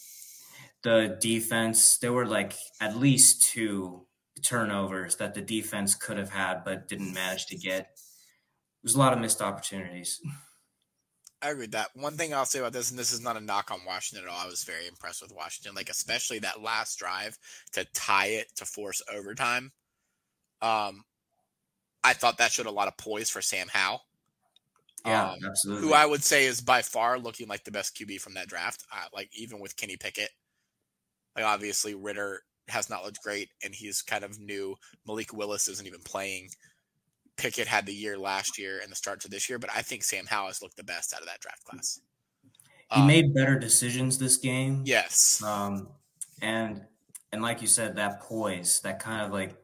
The 0.83 1.17
defense, 1.21 1.99
there 1.99 2.13
were 2.13 2.27
like 2.27 2.55
at 2.81 2.97
least 2.97 3.53
two 3.53 4.07
turnovers 4.42 5.16
that 5.16 5.35
the 5.35 5.40
defense 5.40 5.94
could 5.94 6.16
have 6.18 6.31
had 6.31 6.64
but 6.64 6.88
didn't 6.88 7.12
manage 7.12 7.46
to 7.46 7.57
get 7.57 7.90
there's 8.83 8.94
a 8.94 8.98
lot 8.98 9.12
of 9.12 9.18
missed 9.18 9.42
opportunities. 9.42 10.20
I 11.42 11.50
agree 11.50 11.64
with 11.64 11.72
that. 11.72 11.88
One 11.94 12.16
thing 12.16 12.35
I'll 12.35 12.44
say 12.44 12.59
about 12.59 12.72
this, 12.72 12.90
and 12.90 12.98
this 12.98 13.12
is 13.12 13.22
not 13.22 13.37
a 13.37 13.40
knock 13.40 13.70
on 13.70 13.85
Washington 13.87 14.26
at 14.26 14.33
all. 14.33 14.40
I 14.44 14.46
was 14.46 14.64
very 14.64 14.87
impressed 14.87 15.22
with 15.22 15.35
Washington, 15.35 15.74
like 15.74 15.88
especially 15.88 16.38
that 16.40 16.62
last 16.62 16.98
drive 16.98 17.38
to 17.72 17.87
tie 17.94 18.26
it 18.26 18.48
to 18.57 18.66
force 18.66 19.03
overtime. 19.12 19.72
Um, 20.61 21.05
I 22.05 22.12
thought 22.12 22.38
that 22.38 22.53
showed 22.53 22.66
a 22.66 22.70
lot 22.70 22.88
of 22.88 22.96
poise 22.98 23.31
for 23.31 23.40
Sam 23.40 23.68
Howell. 23.70 24.03
Yeah, 25.07 25.31
um, 25.31 25.38
absolutely. 25.46 25.88
Who 25.88 25.94
I 25.94 26.05
would 26.05 26.22
say 26.22 26.44
is 26.44 26.61
by 26.61 26.83
far 26.83 27.18
looking 27.18 27.48
like 27.48 27.64
the 27.64 27.70
best 27.70 27.96
QB 27.96 28.20
from 28.20 28.35
that 28.35 28.48
draft. 28.48 28.85
Uh, 28.92 29.07
like 29.14 29.31
even 29.35 29.61
with 29.61 29.76
Kenny 29.76 29.96
Pickett, 29.96 30.31
like 31.35 31.46
obviously 31.46 31.94
Ridder 31.94 32.42
has 32.71 32.91
not 32.91 33.05
looked 33.05 33.23
great, 33.23 33.49
and 33.63 33.75
he's 33.75 34.03
kind 34.03 34.25
of 34.25 34.39
new. 34.39 34.77
Malik 35.07 35.33
Willis 35.33 35.69
isn't 35.69 35.87
even 35.87 36.01
playing. 36.01 36.49
Pickett 37.37 37.67
had 37.67 37.87
the 37.87 37.95
year 37.95 38.19
last 38.19 38.59
year 38.59 38.81
and 38.83 38.93
the 38.93 38.97
start 38.97 39.21
to 39.21 39.29
this 39.29 39.49
year, 39.49 39.59
but 39.59 39.71
I 39.75 39.83
think 39.83 40.03
Sam 40.03 40.27
Howell 40.27 40.49
has 40.49 40.63
looked 40.63 40.77
the 40.77 40.85
best 40.85 41.15
out 41.15 41.21
of 41.21 41.27
that 41.27 41.41
draft 41.41 41.65
class. 41.65 42.01
He 42.93 43.01
um, 43.01 43.07
made 43.07 43.35
better 43.35 43.59
decisions 43.59 44.19
this 44.19 44.37
game. 44.37 44.83
Yes. 44.85 45.43
Um, 45.43 45.89
and 46.43 46.83
and 47.33 47.43
like 47.43 47.63
you 47.63 47.69
said, 47.69 47.97
that 47.97 48.21
poise, 48.21 48.81
that 48.81 48.99
kind 48.99 49.25
of 49.25 49.33
like 49.33 49.55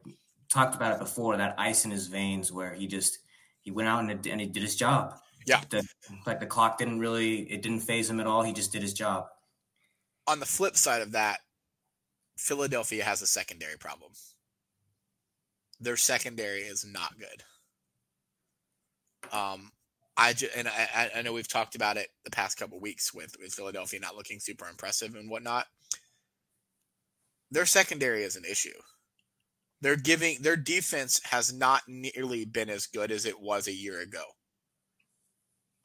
talked 0.49 0.75
about 0.75 0.93
it 0.93 0.99
before. 0.99 1.35
That 1.37 1.55
ice 1.57 1.85
in 1.85 1.91
his 1.91 2.07
veins, 2.07 2.51
where 2.51 2.73
he 2.73 2.87
just 2.87 3.19
he 3.61 3.71
went 3.71 3.89
out 3.89 3.99
and, 3.99 4.25
and 4.25 4.39
he 4.39 4.47
did 4.47 4.63
his 4.63 4.75
job. 4.75 5.15
Yeah, 5.45 5.61
the, 5.69 5.83
like 6.25 6.39
the 6.39 6.45
clock 6.45 6.77
didn't 6.77 6.99
really 6.99 7.41
it 7.51 7.61
didn't 7.61 7.81
faze 7.81 8.09
him 8.09 8.19
at 8.19 8.27
all. 8.27 8.43
He 8.43 8.53
just 8.53 8.71
did 8.71 8.81
his 8.81 8.93
job. 8.93 9.27
On 10.27 10.39
the 10.39 10.45
flip 10.45 10.75
side 10.75 11.01
of 11.01 11.11
that, 11.11 11.39
Philadelphia 12.37 13.03
has 13.03 13.21
a 13.21 13.27
secondary 13.27 13.77
problem. 13.77 14.11
Their 15.79 15.97
secondary 15.97 16.61
is 16.61 16.85
not 16.85 17.19
good. 17.19 17.43
Um, 19.31 19.71
I 20.15 20.33
just, 20.33 20.55
and 20.55 20.67
I, 20.67 21.11
I 21.15 21.21
know 21.21 21.33
we've 21.33 21.47
talked 21.47 21.75
about 21.75 21.97
it 21.97 22.09
the 22.23 22.31
past 22.31 22.57
couple 22.57 22.79
weeks 22.79 23.13
with 23.13 23.35
with 23.39 23.53
Philadelphia 23.53 23.99
not 23.99 24.15
looking 24.15 24.39
super 24.39 24.67
impressive 24.67 25.15
and 25.15 25.29
whatnot. 25.29 25.67
Their 27.51 27.65
secondary 27.65 28.23
is 28.23 28.35
an 28.35 28.43
issue. 28.43 28.79
They're 29.81 29.95
giving 29.95 30.41
their 30.41 30.55
defense 30.55 31.21
has 31.25 31.53
not 31.53 31.83
nearly 31.87 32.45
been 32.45 32.69
as 32.69 32.87
good 32.87 33.11
as 33.11 33.25
it 33.25 33.39
was 33.39 33.67
a 33.67 33.73
year 33.73 33.99
ago. 33.99 34.23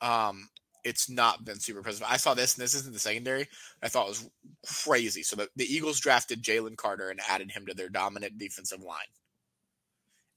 Um, 0.01 0.49
it's 0.85 1.09
not 1.09 1.45
been 1.45 1.61
super 1.61 1.79
impressive. 1.79 2.07
I 2.09 2.17
saw 2.17 2.35
this, 2.35 2.55
and 2.55 2.63
this 2.63 2.75
isn't 2.75 2.93
the 2.93 2.99
secondary. 2.99 3.49
I 3.83 3.89
thought 3.89 4.07
it 4.07 4.09
was 4.09 4.31
crazy. 4.67 5.23
So 5.23 5.37
the, 5.37 5.49
the 5.57 5.65
Eagles 5.65 6.01
drafted 6.01 6.43
Jalen 6.43 6.77
Carter 6.77 7.11
and 7.11 7.21
added 7.29 7.51
him 7.51 7.67
to 7.67 7.75
their 7.75 7.89
dominant 7.89 8.39
defensive 8.39 8.83
line. 8.83 8.99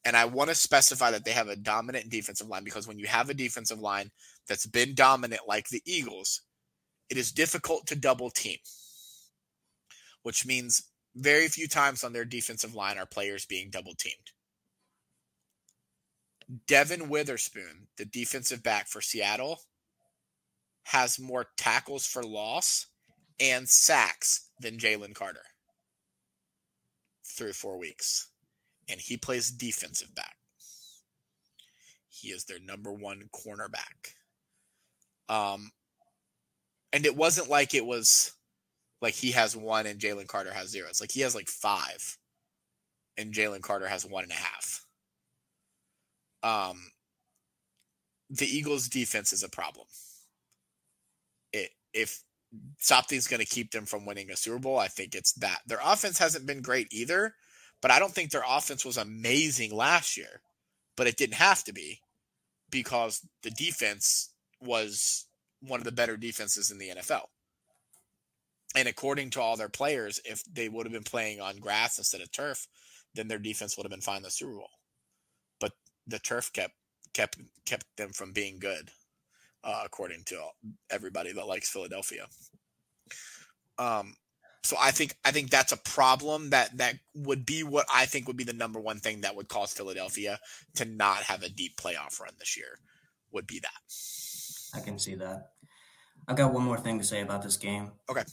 And 0.03 0.15
I 0.15 0.25
want 0.25 0.49
to 0.49 0.55
specify 0.55 1.09
that 1.11 1.25
they 1.25 1.31
have 1.31 1.47
a 1.47 1.55
dominant 1.55 2.09
defensive 2.09 2.47
line 2.47 2.63
because 2.63 2.87
when 2.87 2.99
you 2.99 3.07
have 3.07 3.29
a 3.29 3.33
defensive 3.33 3.79
line 3.79 4.11
that's 4.47 4.67
been 4.67 4.93
dominant 4.93 5.41
like 5.47 5.67
the 5.69 5.81
Eagles, 5.85 6.41
it 7.09 7.17
is 7.17 7.31
difficult 7.31 7.87
to 7.87 7.95
double 7.95 8.29
team, 8.29 8.57
which 10.21 10.45
means 10.45 10.83
very 11.15 11.47
few 11.47 11.67
times 11.67 12.03
on 12.03 12.13
their 12.13 12.25
defensive 12.25 12.75
line 12.75 12.99
are 12.99 13.07
players 13.07 13.45
being 13.45 13.71
double 13.71 13.95
teamed. 13.95 14.31
Devon 16.67 17.09
Witherspoon, 17.09 17.87
the 17.97 18.05
defensive 18.05 18.61
back 18.61 18.87
for 18.87 19.01
Seattle, 19.01 19.61
has 20.85 21.19
more 21.19 21.47
tackles 21.57 22.05
for 22.05 22.23
loss 22.23 22.87
and 23.39 23.67
sacks 23.67 24.49
than 24.61 24.77
Jalen 24.77 25.15
Carter 25.15 25.41
through 27.25 27.53
four 27.53 27.77
weeks. 27.77 28.29
And 28.87 29.01
he 29.01 29.17
plays 29.17 29.49
defensive 29.49 30.13
back. 30.13 30.35
He 32.07 32.29
is 32.29 32.45
their 32.45 32.59
number 32.59 32.93
one 32.93 33.29
cornerback. 33.35 34.13
Um, 35.27 35.71
and 36.93 37.03
it 37.05 37.15
wasn't 37.15 37.49
like 37.49 37.73
it 37.73 37.85
was 37.85 38.33
like 39.01 39.15
he 39.15 39.31
has 39.31 39.57
one 39.57 39.87
and 39.87 39.99
Jalen 39.99 40.27
Carter 40.27 40.53
has 40.53 40.69
zero. 40.69 40.87
It's 40.87 41.01
like 41.01 41.11
he 41.11 41.21
has 41.21 41.33
like 41.33 41.49
five 41.49 42.17
and 43.17 43.33
Jalen 43.33 43.61
Carter 43.61 43.87
has 43.87 44.05
one 44.05 44.23
and 44.23 44.31
a 44.31 44.35
half. 44.35 44.85
Um, 46.43 46.91
the 48.29 48.45
Eagles' 48.45 48.87
defense 48.87 49.33
is 49.33 49.41
a 49.41 49.49
problem. 49.49 49.87
If 51.95 52.21
something's 52.79 53.27
going 53.27 53.39
to 53.39 53.47
keep 53.47 53.71
them 53.71 53.85
from 53.85 54.05
winning 54.05 54.29
a 54.29 54.37
Super 54.37 54.59
Bowl, 54.59 54.77
I 54.77 54.87
think 54.87 55.15
it's 55.15 55.33
that. 55.33 55.61
Their 55.65 55.79
offense 55.83 56.19
hasn't 56.19 56.45
been 56.45 56.61
great 56.61 56.87
either, 56.91 57.35
but 57.81 57.91
I 57.91 57.99
don't 57.99 58.13
think 58.13 58.31
their 58.31 58.43
offense 58.47 58.85
was 58.85 58.97
amazing 58.97 59.75
last 59.75 60.17
year. 60.17 60.41
But 60.97 61.07
it 61.07 61.17
didn't 61.17 61.35
have 61.35 61.63
to 61.65 61.73
be 61.73 62.01
because 62.69 63.27
the 63.43 63.51
defense 63.51 64.33
was 64.61 65.25
one 65.61 65.79
of 65.79 65.85
the 65.85 65.91
better 65.91 66.17
defenses 66.17 66.71
in 66.71 66.77
the 66.77 66.89
NFL. 66.89 67.25
And 68.75 68.87
according 68.87 69.31
to 69.31 69.41
all 69.41 69.57
their 69.57 69.69
players, 69.69 70.19
if 70.25 70.43
they 70.45 70.69
would 70.69 70.85
have 70.85 70.93
been 70.93 71.03
playing 71.03 71.39
on 71.41 71.57
grass 71.57 71.97
instead 71.97 72.21
of 72.21 72.31
turf, 72.31 72.67
then 73.15 73.27
their 73.27 73.39
defense 73.39 73.77
would 73.77 73.85
have 73.85 73.91
been 73.91 74.01
fine 74.01 74.17
in 74.17 74.23
the 74.23 74.31
Super 74.31 74.53
Bowl 74.53 74.69
But 75.59 75.73
the 76.07 76.19
turf 76.19 76.51
kept 76.53 76.75
kept 77.13 77.37
kept 77.65 77.85
them 77.97 78.11
from 78.11 78.33
being 78.33 78.59
good, 78.59 78.91
uh, 79.65 79.81
according 79.83 80.23
to 80.27 80.39
everybody 80.89 81.33
that 81.33 81.47
likes 81.47 81.69
Philadelphia. 81.69 82.27
Um, 83.77 84.15
so 84.63 84.77
I 84.79 84.91
think 84.91 85.15
I 85.23 85.31
think 85.31 85.49
that's 85.49 85.71
a 85.71 85.77
problem 85.77 86.51
that 86.51 86.77
that 86.77 86.95
would 87.13 87.45
be 87.45 87.63
what 87.63 87.85
I 87.93 88.05
think 88.05 88.27
would 88.27 88.37
be 88.37 88.43
the 88.43 88.53
number 88.53 88.79
one 88.79 88.99
thing 88.99 89.21
that 89.21 89.35
would 89.35 89.47
cause 89.47 89.73
Philadelphia 89.73 90.39
to 90.75 90.85
not 90.85 91.17
have 91.17 91.43
a 91.43 91.49
deep 91.49 91.77
playoff 91.77 92.19
run 92.19 92.33
this 92.39 92.57
year. 92.57 92.79
Would 93.31 93.47
be 93.47 93.59
that. 93.59 94.77
I 94.77 94.79
can 94.79 94.97
see 94.97 95.15
that. 95.15 95.51
I've 96.27 96.35
got 96.35 96.53
one 96.53 96.63
more 96.63 96.79
thing 96.79 96.97
to 96.97 97.05
say 97.05 97.21
about 97.21 97.43
this 97.43 97.57
game. 97.57 97.91
Okay. 98.09 98.23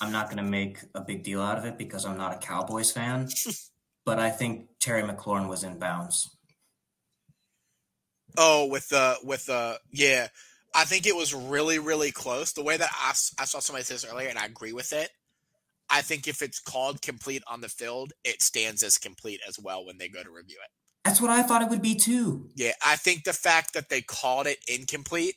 I'm 0.00 0.12
not 0.12 0.26
going 0.26 0.42
to 0.42 0.50
make 0.50 0.78
a 0.94 1.02
big 1.02 1.22
deal 1.22 1.42
out 1.42 1.58
of 1.58 1.66
it 1.66 1.76
because 1.76 2.06
I'm 2.06 2.16
not 2.16 2.34
a 2.34 2.38
Cowboys 2.38 2.90
fan, 2.90 3.28
but 4.06 4.18
I 4.18 4.30
think 4.30 4.68
Terry 4.80 5.02
McLaurin 5.02 5.48
was 5.48 5.62
in 5.62 5.78
bounds. 5.78 6.34
Oh, 8.38 8.66
with 8.66 8.88
the 8.88 9.18
with 9.22 9.44
the 9.46 9.78
yeah, 9.90 10.28
I 10.74 10.84
think 10.84 11.06
it 11.06 11.16
was 11.16 11.34
really 11.34 11.78
really 11.78 12.12
close. 12.12 12.52
The 12.52 12.62
way 12.62 12.76
that 12.76 12.90
I, 12.92 13.10
I 13.10 13.44
saw 13.44 13.58
somebody 13.60 13.84
say 13.84 13.94
this 13.94 14.06
earlier, 14.10 14.28
and 14.28 14.38
I 14.38 14.46
agree 14.46 14.72
with 14.72 14.92
it. 14.92 15.10
I 15.90 16.00
think 16.00 16.26
if 16.26 16.40
it's 16.40 16.60
called 16.60 17.02
complete 17.02 17.42
on 17.46 17.60
the 17.60 17.68
field, 17.68 18.12
it 18.24 18.40
stands 18.40 18.82
as 18.82 18.96
complete 18.96 19.40
as 19.46 19.58
well 19.58 19.84
when 19.84 19.98
they 19.98 20.08
go 20.08 20.22
to 20.22 20.30
review 20.30 20.56
it. 20.62 20.70
That's 21.04 21.20
what 21.20 21.30
I 21.30 21.42
thought 21.42 21.62
it 21.62 21.68
would 21.68 21.82
be 21.82 21.94
too. 21.94 22.48
Yeah, 22.54 22.72
I 22.84 22.96
think 22.96 23.24
the 23.24 23.32
fact 23.32 23.74
that 23.74 23.88
they 23.88 24.00
called 24.00 24.46
it 24.46 24.58
incomplete 24.68 25.34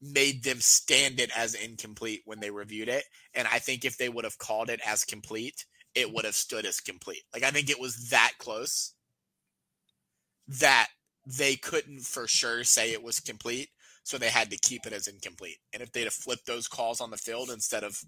made 0.00 0.42
them 0.42 0.60
stand 0.60 1.20
it 1.20 1.30
as 1.36 1.54
incomplete 1.54 2.22
when 2.24 2.40
they 2.40 2.50
reviewed 2.50 2.88
it. 2.88 3.04
And 3.34 3.48
I 3.48 3.60
think 3.60 3.84
if 3.84 3.96
they 3.96 4.08
would 4.08 4.24
have 4.24 4.38
called 4.38 4.68
it 4.68 4.80
as 4.86 5.04
complete, 5.04 5.64
it 5.94 6.12
would 6.12 6.24
have 6.24 6.34
stood 6.34 6.66
as 6.66 6.80
complete. 6.80 7.22
Like 7.32 7.44
I 7.44 7.50
think 7.50 7.70
it 7.70 7.80
was 7.80 8.10
that 8.10 8.32
close 8.38 8.94
that 10.48 10.88
they 11.26 11.56
couldn't 11.56 12.00
for 12.00 12.26
sure 12.26 12.64
say 12.64 12.92
it 12.92 13.02
was 13.02 13.20
complete, 13.20 13.68
so 14.04 14.18
they 14.18 14.28
had 14.28 14.50
to 14.50 14.58
keep 14.58 14.86
it 14.86 14.92
as 14.92 15.06
incomplete. 15.06 15.58
And 15.72 15.82
if 15.82 15.92
they'd 15.92 16.04
have 16.04 16.12
flipped 16.12 16.46
those 16.46 16.68
calls 16.68 17.00
on 17.00 17.10
the 17.10 17.16
field 17.16 17.50
instead 17.50 17.84
of 17.84 17.98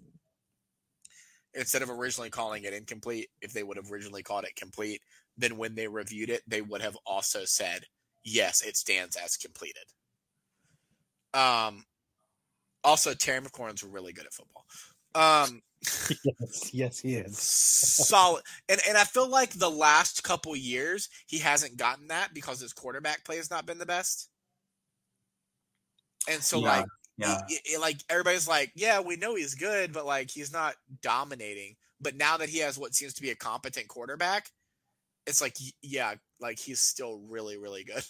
instead 1.53 1.81
of 1.81 1.89
originally 1.89 2.29
calling 2.29 2.63
it 2.63 2.73
incomplete, 2.73 3.29
if 3.41 3.53
they 3.53 3.63
would 3.63 3.77
have 3.77 3.91
originally 3.91 4.23
called 4.23 4.43
it 4.43 4.55
complete, 4.55 5.01
then 5.37 5.57
when 5.57 5.75
they 5.75 5.87
reviewed 5.87 6.29
it, 6.29 6.41
they 6.47 6.61
would 6.61 6.81
have 6.81 6.97
also 7.05 7.45
said, 7.45 7.85
yes, 8.23 8.61
it 8.61 8.75
stands 8.75 9.15
as 9.15 9.37
completed. 9.37 9.83
Um, 11.33 11.85
also, 12.83 13.13
Terry 13.13 13.41
McLaurin's 13.41 13.83
really 13.83 14.13
good 14.13 14.25
at 14.25 14.33
football. 14.33 14.65
Um, 15.15 15.61
yes, 16.23 16.73
yes, 16.73 16.99
he 16.99 17.15
is 17.15 17.37
solid. 17.39 18.43
And 18.69 18.81
and 18.87 18.97
I 18.97 19.03
feel 19.03 19.29
like 19.29 19.51
the 19.51 19.69
last 19.69 20.23
couple 20.23 20.55
years 20.55 21.09
he 21.27 21.39
hasn't 21.39 21.77
gotten 21.77 22.07
that 22.07 22.33
because 22.33 22.59
his 22.59 22.73
quarterback 22.73 23.23
play 23.23 23.37
has 23.37 23.51
not 23.51 23.65
been 23.65 23.77
the 23.77 23.85
best. 23.85 24.29
And 26.29 26.41
so 26.41 26.59
yeah, 26.59 26.67
like 26.67 26.85
yeah. 27.17 27.77
like 27.79 27.97
everybody's 28.09 28.47
like, 28.47 28.71
yeah, 28.75 28.99
we 28.99 29.15
know 29.15 29.35
he's 29.35 29.55
good, 29.55 29.93
but 29.93 30.05
like 30.05 30.29
he's 30.29 30.51
not 30.51 30.75
dominating. 31.01 31.75
But 32.01 32.15
now 32.15 32.37
that 32.37 32.49
he 32.49 32.59
has 32.59 32.77
what 32.77 32.93
seems 32.93 33.13
to 33.15 33.21
be 33.21 33.31
a 33.31 33.35
competent 33.35 33.87
quarterback, 33.87 34.49
it's 35.25 35.41
like 35.41 35.55
yeah, 35.81 36.15
like 36.39 36.59
he's 36.59 36.81
still 36.81 37.21
really 37.29 37.57
really 37.57 37.83
good. 37.83 38.03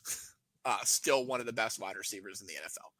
uh, 0.64 0.78
still 0.84 1.26
one 1.26 1.40
of 1.40 1.46
the 1.46 1.52
best 1.52 1.80
wide 1.80 1.96
receivers 1.96 2.40
in 2.40 2.46
the 2.46 2.54
NFL. 2.54 2.90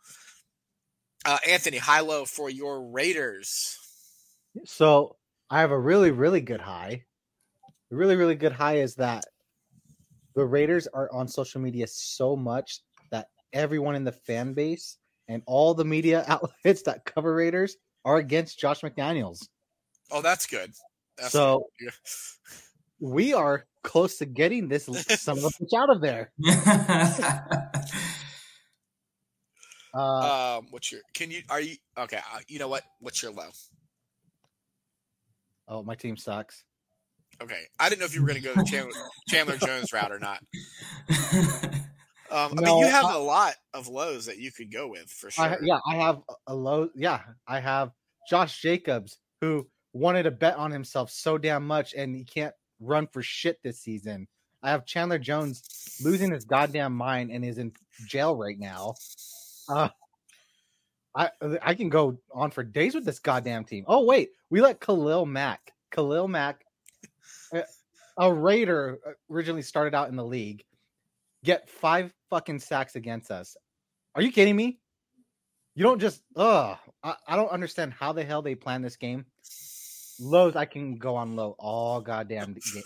Uh, 1.24 1.38
Anthony, 1.48 1.78
high 1.78 2.00
low 2.00 2.24
for 2.24 2.50
your 2.50 2.82
Raiders. 2.90 3.78
So 4.64 5.16
I 5.48 5.60
have 5.60 5.70
a 5.70 5.78
really, 5.78 6.10
really 6.10 6.40
good 6.40 6.60
high. 6.60 7.04
A 7.92 7.94
really, 7.94 8.16
really 8.16 8.34
good 8.34 8.52
high 8.52 8.78
is 8.78 8.96
that 8.96 9.24
the 10.34 10.44
Raiders 10.44 10.88
are 10.88 11.12
on 11.12 11.28
social 11.28 11.60
media 11.60 11.86
so 11.86 12.34
much 12.34 12.80
that 12.80 12.91
everyone 13.52 13.94
in 13.94 14.04
the 14.04 14.12
fan 14.12 14.54
base 14.54 14.96
and 15.28 15.42
all 15.46 15.74
the 15.74 15.84
media 15.84 16.24
outlets 16.28 16.82
that 16.82 17.04
cover 17.04 17.34
Raiders 17.34 17.76
are 18.04 18.16
against 18.16 18.58
Josh 18.58 18.80
McDaniels. 18.80 19.46
Oh, 20.10 20.22
that's 20.22 20.46
good. 20.46 20.72
That's 21.16 21.32
so 21.32 21.66
good. 21.78 21.92
we 23.00 23.34
are 23.34 23.64
close 23.82 24.18
to 24.18 24.26
getting 24.26 24.68
this 24.68 24.84
some 25.20 25.38
of 25.38 25.52
the 25.58 25.76
out 25.76 25.90
of 25.90 26.00
there. 26.00 26.32
uh, 29.94 30.58
um, 30.58 30.66
what's 30.70 30.90
your? 30.90 31.02
Can 31.14 31.30
you? 31.30 31.42
Are 31.48 31.60
you 31.60 31.76
okay? 31.96 32.18
Uh, 32.18 32.40
you 32.48 32.58
know 32.58 32.68
what? 32.68 32.82
What's 33.00 33.22
your 33.22 33.32
low? 33.32 33.48
Oh, 35.68 35.82
my 35.82 35.94
team 35.94 36.16
sucks. 36.16 36.64
Okay, 37.40 37.62
I 37.78 37.88
didn't 37.88 38.00
know 38.00 38.06
if 38.06 38.14
you 38.14 38.20
were 38.20 38.28
going 38.28 38.42
to 38.42 38.46
go 38.46 38.54
the 38.54 38.64
Chandler, 38.64 38.92
Chandler 39.28 39.56
Jones 39.56 39.92
route 39.92 40.12
or 40.12 40.18
not. 40.18 40.42
Um, 42.32 42.58
I 42.58 42.62
mean, 42.62 42.78
you 42.78 42.86
have 42.86 43.04
I, 43.04 43.14
a 43.14 43.18
lot 43.18 43.54
of 43.74 43.88
lows 43.88 44.26
that 44.26 44.38
you 44.38 44.50
could 44.50 44.72
go 44.72 44.88
with 44.88 45.10
for 45.10 45.30
sure. 45.30 45.44
I, 45.44 45.58
yeah, 45.62 45.78
I 45.86 45.96
have 45.96 46.20
a 46.46 46.54
low. 46.54 46.88
Yeah, 46.94 47.20
I 47.46 47.60
have 47.60 47.90
Josh 48.28 48.60
Jacobs, 48.60 49.18
who 49.40 49.68
wanted 49.92 50.22
to 50.24 50.30
bet 50.30 50.56
on 50.56 50.70
himself 50.70 51.10
so 51.10 51.36
damn 51.36 51.66
much, 51.66 51.94
and 51.94 52.16
he 52.16 52.24
can't 52.24 52.54
run 52.80 53.06
for 53.06 53.22
shit 53.22 53.62
this 53.62 53.80
season. 53.80 54.26
I 54.62 54.70
have 54.70 54.86
Chandler 54.86 55.18
Jones 55.18 55.98
losing 56.02 56.32
his 56.32 56.44
goddamn 56.44 56.94
mind 56.94 57.30
and 57.30 57.44
is 57.44 57.58
in 57.58 57.72
jail 58.06 58.36
right 58.36 58.58
now. 58.58 58.94
Uh, 59.68 59.88
I 61.14 61.30
I 61.60 61.74
can 61.74 61.88
go 61.88 62.18
on 62.32 62.50
for 62.50 62.62
days 62.62 62.94
with 62.94 63.04
this 63.04 63.18
goddamn 63.18 63.64
team. 63.64 63.84
Oh 63.86 64.04
wait, 64.04 64.30
we 64.50 64.60
let 64.60 64.80
Khalil 64.80 65.26
Mack, 65.26 65.72
Khalil 65.90 66.28
Mack, 66.28 66.64
uh, 67.54 67.62
a 68.16 68.32
Raider 68.32 68.98
uh, 69.06 69.10
originally 69.30 69.62
started 69.62 69.94
out 69.94 70.08
in 70.08 70.16
the 70.16 70.24
league, 70.24 70.64
get 71.44 71.68
five 71.68 72.12
fucking 72.30 72.58
sacks 72.60 72.94
against 72.96 73.30
us. 73.30 73.56
Are 74.14 74.22
you 74.22 74.32
kidding 74.32 74.56
me? 74.56 74.78
You 75.74 75.82
don't 75.84 76.00
just 76.00 76.22
uh 76.36 76.76
I, 77.02 77.14
I 77.26 77.36
don't 77.36 77.50
understand 77.50 77.92
how 77.94 78.12
the 78.12 78.24
hell 78.24 78.42
they 78.42 78.54
plan 78.54 78.82
this 78.82 78.96
game. 78.96 79.24
Lows, 80.20 80.54
I 80.56 80.66
can 80.66 80.96
go 80.96 81.16
on 81.16 81.34
low 81.36 81.56
all 81.58 82.00
goddamn 82.00 82.54
game. 82.74 82.82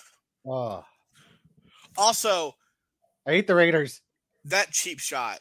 Oh, 0.46 0.84
Also, 1.98 2.54
I 3.26 3.32
hate 3.32 3.46
the 3.48 3.54
Raiders. 3.56 4.00
that 4.44 4.70
cheap 4.70 5.00
shot 5.00 5.40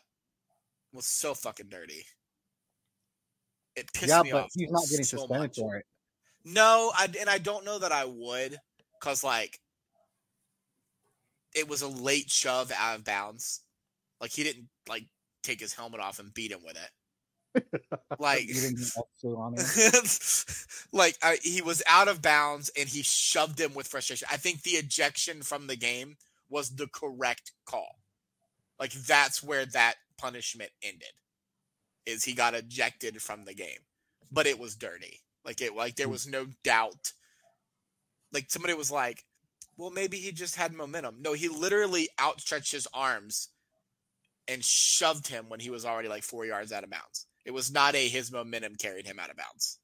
was 0.91 1.05
so 1.05 1.33
fucking 1.35 1.69
dirty. 1.69 2.03
It 3.75 3.91
pissed 3.93 4.09
yeah, 4.09 4.23
me 4.23 4.31
but 4.31 4.45
off. 4.45 4.51
he's 4.55 4.71
not 4.71 4.83
getting 4.89 5.05
so 5.05 5.17
suspended 5.17 5.49
much. 5.49 5.57
for 5.57 5.75
it. 5.75 5.85
No, 6.43 6.91
I 6.95 7.07
and 7.19 7.29
I 7.29 7.37
don't 7.37 7.65
know 7.65 7.77
that 7.79 7.91
I 7.91 8.05
would, 8.05 8.57
cause 9.01 9.23
like 9.23 9.59
it 11.55 11.69
was 11.69 11.81
a 11.81 11.87
late 11.87 12.29
shove 12.29 12.71
out 12.77 12.97
of 12.97 13.05
bounds. 13.05 13.61
Like 14.21 14.31
he 14.31 14.43
didn't 14.43 14.67
like 14.87 15.05
take 15.43 15.59
his 15.59 15.73
helmet 15.73 16.01
off 16.01 16.19
and 16.19 16.33
beat 16.33 16.51
him 16.51 16.59
with 16.63 16.75
it. 16.75 16.89
Like 18.19 18.47
You 18.47 18.53
didn't 18.53 18.77
get 18.77 18.91
absolute 18.97 19.37
on 19.37 19.53
it. 19.57 20.45
like 20.93 21.17
I, 21.21 21.37
he 21.41 21.61
was 21.61 21.81
out 21.89 22.07
of 22.07 22.21
bounds 22.21 22.69
and 22.77 22.87
he 22.87 23.01
shoved 23.01 23.59
him 23.59 23.73
with 23.73 23.87
frustration. 23.87 24.27
I 24.31 24.37
think 24.37 24.61
the 24.61 24.71
ejection 24.71 25.41
from 25.41 25.67
the 25.67 25.75
game 25.75 26.17
was 26.49 26.75
the 26.75 26.87
correct 26.87 27.51
call. 27.65 27.99
Like 28.79 28.91
that's 28.91 29.41
where 29.41 29.65
that 29.67 29.95
punishment 30.17 30.71
ended. 30.83 31.09
Is 32.05 32.23
he 32.23 32.33
got 32.33 32.53
ejected 32.53 33.21
from 33.21 33.45
the 33.45 33.53
game. 33.53 33.79
But 34.31 34.47
it 34.47 34.59
was 34.59 34.75
dirty. 34.75 35.21
Like 35.45 35.61
it 35.61 35.75
like 35.75 35.95
there 35.95 36.07
hmm. 36.07 36.13
was 36.13 36.27
no 36.27 36.47
doubt. 36.63 37.13
Like 38.33 38.45
somebody 38.49 38.73
was 38.73 38.91
like, 38.91 39.23
"Well, 39.77 39.91
maybe 39.91 40.17
he 40.17 40.31
just 40.31 40.55
had 40.55 40.73
momentum." 40.73 41.17
No, 41.21 41.33
he 41.33 41.49
literally 41.49 42.09
outstretched 42.19 42.71
his 42.71 42.87
arms 42.93 43.49
and 44.47 44.63
shoved 44.63 45.27
him 45.27 45.49
when 45.49 45.59
he 45.59 45.69
was 45.69 45.85
already 45.85 46.07
like 46.07 46.23
4 46.23 46.45
yards 46.45 46.71
out 46.71 46.83
of 46.83 46.89
bounds. 46.89 47.27
It 47.45 47.51
was 47.51 47.71
not 47.71 47.95
a 47.95 48.07
his 48.07 48.31
momentum 48.31 48.75
carried 48.75 49.07
him 49.07 49.19
out 49.19 49.29
of 49.29 49.37
bounds. 49.37 49.79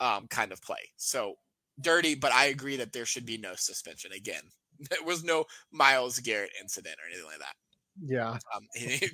Um 0.00 0.26
kind 0.28 0.52
of 0.52 0.62
play. 0.62 0.90
So 0.96 1.36
dirty, 1.80 2.14
but 2.14 2.32
I 2.32 2.46
agree 2.46 2.76
that 2.76 2.92
there 2.92 3.06
should 3.06 3.26
be 3.26 3.38
no 3.38 3.54
suspension 3.56 4.12
again. 4.12 4.42
There 4.88 5.04
was 5.04 5.22
no 5.22 5.44
Myles 5.70 6.20
Garrett 6.20 6.52
incident 6.58 6.96
or 6.96 7.06
anything 7.06 7.26
like 7.26 7.40
that. 7.40 7.54
Yeah. 8.02 8.38
Um, 8.54 8.66
he, 8.74 9.10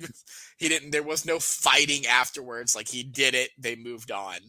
he 0.57 0.69
didn't. 0.69 0.91
There 0.91 1.03
was 1.03 1.25
no 1.25 1.39
fighting 1.39 2.05
afterwards. 2.05 2.75
Like 2.75 2.87
he 2.87 3.03
did 3.03 3.35
it. 3.35 3.49
They 3.57 3.75
moved 3.75 4.11
on. 4.11 4.37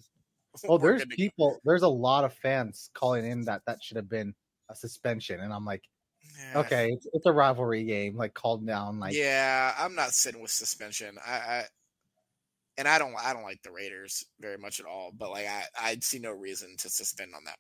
Well, 0.64 0.79
there's 0.79 1.03
good 1.03 1.11
to 1.11 1.16
go. 1.16 1.22
people, 1.22 1.61
there's 1.64 1.83
a 1.83 1.89
lot 1.89 2.24
of 2.24 2.35
fans 2.35 2.91
calling 2.93 3.24
in 3.24 3.43
that 3.43 3.62
that 3.66 3.79
should 3.81 3.97
have 3.97 4.09
been 4.09 4.35
a 4.69 4.75
suspension. 4.75 5.41
And 5.41 5.53
I'm 5.53 5.64
like, 5.64 5.83
Yeah. 6.39 6.61
okay, 6.61 6.91
it's, 6.93 7.07
it's 7.12 7.27
a 7.27 7.33
rivalry 7.33 7.85
game. 7.85 8.16
Like, 8.16 8.35
calm 8.35 8.66
down. 8.66 9.01
Like, 9.01 9.14
yeah, 9.14 9.75
I'm 9.79 9.95
not 9.95 10.12
sitting 10.12 10.41
with 10.43 10.51
suspension. 10.51 11.16
I, 11.27 11.33
I 11.33 11.64
and 12.79 12.87
I 12.87 12.99
don't. 12.99 13.14
I 13.21 13.33
don't 13.33 13.43
like 13.43 13.61
the 13.62 13.73
Raiders 13.73 14.25
very 14.41 14.57
much 14.57 14.79
at 14.79 14.87
all. 14.87 15.11
But 15.12 15.31
like, 15.31 15.47
I 15.47 15.64
I 15.79 15.97
see 16.01 16.21
no 16.21 16.31
reason 16.31 16.77
to 16.79 16.89
suspend 16.89 17.33
on 17.35 17.43
that. 17.45 17.59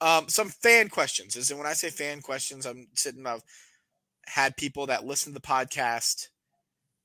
Um, 0.00 0.28
some 0.28 0.48
fan 0.48 0.88
questions. 0.88 1.36
Is 1.36 1.50
and 1.50 1.58
when 1.58 1.68
I 1.68 1.72
say 1.72 1.90
fan 1.90 2.20
questions, 2.20 2.66
I'm 2.66 2.88
sitting. 2.94 3.24
I've 3.24 3.44
had 4.26 4.56
people 4.56 4.86
that 4.86 5.06
listen 5.06 5.32
to 5.32 5.38
the 5.38 5.46
podcast 5.46 6.28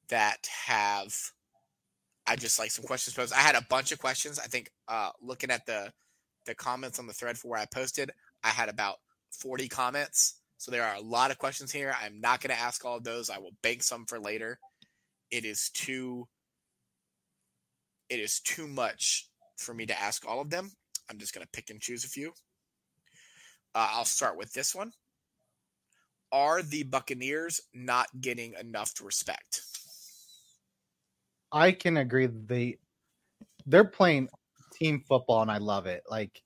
that 0.10 0.48
have. 0.66 1.16
I 2.26 2.36
just 2.36 2.58
like 2.60 2.72
some 2.72 2.86
questions 2.86 3.16
posed. 3.16 3.34
I 3.34 3.38
had 3.38 3.56
a 3.56 3.66
bunch 3.70 3.92
of 3.92 4.00
questions. 4.00 4.40
I 4.40 4.48
think 4.48 4.72
uh, 4.88 5.12
looking 5.22 5.52
at 5.52 5.66
the 5.68 5.94
the 6.52 6.56
comments 6.56 7.00
on 7.00 7.08
the 7.08 7.14
thread 7.14 7.38
for 7.38 7.48
where 7.48 7.60
I 7.60 7.66
posted, 7.66 8.12
I 8.44 8.50
had 8.50 8.68
about 8.68 8.98
40 9.32 9.70
comments. 9.70 10.42
So 10.58 10.70
there 10.70 10.84
are 10.84 10.96
a 10.96 11.02
lot 11.02 11.32
of 11.32 11.38
questions 11.38 11.72
here. 11.72 11.96
I'm 12.04 12.20
not 12.20 12.42
going 12.42 12.54
to 12.54 12.62
ask 12.62 12.84
all 12.84 12.98
of 12.98 13.06
those. 13.06 13.30
I 13.30 13.38
will 13.38 13.56
bank 13.64 13.82
some 13.84 14.06
for 14.06 14.20
later. 14.20 14.60
It 15.32 15.46
is 15.46 15.70
too 15.70 16.28
it 18.10 18.20
is 18.20 18.42
too 18.42 18.68
much 18.68 19.30
for 19.58 19.74
me 19.74 19.86
to 19.86 19.98
ask 19.98 20.28
all 20.28 20.42
of 20.42 20.50
them. 20.50 20.70
I'm 21.10 21.18
just 21.18 21.34
going 21.34 21.46
to 21.46 21.52
pick 21.54 21.70
and 21.70 21.80
choose 21.80 22.04
a 22.04 22.10
few. 22.10 22.32
Uh, 23.74 23.88
I'll 23.94 24.04
start 24.04 24.38
with 24.38 24.52
this 24.52 24.76
one. 24.76 24.92
Are 26.34 26.62
the 26.62 26.84
Buccaneers 26.84 27.62
not 27.74 28.08
getting 28.20 28.54
enough 28.60 28.92
respect? 29.02 29.62
I 31.54 31.72
can 31.72 31.96
agree. 31.96 32.28
They 32.28 32.80
they're 33.66 33.86
playing 33.86 34.28
team 34.82 35.04
football, 35.08 35.42
and 35.42 35.52
I 35.52 35.58
love 35.58 35.86
it. 35.86 36.04
Like, 36.10 36.42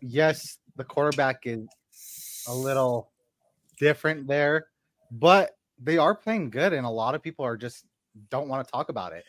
yes, 0.00 0.58
the 0.76 0.84
quarterback 0.84 1.40
is 1.44 1.66
a 2.46 2.54
little 2.54 3.10
different 3.78 4.28
there, 4.28 4.68
but 5.10 5.56
they 5.82 5.98
are 5.98 6.14
playing 6.14 6.50
good, 6.50 6.72
and 6.72 6.86
a 6.86 6.90
lot 6.90 7.14
of 7.14 7.22
people 7.22 7.44
are 7.44 7.56
just 7.56 7.84
don't 8.30 8.48
want 8.48 8.66
to 8.66 8.70
talk 8.70 8.88
about 8.88 9.12
it. 9.12 9.24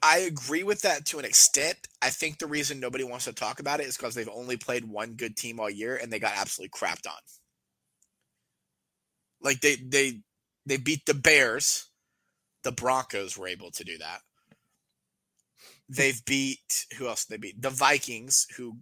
I 0.00 0.18
agree 0.18 0.62
with 0.62 0.82
that 0.82 1.06
to 1.06 1.18
an 1.18 1.24
extent. 1.24 1.76
I 2.00 2.10
think 2.10 2.38
the 2.38 2.46
reason 2.46 2.78
nobody 2.78 3.02
wants 3.02 3.24
to 3.24 3.32
talk 3.32 3.58
about 3.58 3.80
it 3.80 3.86
is 3.86 3.96
because 3.96 4.14
they've 4.14 4.28
only 4.28 4.56
played 4.56 4.84
one 4.84 5.14
good 5.14 5.36
team 5.36 5.58
all 5.58 5.68
year 5.68 5.96
and 5.96 6.12
they 6.12 6.20
got 6.20 6.36
absolutely 6.36 6.70
crapped 6.70 7.08
on. 7.08 7.18
Like 9.42 9.60
they 9.60 9.74
they 9.74 10.20
they 10.66 10.76
beat 10.76 11.04
the 11.04 11.14
Bears. 11.14 11.90
The 12.62 12.70
Broncos 12.70 13.36
were 13.36 13.48
able 13.48 13.72
to 13.72 13.82
do 13.82 13.98
that. 13.98 14.20
They've 15.88 16.22
beat 16.24 16.86
who 16.96 17.08
else? 17.08 17.24
They 17.24 17.38
beat 17.38 17.62
the 17.62 17.70
Vikings, 17.70 18.46
who 18.56 18.78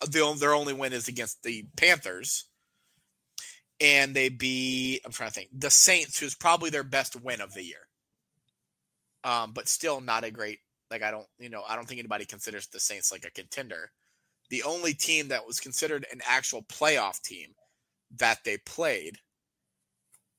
the 0.00 0.36
their 0.38 0.54
only 0.54 0.72
win 0.72 0.92
is 0.92 1.08
against 1.08 1.42
the 1.42 1.66
Panthers, 1.76 2.46
and 3.80 4.14
they 4.14 4.28
beat. 4.28 5.00
I'm 5.04 5.12
trying 5.12 5.30
to 5.30 5.34
think 5.34 5.50
the 5.52 5.70
Saints, 5.70 6.18
who's 6.18 6.34
probably 6.34 6.70
their 6.70 6.84
best 6.84 7.20
win 7.20 7.40
of 7.40 7.54
the 7.54 7.64
year 7.64 7.88
um, 9.24 9.52
but 9.52 9.68
still 9.68 10.00
not 10.00 10.24
a 10.24 10.30
great. 10.30 10.60
Like 10.90 11.02
I 11.02 11.10
don't, 11.10 11.26
you 11.38 11.48
know, 11.48 11.62
I 11.66 11.74
don't 11.74 11.88
think 11.88 11.98
anybody 11.98 12.26
considers 12.26 12.68
the 12.68 12.78
Saints 12.78 13.10
like 13.10 13.24
a 13.24 13.30
contender. 13.30 13.90
The 14.50 14.62
only 14.62 14.92
team 14.92 15.28
that 15.28 15.46
was 15.46 15.58
considered 15.58 16.06
an 16.12 16.20
actual 16.28 16.62
playoff 16.62 17.20
team 17.22 17.48
that 18.18 18.38
they 18.44 18.58
played 18.58 19.16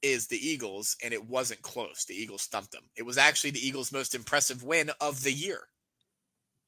is 0.02 0.28
the 0.28 0.38
Eagles, 0.38 0.96
and 1.04 1.14
it 1.14 1.26
wasn't 1.26 1.62
close. 1.62 2.06
The 2.06 2.16
Eagles 2.16 2.42
stumped 2.42 2.72
them. 2.72 2.84
It 2.96 3.04
was 3.04 3.18
actually 3.18 3.52
the 3.52 3.66
Eagles' 3.66 3.92
most 3.92 4.16
impressive 4.16 4.64
win 4.64 4.92
of 5.02 5.24
the 5.24 5.32
year 5.32 5.62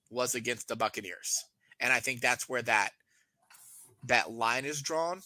was 0.09 0.35
against 0.35 0.67
the 0.67 0.75
Buccaneers, 0.75 1.45
and 1.79 1.91
I 1.91 1.99
think 1.99 2.21
that's 2.21 2.47
where 2.49 2.61
that 2.63 2.91
that 4.03 4.31
line 4.31 4.65
is 4.65 4.81
drawn. 4.81 5.21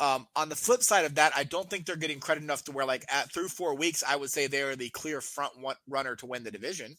Um, 0.00 0.26
on 0.34 0.48
the 0.48 0.56
flip 0.56 0.82
side 0.82 1.04
of 1.04 1.16
that, 1.16 1.32
I 1.36 1.44
don't 1.44 1.68
think 1.68 1.84
they're 1.84 1.96
getting 1.96 2.20
credit 2.20 2.42
enough 2.42 2.64
to 2.64 2.72
where, 2.72 2.86
like, 2.86 3.04
at 3.12 3.30
through 3.30 3.48
four 3.48 3.74
weeks, 3.74 4.02
I 4.06 4.16
would 4.16 4.30
say 4.30 4.46
they 4.46 4.62
are 4.62 4.74
the 4.74 4.88
clear 4.88 5.20
front 5.20 5.60
one, 5.60 5.76
runner 5.88 6.16
to 6.16 6.26
win 6.26 6.42
the 6.42 6.50
division. 6.50 6.96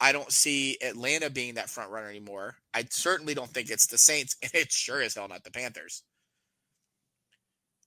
I 0.00 0.12
don't 0.12 0.32
see 0.32 0.78
Atlanta 0.82 1.30
being 1.30 1.54
that 1.54 1.70
front 1.70 1.90
runner 1.90 2.08
anymore. 2.08 2.56
I 2.74 2.84
certainly 2.90 3.34
don't 3.34 3.50
think 3.50 3.70
it's 3.70 3.86
the 3.86 3.98
Saints, 3.98 4.36
and 4.42 4.50
it's 4.54 4.74
sure 4.74 5.00
as 5.00 5.14
hell 5.14 5.28
not 5.28 5.44
the 5.44 5.50
Panthers. 5.50 6.02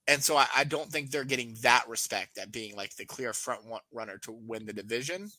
And 0.08 0.24
so 0.24 0.38
I, 0.38 0.48
I 0.56 0.64
don't 0.64 0.92
think 0.92 1.10
they're 1.10 1.24
getting 1.24 1.56
that 1.62 1.88
respect 1.90 2.38
at 2.38 2.52
being 2.52 2.76
like 2.76 2.96
the 2.96 3.06
clear 3.06 3.34
front 3.34 3.62
runner 3.92 4.18
to 4.20 4.32
win 4.32 4.66
the 4.66 4.74
division. 4.74 5.32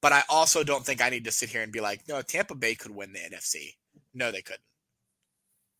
But 0.00 0.12
I 0.12 0.22
also 0.28 0.62
don't 0.62 0.84
think 0.84 1.02
I 1.02 1.08
need 1.08 1.24
to 1.24 1.32
sit 1.32 1.48
here 1.48 1.62
and 1.62 1.72
be 1.72 1.80
like, 1.80 2.06
no, 2.08 2.22
Tampa 2.22 2.54
Bay 2.54 2.74
could 2.74 2.94
win 2.94 3.12
the 3.12 3.18
NFC. 3.18 3.74
No, 4.14 4.30
they 4.30 4.42
couldn't 4.42 4.62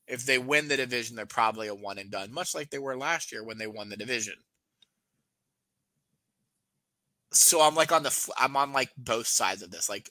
if 0.08 0.24
they 0.24 0.38
win 0.38 0.68
the 0.68 0.76
division, 0.76 1.14
they're 1.14 1.26
probably 1.26 1.68
a 1.68 1.74
one 1.74 1.98
and 1.98 2.10
done, 2.10 2.32
much 2.32 2.54
like 2.54 2.70
they 2.70 2.78
were 2.78 2.96
last 2.96 3.30
year 3.30 3.44
when 3.44 3.58
they 3.58 3.66
won 3.66 3.90
the 3.90 3.96
division. 3.96 4.34
So 7.32 7.60
I'm 7.60 7.74
like 7.74 7.92
on 7.92 8.02
the 8.02 8.32
I'm 8.38 8.56
on 8.56 8.72
like 8.72 8.90
both 8.96 9.26
sides 9.26 9.62
of 9.62 9.70
this. 9.70 9.88
Like 9.88 10.10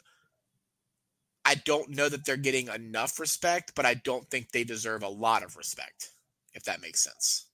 I 1.43 1.55
don't 1.55 1.89
know 1.89 2.09
that 2.09 2.25
they're 2.25 2.37
getting 2.37 2.67
enough 2.67 3.19
respect, 3.19 3.71
but 3.75 3.85
I 3.85 3.95
don't 3.95 4.29
think 4.29 4.51
they 4.51 4.63
deserve 4.63 5.01
a 5.01 5.09
lot 5.09 5.43
of 5.43 5.57
respect, 5.57 6.11
if 6.53 6.63
that 6.65 6.81
makes 6.81 7.03
sense. 7.03 7.46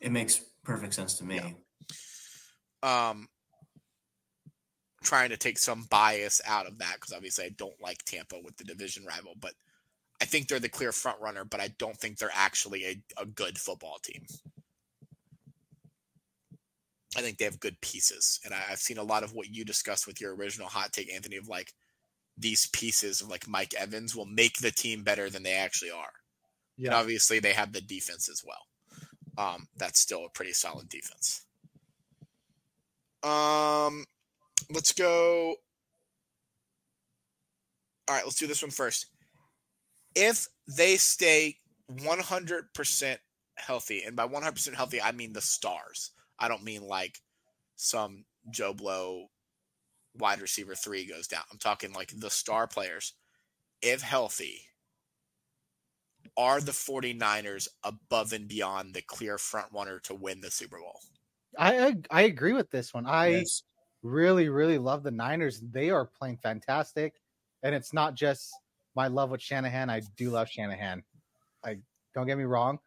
It 0.00 0.12
makes 0.12 0.40
perfect 0.64 0.94
sense 0.94 1.14
to 1.18 1.24
me. 1.24 1.40
Yeah. 2.82 3.08
Um 3.10 3.28
trying 5.02 5.30
to 5.30 5.36
take 5.36 5.58
some 5.58 5.86
bias 5.88 6.40
out 6.46 6.66
of 6.66 6.78
that 6.78 6.94
because 6.94 7.12
obviously 7.12 7.44
I 7.44 7.50
don't 7.50 7.80
like 7.80 8.04
Tampa 8.04 8.36
with 8.42 8.56
the 8.56 8.64
division 8.64 9.04
rival, 9.04 9.34
but 9.38 9.54
I 10.20 10.24
think 10.24 10.48
they're 10.48 10.58
the 10.58 10.68
clear 10.68 10.92
front 10.92 11.20
runner, 11.20 11.44
but 11.44 11.60
I 11.60 11.68
don't 11.78 11.96
think 11.96 12.18
they're 12.18 12.30
actually 12.34 12.84
a, 12.84 13.22
a 13.22 13.26
good 13.26 13.58
football 13.58 13.98
team. 14.02 14.24
I 17.16 17.20
think 17.20 17.38
they 17.38 17.44
have 17.44 17.60
good 17.60 17.80
pieces. 17.80 18.40
And 18.44 18.52
I, 18.52 18.62
I've 18.70 18.78
seen 18.78 18.98
a 18.98 19.02
lot 19.02 19.22
of 19.22 19.32
what 19.32 19.48
you 19.48 19.64
discussed 19.64 20.06
with 20.06 20.20
your 20.20 20.34
original 20.34 20.68
hot 20.68 20.92
take, 20.92 21.12
Anthony, 21.12 21.36
of 21.36 21.48
like 21.48 21.72
these 22.36 22.66
pieces 22.66 23.20
of 23.20 23.28
like 23.28 23.48
Mike 23.48 23.74
Evans 23.74 24.14
will 24.14 24.26
make 24.26 24.58
the 24.58 24.70
team 24.70 25.02
better 25.02 25.30
than 25.30 25.42
they 25.42 25.54
actually 25.54 25.90
are. 25.90 26.12
And 26.84 26.92
Yeah, 26.92 26.96
obviously 26.96 27.38
they 27.38 27.52
have 27.52 27.72
the 27.72 27.80
defense 27.80 28.28
as 28.28 28.42
well. 28.44 28.66
Um, 29.38 29.68
that's 29.76 30.00
still 30.00 30.24
a 30.24 30.30
pretty 30.30 30.52
solid 30.52 30.88
defense. 30.88 31.44
Um, 33.22 34.04
let's 34.72 34.92
go. 34.92 35.56
All 38.08 38.14
right, 38.14 38.24
let's 38.24 38.36
do 38.38 38.46
this 38.46 38.62
one 38.62 38.70
first. 38.70 39.06
if 40.14 40.48
they 40.66 40.96
stay 40.96 41.56
100% 41.92 43.18
healthy, 43.56 44.02
and 44.02 44.16
by 44.16 44.26
100% 44.26 44.74
healthy, 44.74 45.00
I 45.02 45.12
mean 45.12 45.32
the 45.32 45.40
stars. 45.40 46.12
I 46.38 46.48
don't 46.48 46.64
mean 46.64 46.86
like 46.86 47.20
some 47.76 48.24
Joe 48.50 48.72
Blow 48.74 49.26
wide 50.16 50.40
receiver 50.40 50.74
three 50.74 51.06
goes 51.06 51.26
down. 51.26 51.42
I'm 51.52 51.58
talking 51.58 51.92
like 51.92 52.12
the 52.18 52.30
star 52.30 52.66
players. 52.66 53.12
If 53.82 54.00
healthy, 54.02 54.62
are 56.36 56.60
the 56.60 56.72
49ers 56.72 57.68
above 57.82 58.32
and 58.32 58.48
beyond 58.48 58.94
the 58.94 59.02
clear 59.02 59.38
front 59.38 59.68
runner 59.72 60.00
to 60.00 60.14
win 60.14 60.40
the 60.40 60.50
Super 60.50 60.78
Bowl? 60.78 61.00
I 61.58 61.96
I 62.10 62.22
agree 62.22 62.52
with 62.52 62.70
this 62.70 62.92
one. 62.92 63.06
I 63.06 63.28
yes. 63.28 63.62
really 64.02 64.48
really 64.48 64.78
love 64.78 65.02
the 65.02 65.10
Niners. 65.10 65.60
They 65.60 65.90
are 65.90 66.04
playing 66.04 66.38
fantastic, 66.42 67.14
and 67.62 67.74
it's 67.74 67.92
not 67.92 68.14
just 68.14 68.52
my 68.94 69.08
love 69.08 69.30
with 69.30 69.40
Shanahan. 69.40 69.88
I 69.90 70.02
do 70.16 70.30
love 70.30 70.48
Shanahan. 70.48 71.02
I 71.64 71.78
don't 72.14 72.26
get 72.26 72.38
me 72.38 72.44
wrong, 72.44 72.78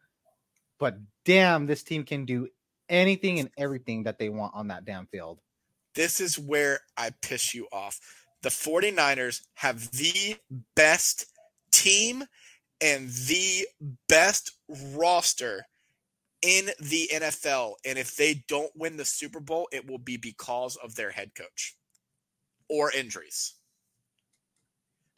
but 0.80 0.98
damn, 1.26 1.66
this 1.66 1.84
team 1.84 2.04
can 2.04 2.26
do 2.26 2.48
anything 2.90 3.40
and 3.40 3.50
everything 3.58 4.04
that 4.04 4.18
they 4.18 4.30
want 4.30 4.56
on 4.56 4.68
that 4.68 4.86
damn 4.86 5.08
field. 5.08 5.40
This 5.96 6.20
is 6.20 6.38
where 6.38 6.80
I 6.98 7.12
piss 7.22 7.54
you 7.54 7.68
off. 7.72 8.00
The 8.42 8.50
49ers 8.50 9.42
have 9.56 9.92
the 9.92 10.38
best 10.76 11.26
team 11.72 12.24
and 12.82 13.10
the 13.10 13.68
best 14.08 14.52
roster 14.94 15.66
in 16.42 16.70
the 16.80 17.10
NFL. 17.14 17.74
And 17.86 17.98
if 17.98 18.16
they 18.16 18.44
don't 18.48 18.72
win 18.76 18.98
the 18.98 19.06
Super 19.06 19.40
Bowl, 19.40 19.68
it 19.72 19.90
will 19.90 20.00
be 20.00 20.18
because 20.18 20.78
of 20.78 20.96
their 20.96 21.12
head 21.12 21.32
coach 21.36 21.76
or 22.70 22.92
injuries. 22.92 23.56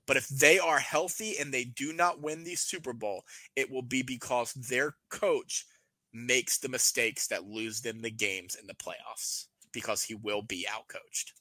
But 0.08 0.18
if 0.18 0.28
they 0.28 0.60
are 0.60 0.80
healthy 0.80 1.38
and 1.40 1.54
they 1.54 1.66
do 1.66 1.94
not 1.94 2.22
win 2.22 2.44
the 2.44 2.56
Super 2.56 2.94
Bowl, 2.94 3.24
it 3.56 3.70
will 3.70 3.84
be 3.84 4.02
because 4.02 4.54
their 4.54 4.96
coach 5.10 5.66
makes 6.14 6.58
the 6.58 6.70
mistakes 6.70 7.28
that 7.28 7.46
lose 7.46 7.82
them 7.82 8.02
the 8.02 8.12
games 8.12 8.56
in 8.56 8.68
the 8.68 8.74
playoffs 8.74 9.46
because 9.72 10.04
he 10.04 10.16
will 10.16 10.42
be 10.42 10.68
outcoached. 10.70 11.32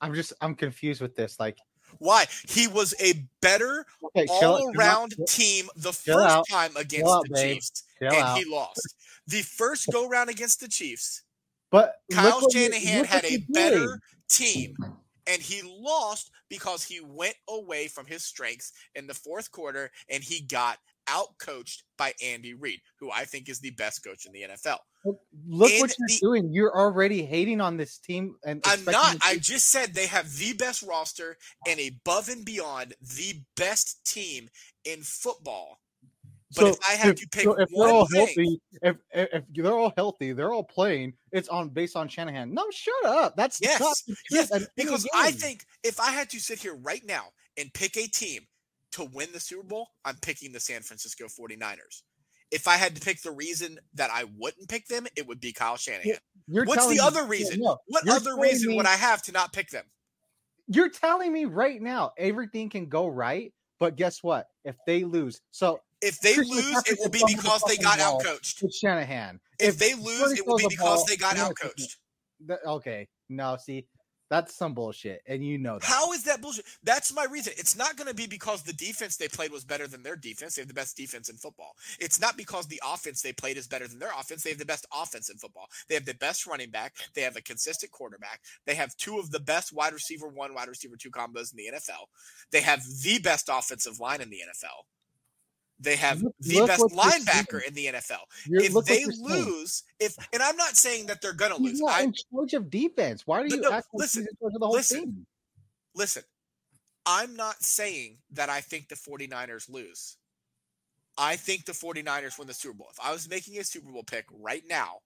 I'm 0.00 0.14
just 0.14 0.32
I'm 0.40 0.54
confused 0.54 1.02
with 1.02 1.14
this. 1.14 1.38
Like 1.38 1.58
why? 1.98 2.26
He 2.48 2.66
was 2.66 2.94
a 3.00 3.24
better 3.40 3.86
okay, 4.04 4.26
all 4.28 4.70
around 4.76 5.14
team 5.26 5.68
the 5.76 5.92
first 5.92 6.18
out. 6.18 6.46
time 6.48 6.76
against 6.76 7.22
the. 7.28 7.36
Chiefs, 7.36 7.84
and 8.00 8.14
out. 8.14 8.38
he 8.38 8.44
lost. 8.44 8.94
The 9.26 9.42
first 9.42 9.88
go 9.92 10.08
round 10.08 10.30
against 10.30 10.60
the 10.60 10.68
Chiefs, 10.68 11.22
but 11.70 11.96
Kyle 12.12 12.48
Shanahan 12.50 13.04
had 13.04 13.24
a 13.24 13.44
better 13.50 14.00
team, 14.28 14.74
and 15.26 15.40
he 15.40 15.62
lost 15.62 16.30
because 16.48 16.84
he 16.84 17.00
went 17.00 17.36
away 17.48 17.88
from 17.88 18.06
his 18.06 18.24
strengths 18.24 18.72
in 18.94 19.06
the 19.06 19.14
fourth 19.14 19.50
quarter 19.50 19.90
and 20.10 20.22
he 20.22 20.40
got 20.40 20.78
outcoached 21.10 21.82
by 21.98 22.12
Andy 22.22 22.54
Reid, 22.54 22.80
who 22.98 23.10
I 23.10 23.24
think 23.24 23.48
is 23.48 23.60
the 23.60 23.70
best 23.70 24.04
coach 24.04 24.26
in 24.26 24.32
the 24.32 24.42
NFL. 24.42 24.78
Look 25.04 25.18
what 25.48 25.70
you're 25.98 26.08
the, 26.08 26.18
doing. 26.20 26.52
You're 26.52 26.76
already 26.76 27.24
hating 27.24 27.60
on 27.60 27.76
this 27.76 27.98
team. 27.98 28.36
And 28.44 28.60
I'm 28.64 28.84
not. 28.84 29.16
I 29.24 29.36
just 29.36 29.68
said 29.68 29.94
they 29.94 30.06
have 30.06 30.36
the 30.36 30.52
best 30.52 30.82
roster 30.82 31.36
and 31.66 31.80
above 31.80 32.28
and 32.28 32.44
beyond 32.44 32.94
the 33.00 33.40
best 33.56 34.04
team 34.04 34.48
in 34.84 35.00
football. 35.02 35.78
But 36.56 36.62
so 36.62 36.68
if 36.68 36.78
I 36.88 36.92
had 36.94 37.10
if, 37.10 37.20
to 37.20 37.28
pick 37.28 37.44
so 37.44 37.54
if 37.54 37.68
they're 37.68 37.88
all 37.88 38.06
thing, 38.06 38.26
healthy, 38.26 38.60
if, 38.82 38.96
if 39.12 39.44
they're 39.54 39.72
all 39.72 39.92
healthy, 39.96 40.32
they're 40.32 40.52
all 40.52 40.64
playing. 40.64 41.12
It's 41.30 41.48
on 41.48 41.68
based 41.68 41.96
on 41.96 42.08
Shanahan. 42.08 42.52
No, 42.52 42.66
shut 42.72 43.04
up. 43.04 43.36
That's 43.36 43.60
yes, 43.62 44.02
yes. 44.30 44.50
Because 44.76 45.06
I 45.14 45.30
think 45.30 45.64
if 45.84 46.00
I 46.00 46.10
had 46.10 46.28
to 46.30 46.40
sit 46.40 46.58
here 46.58 46.74
right 46.74 47.02
now 47.06 47.26
and 47.56 47.72
pick 47.72 47.96
a 47.96 48.08
team 48.08 48.42
to 48.92 49.04
win 49.12 49.28
the 49.32 49.40
Super 49.40 49.62
Bowl, 49.62 49.88
I'm 50.04 50.16
picking 50.16 50.52
the 50.52 50.60
San 50.60 50.82
Francisco 50.82 51.26
49ers. 51.26 52.02
If 52.50 52.66
I 52.66 52.76
had 52.76 52.96
to 52.96 53.00
pick 53.00 53.22
the 53.22 53.30
reason 53.30 53.78
that 53.94 54.10
I 54.12 54.24
wouldn't 54.36 54.68
pick 54.68 54.88
them, 54.88 55.06
it 55.16 55.26
would 55.28 55.40
be 55.40 55.52
Kyle 55.52 55.76
Shanahan. 55.76 56.16
You're 56.48 56.64
What's 56.64 56.86
the 56.86 56.94
me, 56.94 57.00
other 57.00 57.24
reason? 57.24 57.60
No, 57.60 57.78
what 57.86 58.08
other 58.08 58.36
reason 58.38 58.70
me, 58.70 58.76
would 58.76 58.86
I 58.86 58.96
have 58.96 59.22
to 59.22 59.32
not 59.32 59.52
pick 59.52 59.70
them? 59.70 59.84
You're 60.66 60.88
telling 60.88 61.32
me 61.32 61.44
right 61.44 61.80
now 61.80 62.10
everything 62.18 62.68
can 62.68 62.88
go 62.88 63.06
right, 63.06 63.52
but 63.78 63.96
guess 63.96 64.22
what? 64.22 64.48
If 64.64 64.76
they 64.84 65.04
lose, 65.04 65.40
so 65.52 65.80
if 66.02 66.20
they 66.20 66.34
Christian 66.34 66.56
lose, 66.56 66.82
it 66.86 66.98
will 66.98 67.10
be 67.10 67.22
because 67.26 67.62
they 67.68 67.76
got 67.76 67.98
outcoached. 67.98 68.62
It's 68.62 68.78
Shanahan. 68.78 69.38
If, 69.60 69.70
if 69.70 69.78
they 69.78 69.94
lose, 69.94 70.32
it 70.32 70.46
will 70.46 70.56
be 70.56 70.66
because 70.68 71.00
ball, 71.00 71.06
they 71.08 71.16
got 71.16 71.36
outcoached. 71.36 71.96
Okay, 72.66 73.06
no, 73.28 73.56
see, 73.58 73.86
that's 74.30 74.54
some 74.54 74.74
bullshit, 74.74 75.22
and 75.26 75.44
you 75.44 75.58
know 75.58 75.80
that. 75.80 75.84
How 75.84 76.12
is 76.12 76.22
that 76.22 76.40
bullshit? 76.40 76.64
That's 76.84 77.12
my 77.12 77.24
reason. 77.24 77.52
It's 77.56 77.76
not 77.76 77.96
going 77.96 78.06
to 78.06 78.14
be 78.14 78.28
because 78.28 78.62
the 78.62 78.72
defense 78.72 79.16
they 79.16 79.26
played 79.26 79.50
was 79.50 79.64
better 79.64 79.88
than 79.88 80.04
their 80.04 80.14
defense. 80.14 80.54
They 80.54 80.62
have 80.62 80.68
the 80.68 80.74
best 80.74 80.96
defense 80.96 81.28
in 81.28 81.36
football. 81.36 81.74
It's 81.98 82.20
not 82.20 82.36
because 82.36 82.66
the 82.66 82.80
offense 82.86 83.22
they 83.22 83.32
played 83.32 83.56
is 83.56 83.66
better 83.66 83.88
than 83.88 83.98
their 83.98 84.12
offense. 84.16 84.44
They 84.44 84.50
have 84.50 84.60
the 84.60 84.64
best 84.64 84.86
offense 84.94 85.30
in 85.30 85.36
football. 85.38 85.66
They 85.88 85.96
have 85.96 86.04
the 86.04 86.14
best 86.14 86.46
running 86.46 86.70
back. 86.70 86.94
They 87.14 87.22
have 87.22 87.36
a 87.36 87.42
consistent 87.42 87.90
quarterback. 87.90 88.40
They 88.66 88.76
have 88.76 88.96
two 88.96 89.18
of 89.18 89.32
the 89.32 89.40
best 89.40 89.72
wide 89.72 89.92
receiver 89.92 90.28
one, 90.28 90.54
wide 90.54 90.68
receiver 90.68 90.96
two 90.96 91.10
combos 91.10 91.52
in 91.52 91.56
the 91.56 91.76
NFL. 91.76 92.06
They 92.52 92.60
have 92.60 92.84
the 93.02 93.18
best 93.18 93.50
offensive 93.52 93.98
line 93.98 94.20
in 94.20 94.30
the 94.30 94.42
NFL. 94.48 94.84
They 95.82 95.96
have 95.96 96.22
look, 96.22 96.34
the 96.40 96.56
look 96.56 96.68
best 96.68 96.82
linebacker 96.82 97.66
in 97.66 97.72
the 97.72 97.86
NFL. 97.86 98.18
You're, 98.46 98.62
if 98.62 98.74
they 98.84 99.06
lose, 99.06 99.82
if 99.98 100.14
and 100.32 100.42
I'm 100.42 100.56
not 100.56 100.76
saying 100.76 101.06
that 101.06 101.22
they're 101.22 101.32
gonna 101.32 101.56
He's 101.56 101.72
lose. 101.72 101.80
Not 101.80 101.92
I, 101.92 102.02
in 102.02 102.12
charge 102.12 102.52
of 102.52 102.70
defense. 102.70 103.26
Why 103.26 103.46
do 103.46 103.54
you 103.54 103.62
no, 103.62 103.80
listen, 103.94 104.26
like 104.42 104.52
the 104.52 104.66
whole 104.66 104.72
listen, 104.72 105.00
team? 105.00 105.26
Listen, 105.94 106.22
I'm 107.06 107.34
not 107.34 107.62
saying 107.62 108.18
that 108.32 108.50
I 108.50 108.60
think 108.60 108.88
the 108.88 108.94
49ers 108.94 109.70
lose. 109.70 110.18
I 111.16 111.36
think 111.36 111.64
the 111.64 111.72
49ers 111.72 112.38
win 112.38 112.46
the 112.46 112.54
Super 112.54 112.74
Bowl. 112.74 112.88
If 112.92 113.00
I 113.02 113.12
was 113.12 113.28
making 113.28 113.58
a 113.58 113.64
Super 113.64 113.90
Bowl 113.90 114.04
pick 114.04 114.26
right 114.30 114.62
now, 114.68 114.98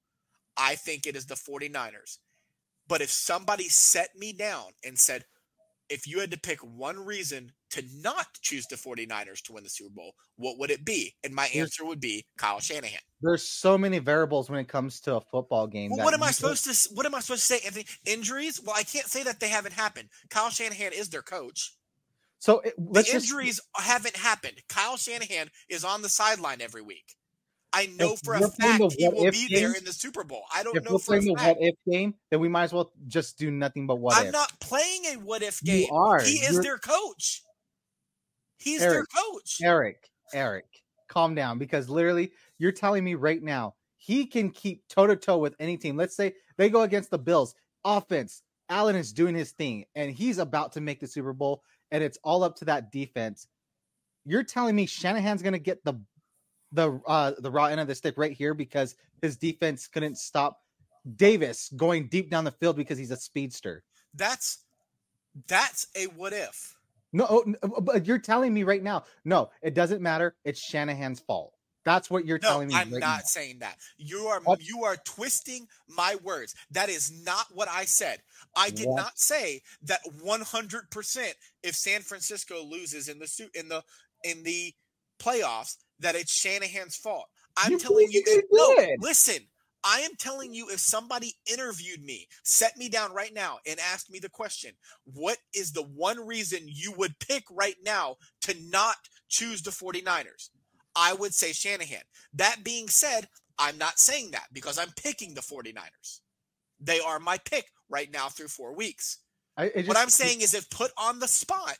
I 0.56 0.74
think 0.74 1.06
it 1.06 1.16
is 1.16 1.26
the 1.26 1.34
49ers. 1.34 2.18
But 2.88 3.00
if 3.00 3.10
somebody 3.10 3.68
set 3.68 4.16
me 4.16 4.32
down 4.32 4.66
and 4.84 4.98
said, 4.98 5.24
if 5.88 6.06
you 6.06 6.20
had 6.20 6.30
to 6.30 6.38
pick 6.38 6.60
one 6.60 6.98
reason 6.98 7.52
to 7.70 7.82
not 8.00 8.26
choose 8.40 8.66
the 8.66 8.76
49ers 8.76 9.42
to 9.42 9.52
win 9.52 9.64
the 9.64 9.70
Super 9.70 9.90
Bowl, 9.94 10.12
what 10.36 10.58
would 10.58 10.70
it 10.70 10.84
be? 10.84 11.14
And 11.24 11.34
my 11.34 11.46
answer 11.54 11.84
would 11.84 12.00
be 12.00 12.24
Kyle 12.38 12.60
Shanahan. 12.60 13.00
There's 13.20 13.42
so 13.42 13.76
many 13.76 13.98
variables 13.98 14.50
when 14.50 14.60
it 14.60 14.68
comes 14.68 15.00
to 15.02 15.16
a 15.16 15.20
football 15.20 15.66
game. 15.66 15.90
Well, 15.90 16.04
what 16.04 16.14
am 16.14 16.22
I 16.22 16.30
supposed 16.30 16.64
to 16.64 16.94
what 16.94 17.06
am 17.06 17.14
I 17.14 17.20
supposed 17.20 17.46
to 17.48 17.54
say, 17.54 17.66
Anthony? 17.66 17.86
Injuries? 18.06 18.60
Well, 18.64 18.76
I 18.76 18.82
can't 18.82 19.06
say 19.06 19.22
that 19.24 19.40
they 19.40 19.48
haven't 19.48 19.72
happened. 19.72 20.08
Kyle 20.30 20.50
Shanahan 20.50 20.92
is 20.92 21.08
their 21.08 21.22
coach. 21.22 21.74
So 22.38 22.60
it, 22.60 22.74
the 22.76 23.00
injuries 23.12 23.56
just... 23.56 23.86
haven't 23.86 24.16
happened. 24.16 24.60
Kyle 24.68 24.96
Shanahan 24.96 25.50
is 25.68 25.84
on 25.84 26.02
the 26.02 26.10
sideline 26.10 26.60
every 26.60 26.82
week. 26.82 27.14
I 27.74 27.86
know 27.98 28.12
if 28.12 28.20
for 28.20 28.34
a 28.34 28.48
fact 28.48 28.94
he 28.96 29.08
will 29.08 29.30
be 29.32 29.48
game, 29.48 29.60
there 29.60 29.74
in 29.74 29.84
the 29.84 29.92
Super 29.92 30.22
Bowl. 30.22 30.44
I 30.54 30.62
don't 30.62 30.76
if 30.76 30.84
know 30.84 30.92
we're 30.92 30.98
playing 30.98 31.30
a, 31.30 31.32
what 31.32 31.56
if 31.58 31.74
game, 31.90 32.14
then 32.30 32.38
we 32.38 32.48
might 32.48 32.64
as 32.64 32.72
well 32.72 32.92
just 33.08 33.36
do 33.36 33.50
nothing 33.50 33.86
but 33.88 33.96
what 33.96 34.16
I'm 34.16 34.26
if. 34.26 34.32
not 34.32 34.60
playing 34.60 35.04
a 35.06 35.14
what 35.16 35.42
if 35.42 35.60
game. 35.60 35.88
You 35.90 35.96
are. 35.96 36.22
He 36.22 36.36
is 36.36 36.54
You're... 36.54 36.62
their 36.62 36.78
coach. 36.78 37.42
He's 38.58 38.80
Eric, 38.80 38.94
their 38.94 39.22
coach. 39.22 39.58
Eric, 39.62 40.08
Eric, 40.32 40.66
calm 41.08 41.34
down 41.34 41.58
because 41.58 41.88
literally 41.88 42.32
you're 42.58 42.72
telling 42.72 43.02
me 43.02 43.14
right 43.16 43.42
now 43.42 43.74
he 43.96 44.26
can 44.26 44.50
keep 44.50 44.86
toe 44.88 45.06
to 45.06 45.16
toe 45.16 45.38
with 45.38 45.56
any 45.58 45.76
team. 45.76 45.96
Let's 45.96 46.16
say 46.16 46.34
they 46.56 46.70
go 46.70 46.82
against 46.82 47.10
the 47.10 47.18
Bills. 47.18 47.56
Offense, 47.84 48.42
Allen 48.68 48.96
is 48.96 49.12
doing 49.12 49.34
his 49.34 49.50
thing 49.50 49.84
and 49.96 50.12
he's 50.12 50.38
about 50.38 50.72
to 50.72 50.80
make 50.80 51.00
the 51.00 51.08
Super 51.08 51.32
Bowl 51.32 51.62
and 51.90 52.04
it's 52.04 52.18
all 52.22 52.44
up 52.44 52.56
to 52.56 52.66
that 52.66 52.92
defense. 52.92 53.48
You're 54.24 54.44
telling 54.44 54.74
me 54.74 54.86
Shanahan's 54.86 55.42
going 55.42 55.52
to 55.52 55.58
get 55.58 55.84
the 55.84 55.94
the 56.74 57.00
uh, 57.06 57.32
the 57.38 57.50
raw 57.50 57.66
end 57.66 57.80
of 57.80 57.86
the 57.86 57.94
stick 57.94 58.14
right 58.16 58.32
here 58.32 58.52
because 58.52 58.96
his 59.22 59.36
defense 59.36 59.86
couldn't 59.86 60.18
stop 60.18 60.60
Davis 61.16 61.70
going 61.76 62.08
deep 62.08 62.30
down 62.30 62.44
the 62.44 62.50
field 62.50 62.76
because 62.76 62.98
he's 62.98 63.10
a 63.10 63.16
speedster. 63.16 63.82
That's 64.14 64.58
that's 65.46 65.86
a 65.96 66.04
what 66.06 66.32
if. 66.32 66.76
No, 67.12 67.26
oh, 67.30 67.54
uh, 67.62 67.80
but 67.80 68.06
you're 68.06 68.18
telling 68.18 68.52
me 68.52 68.64
right 68.64 68.82
now. 68.82 69.04
No, 69.24 69.50
it 69.62 69.74
doesn't 69.74 70.02
matter. 70.02 70.34
It's 70.44 70.60
Shanahan's 70.60 71.20
fault. 71.20 71.54
That's 71.84 72.10
what 72.10 72.26
you're 72.26 72.40
no, 72.42 72.48
telling 72.48 72.68
me. 72.68 72.74
I'm 72.74 72.90
right 72.90 73.00
not 73.00 73.18
now. 73.18 73.22
saying 73.24 73.58
that. 73.60 73.76
You 73.98 74.26
are 74.26 74.40
what? 74.40 74.66
you 74.66 74.84
are 74.84 74.96
twisting 75.04 75.68
my 75.88 76.16
words. 76.22 76.54
That 76.70 76.88
is 76.88 77.12
not 77.24 77.46
what 77.52 77.68
I 77.68 77.84
said. 77.84 78.20
I 78.56 78.70
did 78.70 78.88
what? 78.88 78.96
not 78.96 79.18
say 79.18 79.60
that 79.82 80.00
100% 80.24 81.32
if 81.62 81.74
San 81.74 82.00
Francisco 82.00 82.64
loses 82.64 83.08
in 83.08 83.18
the 83.18 83.26
suit 83.26 83.54
in 83.54 83.68
the 83.68 83.84
in 84.24 84.42
the 84.42 84.72
playoffs 85.20 85.76
that 86.04 86.14
it's 86.14 86.32
Shanahan's 86.32 86.96
fault. 86.96 87.26
I'm 87.56 87.72
you 87.72 87.78
telling 87.78 88.08
you, 88.10 88.22
if, 88.24 88.44
no, 88.52 89.06
listen. 89.06 89.42
I 89.86 90.00
am 90.00 90.12
telling 90.18 90.54
you, 90.54 90.70
if 90.70 90.80
somebody 90.80 91.34
interviewed 91.50 92.02
me, 92.02 92.26
set 92.42 92.74
me 92.78 92.88
down 92.88 93.12
right 93.12 93.34
now, 93.34 93.58
and 93.66 93.78
asked 93.78 94.10
me 94.10 94.18
the 94.18 94.30
question, 94.30 94.70
what 95.04 95.36
is 95.54 95.72
the 95.72 95.82
one 95.82 96.26
reason 96.26 96.60
you 96.64 96.94
would 96.96 97.18
pick 97.18 97.44
right 97.50 97.76
now 97.84 98.16
to 98.42 98.54
not 98.70 98.96
choose 99.28 99.60
the 99.60 99.70
49ers? 99.70 100.48
I 100.96 101.12
would 101.12 101.34
say 101.34 101.52
Shanahan. 101.52 102.00
That 102.32 102.64
being 102.64 102.88
said, 102.88 103.28
I'm 103.58 103.76
not 103.76 103.98
saying 103.98 104.30
that 104.30 104.46
because 104.54 104.78
I'm 104.78 104.92
picking 104.96 105.34
the 105.34 105.42
49ers. 105.42 106.20
They 106.80 107.00
are 107.00 107.20
my 107.20 107.36
pick 107.38 107.66
right 107.90 108.10
now 108.10 108.28
through 108.28 108.48
four 108.48 108.74
weeks. 108.74 109.18
I, 109.58 109.68
just, 109.68 109.88
what 109.88 109.98
I'm 109.98 110.08
saying 110.08 110.40
is, 110.40 110.54
if 110.54 110.70
put 110.70 110.92
on 110.96 111.18
the 111.18 111.28
spot, 111.28 111.78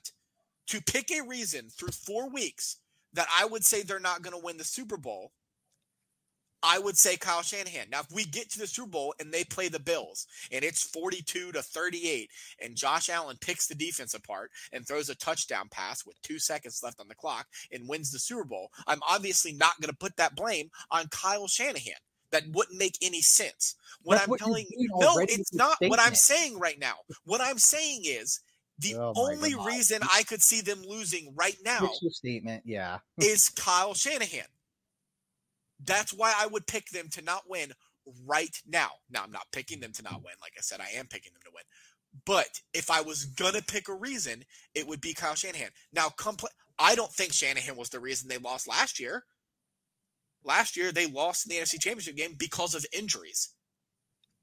to 0.69 0.81
pick 0.83 1.11
a 1.11 1.27
reason 1.27 1.69
through 1.71 1.93
four 1.93 2.29
weeks 2.31 2.77
that 3.15 3.29
I 3.37 3.47
would 3.47 3.65
say 3.65 3.83
they're 3.83 4.01
not 4.01 4.23
going 4.23 4.37
to 4.39 4.45
win 4.45 4.57
the 4.57 4.65
Super 4.65 4.97
Bowl, 4.97 5.33
I 6.65 6.79
would 6.79 6.97
say 6.97 7.19
Kyle 7.19 7.43
Shanahan. 7.43 7.91
Now, 7.91 8.01
if 8.01 8.11
we 8.11 8.25
get 8.25 8.51
to 8.53 8.59
the 8.59 8.67
Super 8.67 8.89
Bowl 8.89 9.15
and 9.21 9.31
they 9.31 9.45
play 9.45 9.69
the 9.69 9.79
Bills 9.79 10.27
and 10.51 10.65
it's 10.65 10.83
42 10.83 11.53
to 11.53 11.63
38 11.63 12.31
and 12.63 12.75
Josh 12.75 13.11
Allen 13.11 13.37
picks 13.39 13.67
the 13.67 13.75
defense 13.75 14.15
apart 14.15 14.51
and 14.73 14.87
throws 14.87 15.11
a 15.11 15.15
touchdown 15.15 15.69
pass 15.71 16.07
with 16.07 16.21
two 16.23 16.39
seconds 16.39 16.81
left 16.83 17.01
on 17.01 17.09
the 17.09 17.15
clock 17.15 17.47
and 17.71 17.87
wins 17.87 18.11
the 18.11 18.19
Super 18.19 18.45
Bowl, 18.45 18.71
I'm 18.87 19.01
obviously 19.09 19.53
not 19.53 19.79
going 19.81 19.91
to 19.91 19.97
put 19.97 20.17
that 20.17 20.35
blame 20.35 20.71
on 20.91 21.09
Kyle 21.09 21.47
Shanahan. 21.47 22.01
That 22.31 22.45
wouldn't 22.51 22.79
make 22.79 22.99
any 23.01 23.21
sense. 23.21 23.77
What 24.03 24.15
That's 24.15 24.25
I'm 24.25 24.31
what 24.31 24.41
telling 24.41 24.67
doing 24.73 24.89
no, 24.99 25.19
it's 25.19 25.55
not 25.55 25.77
what 25.83 26.01
I'm 26.01 26.17
saying 26.17 26.59
right 26.59 26.79
now. 26.81 26.95
What 27.25 27.41
I'm 27.41 27.59
saying 27.59 28.03
is 28.07 28.41
the 28.79 28.97
Oh 28.97 29.13
only 29.17 29.53
God. 29.53 29.67
reason 29.67 30.01
I 30.03 30.23
could 30.25 30.43
see 30.43 30.61
them 30.61 30.83
losing 30.87 31.35
right 31.37 31.57
now 31.65 31.91
statement. 32.11 32.63
Yeah. 32.67 32.99
is 33.19 33.49
Kyle 33.49 33.95
Shanahan. 33.95 34.47
That's 35.85 36.13
why 36.13 36.35
I 36.37 36.47
would 36.47 36.67
pick 36.67 36.91
them 36.91 37.09
to 37.11 37.23
not 37.23 37.49
win 37.49 37.73
right 38.27 38.57
now. 38.67 38.91
Now, 39.11 39.23
I'm 39.25 39.33
not 39.33 39.47
picking 39.53 39.81
them 39.81 39.93
to 39.93 40.03
not 40.03 40.23
win. 40.23 40.35
Like 40.41 40.53
I 40.57 40.61
said, 40.61 40.81
I 40.81 40.99
am 40.99 41.07
picking 41.07 41.33
them 41.33 41.43
to 41.45 41.51
win. 41.55 41.65
But 42.25 42.61
if 42.73 42.91
I 42.91 43.01
was 43.01 43.25
going 43.25 43.55
to 43.55 43.63
pick 43.63 43.89
a 43.89 43.95
reason, 43.95 44.45
it 44.75 44.87
would 44.87 45.01
be 45.01 45.15
Kyle 45.15 45.35
Shanahan. 45.35 45.71
Now, 45.93 46.09
compl- 46.09 46.47
I 46.79 46.95
don't 46.95 47.13
think 47.13 47.33
Shanahan 47.33 47.77
was 47.77 47.91
the 47.91 48.01
reason 48.01 48.29
they 48.29 48.39
lost 48.39 48.69
last 48.69 49.01
year. 49.01 49.25
Last 50.45 50.77
year, 50.77 50.93
they 50.93 51.07
lost 51.07 51.47
in 51.47 51.57
the 51.57 51.63
NFC 51.63 51.81
Championship 51.81 52.17
game 52.17 52.35
because 52.39 52.75
of 52.75 52.87
injuries. 52.93 53.51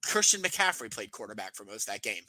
Christian 0.04 0.42
McCaffrey 0.42 0.92
played 0.94 1.12
quarterback 1.12 1.56
for 1.56 1.64
most 1.64 1.88
of 1.88 1.94
that 1.94 2.02
game. 2.02 2.24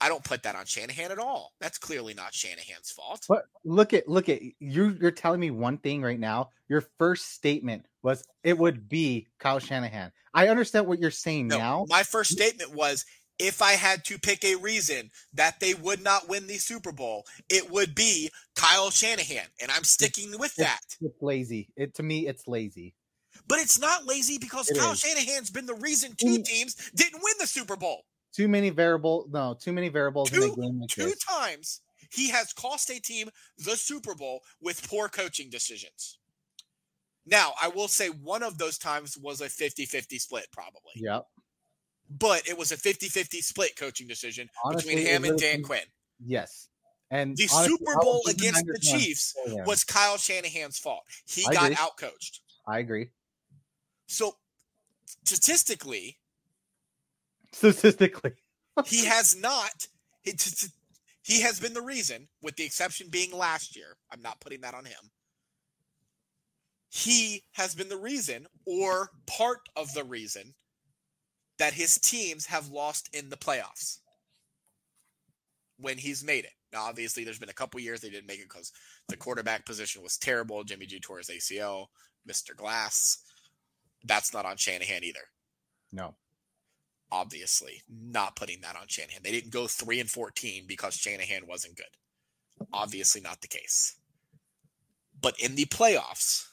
I 0.00 0.08
don't 0.08 0.22
put 0.22 0.44
that 0.44 0.54
on 0.54 0.64
Shanahan 0.64 1.10
at 1.10 1.18
all. 1.18 1.52
That's 1.60 1.78
clearly 1.78 2.14
not 2.14 2.32
Shanahan's 2.32 2.90
fault. 2.90 3.24
But 3.28 3.44
look 3.64 3.92
at 3.92 4.08
look 4.08 4.28
at 4.28 4.40
you. 4.42 4.96
You're 5.00 5.10
telling 5.10 5.40
me 5.40 5.50
one 5.50 5.78
thing 5.78 6.02
right 6.02 6.20
now. 6.20 6.50
Your 6.68 6.84
first 6.98 7.32
statement 7.32 7.84
was 8.02 8.24
it 8.44 8.56
would 8.56 8.88
be 8.88 9.26
Kyle 9.38 9.58
Shanahan. 9.58 10.12
I 10.34 10.48
understand 10.48 10.86
what 10.86 10.98
you're 11.00 11.10
saying 11.10 11.48
No, 11.48 11.58
now. 11.58 11.86
my 11.88 12.02
first 12.02 12.30
statement 12.30 12.74
was 12.74 13.04
if 13.38 13.62
I 13.62 13.72
had 13.72 14.04
to 14.06 14.18
pick 14.18 14.44
a 14.44 14.56
reason 14.56 15.10
that 15.32 15.60
they 15.60 15.74
would 15.74 16.02
not 16.02 16.28
win 16.28 16.46
the 16.46 16.58
Super 16.58 16.92
Bowl, 16.92 17.24
it 17.48 17.70
would 17.70 17.94
be 17.94 18.30
Kyle 18.56 18.90
Shanahan. 18.90 19.46
And 19.60 19.70
I'm 19.70 19.84
sticking 19.84 20.38
with 20.38 20.54
that. 20.56 20.80
It's 21.00 21.22
lazy. 21.22 21.70
It 21.76 21.94
to 21.94 22.02
me, 22.02 22.26
it's 22.26 22.46
lazy. 22.46 22.94
But 23.46 23.58
it's 23.60 23.78
not 23.80 24.06
lazy 24.06 24.38
because 24.38 24.68
It 24.68 24.78
Kyle 24.78 24.92
is. 24.92 25.00
Shanahan's 25.00 25.50
been 25.50 25.66
the 25.66 25.74
reason 25.74 26.14
two 26.16 26.42
teams 26.42 26.74
didn't 26.94 27.22
win 27.22 27.34
the 27.40 27.46
Super 27.46 27.76
Bowl. 27.76 28.04
Too 28.34 28.48
many 28.48 28.70
variable. 28.70 29.26
No, 29.30 29.56
too 29.60 29.72
many 29.72 29.88
variables 29.88 30.32
in 30.32 30.40
Two- 30.40 30.52
a 30.52 30.56
game 30.56 30.80
like 30.80 30.90
Two 30.90 31.04
this. 31.04 31.18
times 31.18 31.80
he 32.10 32.28
has 32.30 32.52
cost 32.52 32.90
a 32.90 33.00
team 33.00 33.30
the 33.58 33.76
Super 33.76 34.14
Bowl 34.14 34.40
with 34.60 34.86
poor 34.88 35.08
coaching 35.08 35.50
decisions. 35.50 36.18
Now, 37.26 37.52
I 37.60 37.68
will 37.68 37.88
say 37.88 38.08
one 38.08 38.42
of 38.42 38.56
those 38.58 38.78
times 38.78 39.18
was 39.18 39.40
a 39.40 39.48
50 39.48 39.84
50 39.86 40.18
split, 40.18 40.46
probably. 40.52 40.92
Yep. 40.96 41.26
But 42.10 42.48
it 42.48 42.56
was 42.56 42.72
a 42.72 42.76
50 42.78 43.08
50 43.08 43.40
split 43.42 43.76
coaching 43.76 44.06
decision 44.08 44.48
Honestly, 44.64 44.94
between 44.94 45.06
him 45.14 45.24
and 45.24 45.38
Dan 45.38 45.62
Quinn. 45.62 45.82
Yes. 46.24 46.68
And 47.10 47.36
The 47.36 47.48
honestly, 47.52 47.76
Super 47.78 47.96
Bowl 48.00 48.22
against 48.28 48.64
the 48.66 48.78
Chiefs 48.80 49.34
him. 49.46 49.58
Oh, 49.60 49.62
was 49.66 49.84
Kyle 49.84 50.16
Shanahan's 50.16 50.78
fault. 50.78 51.02
He 51.26 51.44
I 51.46 51.52
got 51.52 51.64
agree. 51.72 51.76
outcoached. 51.76 52.40
I 52.66 52.78
agree. 52.78 53.10
So 54.06 54.36
statistically, 55.24 56.18
Statistically, 57.58 58.32
he 58.86 59.04
has 59.06 59.36
not. 59.36 59.88
He, 60.22 60.32
t- 60.32 60.50
t- 60.50 60.72
he 61.22 61.42
has 61.42 61.58
been 61.58 61.74
the 61.74 61.82
reason, 61.82 62.28
with 62.40 62.56
the 62.56 62.64
exception 62.64 63.08
being 63.10 63.32
last 63.32 63.76
year. 63.76 63.96
I'm 64.12 64.22
not 64.22 64.40
putting 64.40 64.60
that 64.60 64.74
on 64.74 64.84
him. 64.84 65.10
He 66.88 67.42
has 67.52 67.74
been 67.74 67.88
the 67.88 67.96
reason, 67.98 68.46
or 68.64 69.10
part 69.26 69.58
of 69.76 69.92
the 69.92 70.04
reason, 70.04 70.54
that 71.58 71.74
his 71.74 71.98
teams 71.98 72.46
have 72.46 72.68
lost 72.68 73.10
in 73.12 73.28
the 73.28 73.36
playoffs 73.36 73.98
when 75.78 75.98
he's 75.98 76.24
made 76.24 76.44
it. 76.44 76.52
Now, 76.72 76.84
obviously, 76.84 77.24
there's 77.24 77.38
been 77.40 77.48
a 77.48 77.54
couple 77.54 77.80
years 77.80 78.00
they 78.00 78.10
didn't 78.10 78.28
make 78.28 78.38
it 78.40 78.48
because 78.48 78.72
the 79.08 79.16
quarterback 79.16 79.66
position 79.66 80.02
was 80.02 80.16
terrible. 80.16 80.62
Jimmy 80.64 80.86
G 80.86 81.00
tore 81.00 81.18
his 81.18 81.28
ACL, 81.28 81.86
Mr. 82.28 82.54
Glass. 82.56 83.18
That's 84.04 84.32
not 84.32 84.46
on 84.46 84.56
Shanahan 84.56 85.02
either. 85.02 85.20
no. 85.92 86.14
Obviously, 87.10 87.82
not 87.88 88.36
putting 88.36 88.60
that 88.60 88.76
on 88.76 88.86
Shanahan. 88.86 89.22
They 89.22 89.32
didn't 89.32 89.52
go 89.52 89.66
three 89.66 89.98
and 89.98 90.10
fourteen 90.10 90.64
because 90.66 90.94
Shanahan 90.94 91.46
wasn't 91.46 91.76
good. 91.76 91.86
Obviously, 92.72 93.20
not 93.20 93.40
the 93.40 93.48
case. 93.48 93.96
But 95.20 95.38
in 95.40 95.54
the 95.54 95.64
playoffs, 95.64 96.48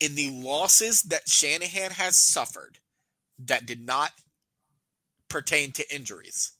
in 0.00 0.14
the 0.14 0.30
losses 0.30 1.02
that 1.02 1.28
Shanahan 1.28 1.92
has 1.92 2.16
suffered 2.16 2.78
that 3.38 3.66
did 3.66 3.84
not 3.84 4.12
pertain 5.28 5.72
to 5.72 5.94
injuries, 5.94 6.52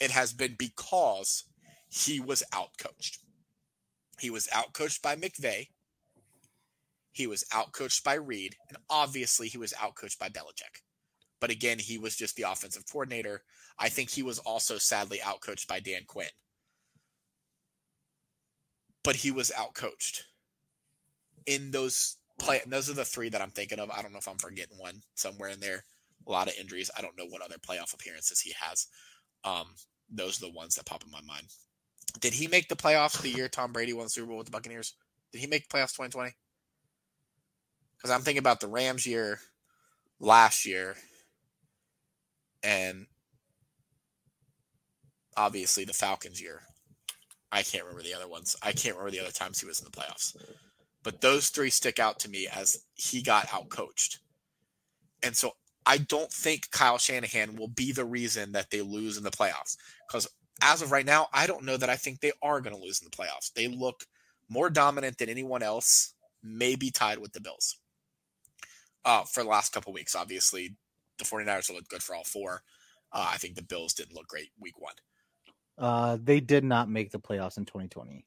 it 0.00 0.10
has 0.10 0.32
been 0.32 0.54
because 0.58 1.44
he 1.88 2.20
was 2.20 2.42
outcoached. 2.52 3.18
He 4.20 4.30
was 4.30 4.46
outcoached 4.48 5.02
by 5.02 5.16
McVay. 5.16 5.68
He 7.10 7.26
was 7.26 7.44
outcoached 7.52 8.04
by 8.04 8.14
Reid, 8.14 8.56
and 8.68 8.78
obviously 8.88 9.48
he 9.48 9.58
was 9.58 9.72
outcoached 9.72 10.18
by 10.18 10.28
Belichick. 10.28 10.82
But 11.42 11.50
again, 11.50 11.80
he 11.80 11.98
was 11.98 12.14
just 12.14 12.36
the 12.36 12.44
offensive 12.44 12.84
coordinator. 12.88 13.42
I 13.76 13.88
think 13.88 14.10
he 14.10 14.22
was 14.22 14.38
also 14.38 14.78
sadly 14.78 15.18
outcoached 15.18 15.66
by 15.66 15.80
Dan 15.80 16.02
Quinn. 16.06 16.28
But 19.02 19.16
he 19.16 19.32
was 19.32 19.50
outcoached 19.50 20.20
in 21.46 21.72
those 21.72 22.18
play. 22.38 22.60
Those 22.64 22.88
are 22.88 22.94
the 22.94 23.04
three 23.04 23.28
that 23.28 23.42
I'm 23.42 23.50
thinking 23.50 23.80
of. 23.80 23.90
I 23.90 24.02
don't 24.02 24.12
know 24.12 24.20
if 24.20 24.28
I'm 24.28 24.38
forgetting 24.38 24.78
one 24.78 25.02
somewhere 25.16 25.50
in 25.50 25.58
there. 25.58 25.84
A 26.28 26.30
lot 26.30 26.46
of 26.46 26.54
injuries. 26.60 26.92
I 26.96 27.02
don't 27.02 27.18
know 27.18 27.26
what 27.26 27.42
other 27.42 27.56
playoff 27.58 27.92
appearances 27.92 28.38
he 28.38 28.54
has. 28.60 28.86
Um, 29.42 29.66
those 30.08 30.40
are 30.40 30.46
the 30.46 30.52
ones 30.52 30.76
that 30.76 30.86
pop 30.86 31.02
in 31.02 31.10
my 31.10 31.22
mind. 31.26 31.48
Did 32.20 32.34
he 32.34 32.46
make 32.46 32.68
the 32.68 32.76
playoffs 32.76 33.20
the 33.20 33.30
year 33.30 33.48
Tom 33.48 33.72
Brady 33.72 33.94
won 33.94 34.04
the 34.04 34.10
Super 34.10 34.28
Bowl 34.28 34.38
with 34.38 34.46
the 34.46 34.52
Buccaneers? 34.52 34.94
Did 35.32 35.40
he 35.40 35.48
make 35.48 35.68
the 35.68 35.76
playoffs 35.76 35.96
2020? 35.96 36.30
Because 37.96 38.12
I'm 38.12 38.22
thinking 38.22 38.38
about 38.38 38.60
the 38.60 38.68
Rams 38.68 39.04
year 39.04 39.40
last 40.20 40.64
year 40.64 40.94
and 42.62 43.06
obviously 45.36 45.84
the 45.84 45.92
Falcons 45.92 46.40
year. 46.40 46.60
I 47.50 47.62
can't 47.62 47.84
remember 47.84 48.02
the 48.02 48.14
other 48.14 48.28
ones. 48.28 48.56
I 48.62 48.72
can't 48.72 48.96
remember 48.96 49.10
the 49.10 49.20
other 49.20 49.30
times 49.30 49.60
he 49.60 49.66
was 49.66 49.78
in 49.78 49.84
the 49.84 49.90
playoffs. 49.90 50.34
But 51.02 51.20
those 51.20 51.48
three 51.48 51.70
stick 51.70 51.98
out 51.98 52.18
to 52.20 52.30
me 52.30 52.48
as 52.50 52.84
he 52.94 53.22
got 53.22 53.48
outcoached. 53.48 54.18
And 55.22 55.36
so 55.36 55.52
I 55.84 55.98
don't 55.98 56.32
think 56.32 56.70
Kyle 56.70 56.98
Shanahan 56.98 57.56
will 57.56 57.68
be 57.68 57.92
the 57.92 58.04
reason 58.04 58.52
that 58.52 58.70
they 58.70 58.80
lose 58.80 59.18
in 59.18 59.24
the 59.24 59.30
playoffs. 59.30 59.76
Because 60.06 60.28
as 60.62 60.80
of 60.80 60.92
right 60.92 61.04
now, 61.04 61.28
I 61.32 61.46
don't 61.46 61.64
know 61.64 61.76
that 61.76 61.90
I 61.90 61.96
think 61.96 62.20
they 62.20 62.32
are 62.42 62.60
going 62.60 62.74
to 62.74 62.82
lose 62.82 63.02
in 63.02 63.08
the 63.10 63.16
playoffs. 63.16 63.52
They 63.52 63.68
look 63.68 64.04
more 64.48 64.70
dominant 64.70 65.18
than 65.18 65.28
anyone 65.28 65.62
else, 65.62 66.14
maybe 66.42 66.90
tied 66.90 67.18
with 67.18 67.32
the 67.32 67.40
Bills. 67.40 67.76
Uh, 69.04 69.24
for 69.24 69.42
the 69.42 69.48
last 69.48 69.72
couple 69.72 69.92
weeks, 69.92 70.14
obviously, 70.14 70.76
the 71.18 71.24
49ers 71.24 71.68
will 71.68 71.76
look 71.76 71.88
good 71.88 72.02
for 72.02 72.14
all 72.14 72.24
four. 72.24 72.62
Uh, 73.12 73.28
I 73.32 73.36
think 73.36 73.54
the 73.54 73.62
Bills 73.62 73.92
didn't 73.94 74.14
look 74.14 74.26
great 74.26 74.50
week 74.58 74.80
one. 74.80 74.94
Uh, 75.78 76.18
they 76.22 76.40
did 76.40 76.64
not 76.64 76.88
make 76.88 77.10
the 77.10 77.18
playoffs 77.18 77.58
in 77.58 77.64
2020. 77.64 78.24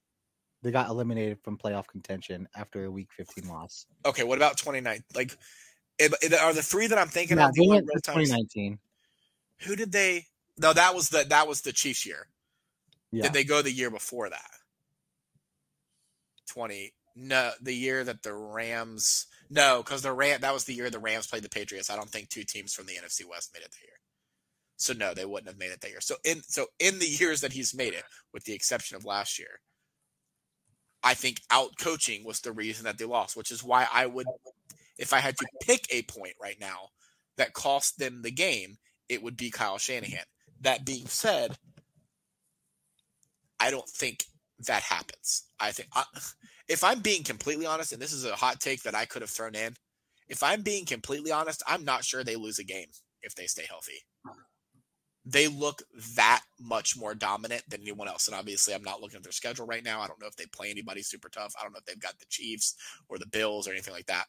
They 0.62 0.72
got 0.72 0.90
eliminated 0.90 1.40
from 1.44 1.58
playoff 1.58 1.88
contention 1.88 2.48
after 2.56 2.86
a 2.86 2.92
Week 2.92 3.10
15 3.16 3.48
loss. 3.48 3.86
Okay, 4.06 4.24
what 4.24 4.38
about 4.38 4.58
29? 4.58 5.04
Like, 5.16 5.38
if, 6.00 6.14
if- 6.22 6.42
are 6.42 6.54
the 6.54 6.64
three 6.64 6.88
that 6.88 6.98
I'm 6.98 7.08
thinking 7.08 7.38
Yeah, 7.38 7.50
of 7.50 7.54
the 7.54 7.68
went 7.68 7.86
to 7.86 8.02
2019. 8.02 8.80
Who 9.62 9.76
did 9.76 9.92
they? 9.92 10.26
No, 10.58 10.74
that 10.74 10.96
was 10.96 11.10
the 11.10 11.26
that 11.30 11.48
was 11.48 11.62
the 11.62 11.72
Chiefs 11.72 12.06
year. 12.06 12.28
Yeah, 13.12 13.24
Did 13.24 13.34
they 13.34 13.44
go 13.44 13.62
the 13.62 13.72
year 13.72 13.90
before 13.90 14.30
that? 14.30 14.52
20. 16.50 16.94
No, 17.16 17.52
the 17.62 17.74
year 17.74 18.04
that 18.04 18.24
the 18.24 18.34
Rams. 18.34 19.28
No, 19.50 19.84
because 19.84 20.02
the 20.02 20.12
Ram 20.14 20.42
that 20.42 20.54
was 20.54 20.64
the 20.64 20.74
year 20.74 20.90
the 20.90 21.00
Rams 21.00 21.28
played 21.28 21.44
the 21.44 21.50
Patriots. 21.50 21.90
I 21.90 21.96
don't 21.96 22.10
think 22.10 22.30
two 22.30 22.44
teams 22.44 22.74
from 22.74 22.86
the 22.88 22.94
NFC 22.94 23.26
West 23.30 23.52
made 23.54 23.64
it 23.64 23.72
that 23.72 23.84
year. 23.84 24.00
So 24.78 24.94
no, 24.94 25.14
they 25.14 25.26
wouldn't 25.26 25.48
have 25.48 25.60
made 25.60 25.72
it 25.72 25.82
that 25.82 25.92
year. 25.92 26.02
So 26.02 26.16
in 26.24 26.42
so 26.44 26.68
in 26.80 27.00
the 27.00 27.08
years 27.08 27.42
that 27.42 27.54
he's 27.54 27.74
made 27.76 27.94
it, 27.94 28.04
with 28.34 28.46
the 28.46 28.54
exception 28.54 28.98
of 28.98 29.06
last 29.06 29.40
year, 29.40 29.60
I 31.04 31.14
think 31.14 31.42
out 31.52 31.78
coaching 31.80 32.24
was 32.26 32.42
the 32.42 32.52
reason 32.52 32.86
that 32.86 32.98
they 32.98 33.06
lost, 33.06 33.38
which 33.38 33.52
is 33.52 33.64
why 33.64 33.88
I 33.94 34.08
would, 34.08 34.26
if 34.98 35.14
I 35.14 35.20
had 35.20 35.38
to 35.38 35.48
pick 35.62 35.86
a 35.92 36.02
point 36.02 36.34
right 36.42 36.60
now 36.60 36.90
that 37.38 37.54
cost 37.54 38.00
them 38.00 38.24
the 38.24 38.32
game, 38.32 38.78
it 39.08 39.22
would 39.22 39.38
be 39.38 39.52
Kyle 39.52 39.78
Shanahan. 39.78 40.26
That 40.62 40.84
being 40.84 41.06
said, 41.06 41.58
I 43.60 43.70
don't 43.70 43.88
think 43.88 44.26
that 44.68 44.82
happens. 44.84 45.44
I 45.60 45.72
think 45.72 45.90
I, 45.94 46.04
if 46.68 46.84
I'm 46.84 47.00
being 47.00 47.24
completely 47.24 47.66
honest, 47.66 47.94
and 47.94 48.02
this 48.02 48.14
is 48.14 48.26
a 48.26 48.36
hot 48.36 48.60
take 48.60 48.84
that 48.84 48.96
I 48.96 49.06
could 49.06 49.22
have 49.22 49.32
thrown 49.32 49.56
in, 49.56 49.76
if 50.28 50.42
I'm 50.42 50.62
being 50.62 50.86
completely 50.86 51.32
honest, 51.32 51.62
I'm 51.68 51.86
not 51.86 52.04
sure 52.04 52.24
they 52.24 52.36
lose 52.36 52.60
a 52.60 52.64
game 52.64 52.88
if 53.22 53.36
they 53.36 53.46
stay 53.46 53.66
healthy. 53.70 54.00
they 55.26 55.48
look 55.48 55.82
that 56.16 56.44
much 56.60 56.96
more 56.96 57.16
dominant 57.16 57.64
than 57.68 57.82
anyone 57.82 58.08
else. 58.08 58.28
And 58.28 58.36
obviously, 58.36 58.76
I'm 58.76 58.84
not 58.84 59.02
looking 59.02 59.18
at 59.18 59.24
their 59.24 59.32
schedule 59.32 59.66
right 59.66 59.84
now. 59.84 60.00
I 60.00 60.08
don't 60.08 60.22
know 60.22 60.28
if 60.28 60.36
they 60.36 60.46
play 60.46 60.70
anybody 60.70 61.02
super 61.02 61.30
tough. 61.30 61.54
I 61.60 61.64
don't 61.64 61.74
know 61.74 61.80
if 61.80 61.86
they've 61.86 62.00
got 62.00 62.20
the 62.20 62.26
Chiefs 62.30 62.76
or 63.10 63.18
the 63.18 63.28
Bills 63.28 63.68
or 63.68 63.72
anything 63.72 63.94
like 63.94 64.06
that. 64.06 64.26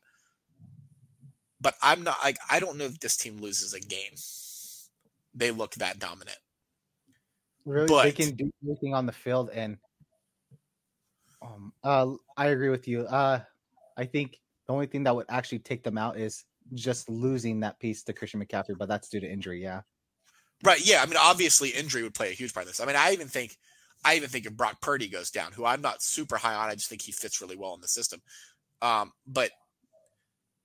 But 1.60 1.74
I'm 1.82 2.02
not 2.02 2.18
like 2.24 2.38
I 2.50 2.60
don't 2.60 2.78
know 2.78 2.84
if 2.84 2.98
this 3.00 3.16
team 3.16 3.38
loses 3.38 3.74
a 3.74 3.80
game. 3.80 4.14
They 5.34 5.50
look 5.50 5.74
that 5.74 5.98
dominant. 5.98 6.38
Really, 7.66 7.88
but, 7.88 8.04
they 8.04 8.12
can 8.12 8.34
do 8.34 8.50
everything 8.64 8.94
on 8.94 9.06
the 9.06 9.12
field, 9.12 9.50
and 9.52 9.76
um, 11.46 11.72
uh, 11.82 12.14
I 12.36 12.48
agree 12.48 12.68
with 12.68 12.88
you. 12.88 13.02
Uh, 13.02 13.40
I 13.96 14.04
think 14.04 14.38
the 14.66 14.72
only 14.72 14.86
thing 14.86 15.04
that 15.04 15.14
would 15.14 15.26
actually 15.28 15.60
take 15.60 15.82
them 15.82 15.98
out 15.98 16.18
is 16.18 16.44
just 16.74 17.08
losing 17.08 17.60
that 17.60 17.78
piece 17.78 18.02
to 18.04 18.12
Christian 18.12 18.44
McCaffrey, 18.44 18.76
but 18.78 18.88
that's 18.88 19.08
due 19.08 19.20
to 19.20 19.30
injury. 19.30 19.62
Yeah. 19.62 19.82
Right. 20.64 20.84
Yeah. 20.84 21.02
I 21.02 21.06
mean, 21.06 21.18
obviously, 21.18 21.70
injury 21.70 22.02
would 22.02 22.14
play 22.14 22.30
a 22.30 22.34
huge 22.34 22.52
part 22.52 22.64
in 22.64 22.68
this. 22.68 22.80
I 22.80 22.86
mean, 22.86 22.96
I 22.96 23.12
even 23.12 23.28
think, 23.28 23.56
I 24.04 24.16
even 24.16 24.28
think 24.28 24.46
if 24.46 24.56
Brock 24.56 24.80
Purdy 24.80 25.08
goes 25.08 25.30
down, 25.30 25.52
who 25.52 25.64
I'm 25.64 25.82
not 25.82 26.02
super 26.02 26.36
high 26.36 26.54
on, 26.54 26.68
I 26.68 26.74
just 26.74 26.88
think 26.88 27.02
he 27.02 27.12
fits 27.12 27.40
really 27.40 27.56
well 27.56 27.74
in 27.74 27.80
the 27.80 27.88
system. 27.88 28.20
Um, 28.82 29.12
but 29.26 29.50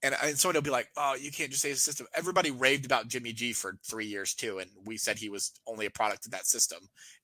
and 0.03 0.15
and 0.23 0.37
someone 0.37 0.55
will 0.55 0.63
be 0.63 0.71
like, 0.71 0.89
"Oh, 0.97 1.15
you 1.15 1.31
can't 1.31 1.51
just 1.51 1.61
say 1.61 1.71
the 1.71 1.77
system." 1.77 2.07
Everybody 2.15 2.49
raved 2.51 2.85
about 2.85 3.07
Jimmy 3.07 3.33
G 3.33 3.53
for 3.53 3.77
three 3.85 4.07
years 4.07 4.33
too, 4.33 4.57
and 4.59 4.69
we 4.83 4.97
said 4.97 5.17
he 5.17 5.29
was 5.29 5.51
only 5.67 5.85
a 5.85 5.91
product 5.91 6.25
of 6.25 6.31
that 6.31 6.47
system. 6.47 6.79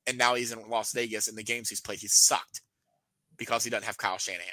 And 0.05 0.17
now 0.17 0.35
he's 0.35 0.51
in 0.51 0.69
Las 0.69 0.93
Vegas, 0.93 1.27
and 1.27 1.37
the 1.37 1.43
games 1.43 1.69
he's 1.69 1.81
played, 1.81 1.99
he's 1.99 2.13
sucked 2.13 2.61
because 3.37 3.63
he 3.63 3.69
doesn't 3.69 3.85
have 3.85 3.97
Kyle 3.97 4.17
Shanahan. 4.17 4.47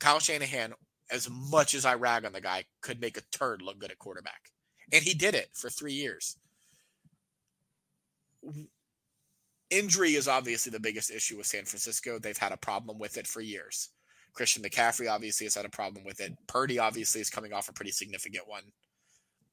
Kyle 0.00 0.20
Shanahan, 0.20 0.74
as 1.10 1.28
much 1.30 1.74
as 1.74 1.84
I 1.84 1.94
rag 1.94 2.24
on 2.24 2.32
the 2.32 2.40
guy, 2.40 2.64
could 2.80 3.00
make 3.00 3.16
a 3.16 3.22
turd 3.32 3.62
look 3.62 3.78
good 3.78 3.90
at 3.90 3.98
quarterback, 3.98 4.50
and 4.92 5.02
he 5.02 5.14
did 5.14 5.34
it 5.34 5.48
for 5.54 5.70
three 5.70 5.94
years. 5.94 6.36
Injury 9.70 10.14
is 10.14 10.28
obviously 10.28 10.70
the 10.70 10.80
biggest 10.80 11.10
issue 11.10 11.36
with 11.36 11.46
San 11.46 11.64
Francisco. 11.64 12.18
They've 12.18 12.36
had 12.36 12.52
a 12.52 12.56
problem 12.56 12.98
with 12.98 13.18
it 13.18 13.26
for 13.26 13.40
years. 13.40 13.90
Christian 14.32 14.62
McCaffrey 14.62 15.10
obviously 15.10 15.46
has 15.46 15.54
had 15.54 15.64
a 15.64 15.70
problem 15.70 16.04
with 16.04 16.20
it. 16.20 16.32
Purdy 16.46 16.78
obviously 16.78 17.20
is 17.20 17.28
coming 17.28 17.52
off 17.52 17.68
a 17.68 17.72
pretty 17.72 17.90
significant 17.90 18.48
one. 18.48 18.62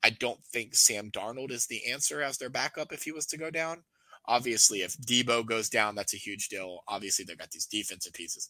I 0.04 0.12
don't 0.12 0.44
think 0.46 0.76
Sam 0.76 1.10
Darnold 1.10 1.52
is 1.52 1.66
the 1.66 1.92
answer 1.92 2.22
as 2.22 2.38
their 2.38 2.52
backup 2.52 2.94
if 2.94 3.04
he 3.04 3.12
was 3.12 3.26
to 3.28 3.38
go 3.38 3.50
down. 3.50 3.84
Obviously, 4.28 4.82
if 4.82 4.98
Deebo 4.98 5.46
goes 5.46 5.70
down, 5.70 5.96
that's 5.96 6.14
a 6.14 6.18
huge 6.18 6.50
deal. 6.50 6.80
Obviously, 6.88 7.26
they've 7.26 7.38
got 7.38 7.52
these 7.52 7.68
defensive 7.68 8.14
pieces. 8.14 8.50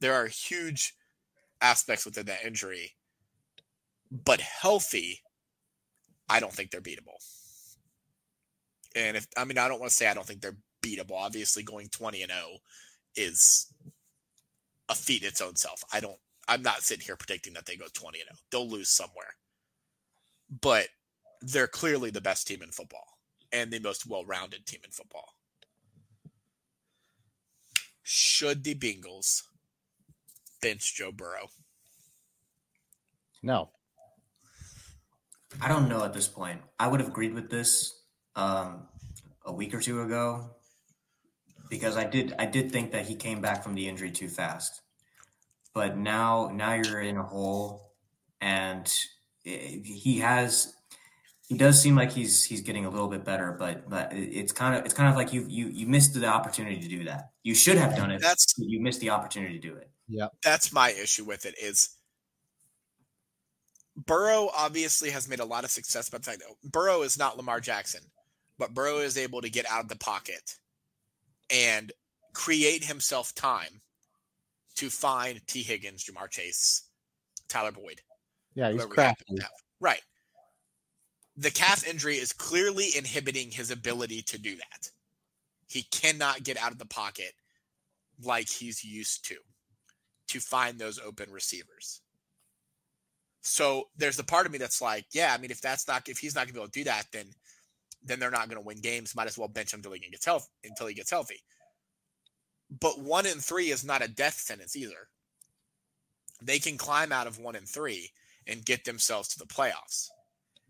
There 0.00 0.14
are 0.14 0.26
huge 0.26 0.94
aspects 1.60 2.04
within 2.04 2.26
that 2.26 2.44
injury, 2.44 2.92
but 4.10 4.40
healthy, 4.40 5.22
I 6.28 6.40
don't 6.40 6.52
think 6.52 6.70
they're 6.70 6.80
beatable. 6.80 7.16
And 8.94 9.16
if 9.16 9.26
I 9.36 9.44
mean, 9.44 9.58
I 9.58 9.68
don't 9.68 9.80
want 9.80 9.90
to 9.90 9.96
say 9.96 10.08
I 10.08 10.14
don't 10.14 10.26
think 10.26 10.40
they're 10.40 10.58
beatable. 10.82 11.12
Obviously, 11.12 11.62
going 11.62 11.88
20 11.88 12.22
and 12.22 12.32
0 12.32 12.42
is 13.14 13.72
a 14.88 14.94
feat 14.94 15.22
in 15.22 15.28
its 15.28 15.40
own 15.40 15.56
self. 15.56 15.82
I 15.92 16.00
don't. 16.00 16.18
I'm 16.48 16.62
not 16.62 16.82
sitting 16.82 17.04
here 17.04 17.16
predicting 17.16 17.54
that 17.54 17.66
they 17.66 17.76
go 17.76 17.86
20 17.92 18.20
and 18.20 18.28
0. 18.28 18.36
They'll 18.50 18.70
lose 18.70 18.90
somewhere, 18.90 19.34
but 20.60 20.88
they're 21.40 21.66
clearly 21.66 22.10
the 22.10 22.20
best 22.20 22.46
team 22.46 22.62
in 22.62 22.70
football 22.70 23.15
and 23.56 23.72
the 23.72 23.78
most 23.78 24.06
well-rounded 24.06 24.66
team 24.66 24.80
in 24.84 24.90
football. 24.90 25.32
Should 28.02 28.62
the 28.62 28.74
Bengals 28.74 29.42
bench 30.60 30.94
Joe 30.94 31.10
Burrow? 31.10 31.48
No. 33.42 33.70
I 35.60 35.68
don't 35.68 35.88
know 35.88 36.04
at 36.04 36.12
this 36.12 36.28
point. 36.28 36.60
I 36.78 36.86
would 36.86 37.00
have 37.00 37.08
agreed 37.08 37.34
with 37.34 37.50
this 37.50 38.02
um, 38.34 38.88
a 39.44 39.52
week 39.52 39.74
or 39.74 39.80
two 39.80 40.02
ago 40.02 40.50
because 41.70 41.96
I 41.96 42.04
did 42.04 42.34
I 42.38 42.46
did 42.46 42.70
think 42.70 42.92
that 42.92 43.06
he 43.06 43.14
came 43.14 43.40
back 43.40 43.62
from 43.62 43.74
the 43.74 43.88
injury 43.88 44.10
too 44.10 44.28
fast. 44.28 44.82
But 45.72 45.96
now 45.96 46.50
now 46.52 46.74
you're 46.74 47.00
in 47.00 47.16
a 47.16 47.22
hole, 47.22 47.92
and 48.40 48.92
he 49.44 50.18
has 50.18 50.74
he 51.46 51.56
does 51.56 51.80
seem 51.80 51.94
like 51.94 52.12
he's 52.12 52.44
he's 52.44 52.60
getting 52.60 52.86
a 52.86 52.90
little 52.90 53.06
bit 53.06 53.24
better, 53.24 53.52
but 53.52 53.88
but 53.88 54.12
it's 54.12 54.52
kind 54.52 54.74
of 54.74 54.84
it's 54.84 54.94
kind 54.94 55.08
of 55.08 55.14
like 55.14 55.32
you 55.32 55.46
you 55.48 55.68
you 55.68 55.86
missed 55.86 56.12
the 56.14 56.26
opportunity 56.26 56.80
to 56.80 56.88
do 56.88 57.04
that. 57.04 57.30
You 57.44 57.54
should 57.54 57.78
have 57.78 57.94
done 57.96 58.10
it. 58.10 58.20
That's 58.20 58.54
you 58.58 58.80
missed 58.80 59.00
the 59.00 59.10
opportunity 59.10 59.58
to 59.58 59.68
do 59.68 59.76
it. 59.76 59.88
Yeah, 60.08 60.26
that's 60.42 60.72
my 60.72 60.90
issue 60.90 61.24
with 61.24 61.46
it. 61.46 61.54
Is 61.62 61.90
Burrow 63.96 64.50
obviously 64.56 65.10
has 65.10 65.28
made 65.28 65.38
a 65.38 65.44
lot 65.44 65.62
of 65.62 65.70
success, 65.70 66.10
but 66.10 66.26
Burrow 66.64 67.02
is 67.02 67.16
not 67.16 67.36
Lamar 67.36 67.60
Jackson, 67.60 68.02
but 68.58 68.74
Burrow 68.74 68.98
is 68.98 69.16
able 69.16 69.40
to 69.40 69.48
get 69.48 69.70
out 69.70 69.82
of 69.82 69.88
the 69.88 69.96
pocket 69.96 70.56
and 71.48 71.92
create 72.34 72.84
himself 72.84 73.34
time 73.34 73.80
to 74.74 74.90
find 74.90 75.40
Tee 75.46 75.62
Higgins, 75.62 76.04
Ja'Marr 76.04 76.28
Chase, 76.28 76.90
Tyler 77.48 77.72
Boyd. 77.72 78.00
Yeah, 78.54 78.72
he's 78.72 78.84
crafty. 78.84 79.24
Right. 79.80 80.02
The 81.36 81.50
calf 81.50 81.86
injury 81.86 82.16
is 82.16 82.32
clearly 82.32 82.88
inhibiting 82.96 83.50
his 83.50 83.70
ability 83.70 84.22
to 84.22 84.38
do 84.38 84.56
that. 84.56 84.90
He 85.68 85.82
cannot 85.82 86.44
get 86.44 86.56
out 86.56 86.72
of 86.72 86.78
the 86.78 86.86
pocket 86.86 87.32
like 88.22 88.48
he's 88.48 88.84
used 88.84 89.26
to 89.26 89.36
to 90.28 90.40
find 90.40 90.78
those 90.78 90.98
open 90.98 91.30
receivers. 91.30 92.00
So 93.42 93.88
there's 93.96 94.16
the 94.16 94.24
part 94.24 94.46
of 94.46 94.52
me 94.52 94.58
that's 94.58 94.82
like, 94.82 95.06
yeah, 95.12 95.32
I 95.32 95.40
mean, 95.40 95.50
if 95.50 95.60
that's 95.60 95.86
not 95.86 96.08
if 96.08 96.18
he's 96.18 96.34
not 96.34 96.46
gonna 96.46 96.54
be 96.54 96.60
able 96.60 96.70
to 96.70 96.80
do 96.80 96.84
that, 96.84 97.06
then 97.12 97.26
then 98.02 98.18
they're 98.18 98.30
not 98.30 98.48
to 98.50 98.60
win 98.60 98.80
games. 98.80 99.14
Might 99.14 99.26
as 99.26 99.36
well 99.36 99.48
bench 99.48 99.72
him 99.72 99.78
until 99.78 99.92
he 99.92 100.00
gets 100.00 100.24
healthy. 100.24 100.48
Until 100.64 100.86
he 100.86 100.94
gets 100.94 101.10
healthy. 101.10 101.42
But 102.80 103.00
one 103.00 103.26
and 103.26 103.42
three 103.42 103.70
is 103.70 103.84
not 103.84 104.02
a 104.02 104.08
death 104.08 104.38
sentence 104.38 104.74
either. 104.76 105.08
They 106.42 106.58
can 106.58 106.78
climb 106.78 107.12
out 107.12 107.26
of 107.26 107.38
one 107.38 107.56
and 107.56 107.68
three 107.68 108.10
and 108.46 108.64
get 108.64 108.84
themselves 108.84 109.28
to 109.28 109.38
the 109.38 109.46
playoffs. 109.46 110.08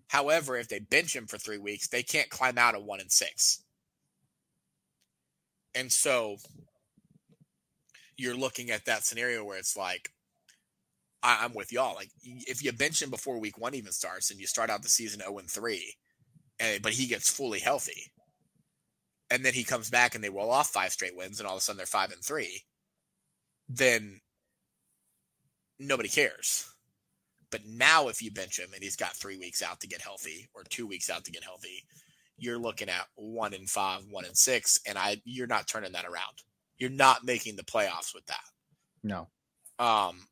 However, 0.08 0.56
if 0.56 0.68
they 0.68 0.78
bench 0.78 1.14
him 1.14 1.26
for 1.26 1.38
three 1.38 1.58
weeks, 1.58 1.88
they 1.88 2.02
can't 2.02 2.30
climb 2.30 2.58
out 2.58 2.74
of 2.74 2.84
one 2.84 3.00
and 3.00 3.10
six. 3.10 3.62
And 5.74 5.92
so 5.92 6.36
you're 8.16 8.36
looking 8.36 8.70
at 8.70 8.86
that 8.86 9.04
scenario 9.04 9.44
where 9.44 9.58
it's 9.58 9.76
like, 9.76 10.10
I, 11.22 11.44
am 11.44 11.54
with 11.54 11.72
y'all. 11.72 11.94
Like, 11.94 12.10
if 12.22 12.62
you 12.62 12.72
bench 12.72 13.02
him 13.02 13.10
before 13.10 13.38
week 13.38 13.58
one 13.58 13.74
even 13.74 13.92
starts 13.92 14.30
and 14.30 14.40
you 14.40 14.46
start 14.46 14.70
out 14.70 14.82
the 14.82 14.88
season 14.88 15.20
0 15.20 15.38
and 15.38 15.50
3, 15.50 15.94
eh, 16.60 16.78
but 16.82 16.92
he 16.92 17.06
gets 17.06 17.30
fully 17.30 17.58
healthy. 17.58 18.12
And 19.30 19.44
then 19.44 19.54
he 19.54 19.64
comes 19.64 19.90
back 19.90 20.14
and 20.14 20.22
they 20.22 20.30
roll 20.30 20.50
off 20.50 20.68
five 20.68 20.92
straight 20.92 21.16
wins, 21.16 21.40
and 21.40 21.48
all 21.48 21.56
of 21.56 21.58
a 21.58 21.60
sudden 21.60 21.78
they're 21.78 21.86
five 21.86 22.12
and 22.12 22.22
three. 22.22 22.62
Then 23.68 24.20
nobody 25.80 26.08
cares. 26.08 26.70
But 27.56 27.64
now, 27.64 28.08
if 28.08 28.20
you 28.20 28.30
bench 28.30 28.58
him 28.58 28.68
and 28.74 28.82
he's 28.82 28.96
got 28.96 29.16
three 29.16 29.38
weeks 29.38 29.62
out 29.62 29.80
to 29.80 29.88
get 29.88 30.02
healthy 30.02 30.46
or 30.52 30.62
two 30.62 30.86
weeks 30.86 31.08
out 31.08 31.24
to 31.24 31.30
get 31.30 31.42
healthy, 31.42 31.84
you're 32.36 32.58
looking 32.58 32.90
at 32.90 33.06
one 33.14 33.54
and 33.54 33.66
five, 33.66 34.02
one 34.10 34.26
and 34.26 34.36
six, 34.36 34.78
and 34.86 34.98
I 34.98 35.22
you're 35.24 35.46
not 35.46 35.66
turning 35.66 35.92
that 35.92 36.04
around. 36.04 36.42
You're 36.76 36.90
not 36.90 37.24
making 37.24 37.56
the 37.56 37.62
playoffs 37.62 38.14
with 38.14 38.26
that. 38.26 38.44
No. 39.02 39.28
Um, 39.78 40.26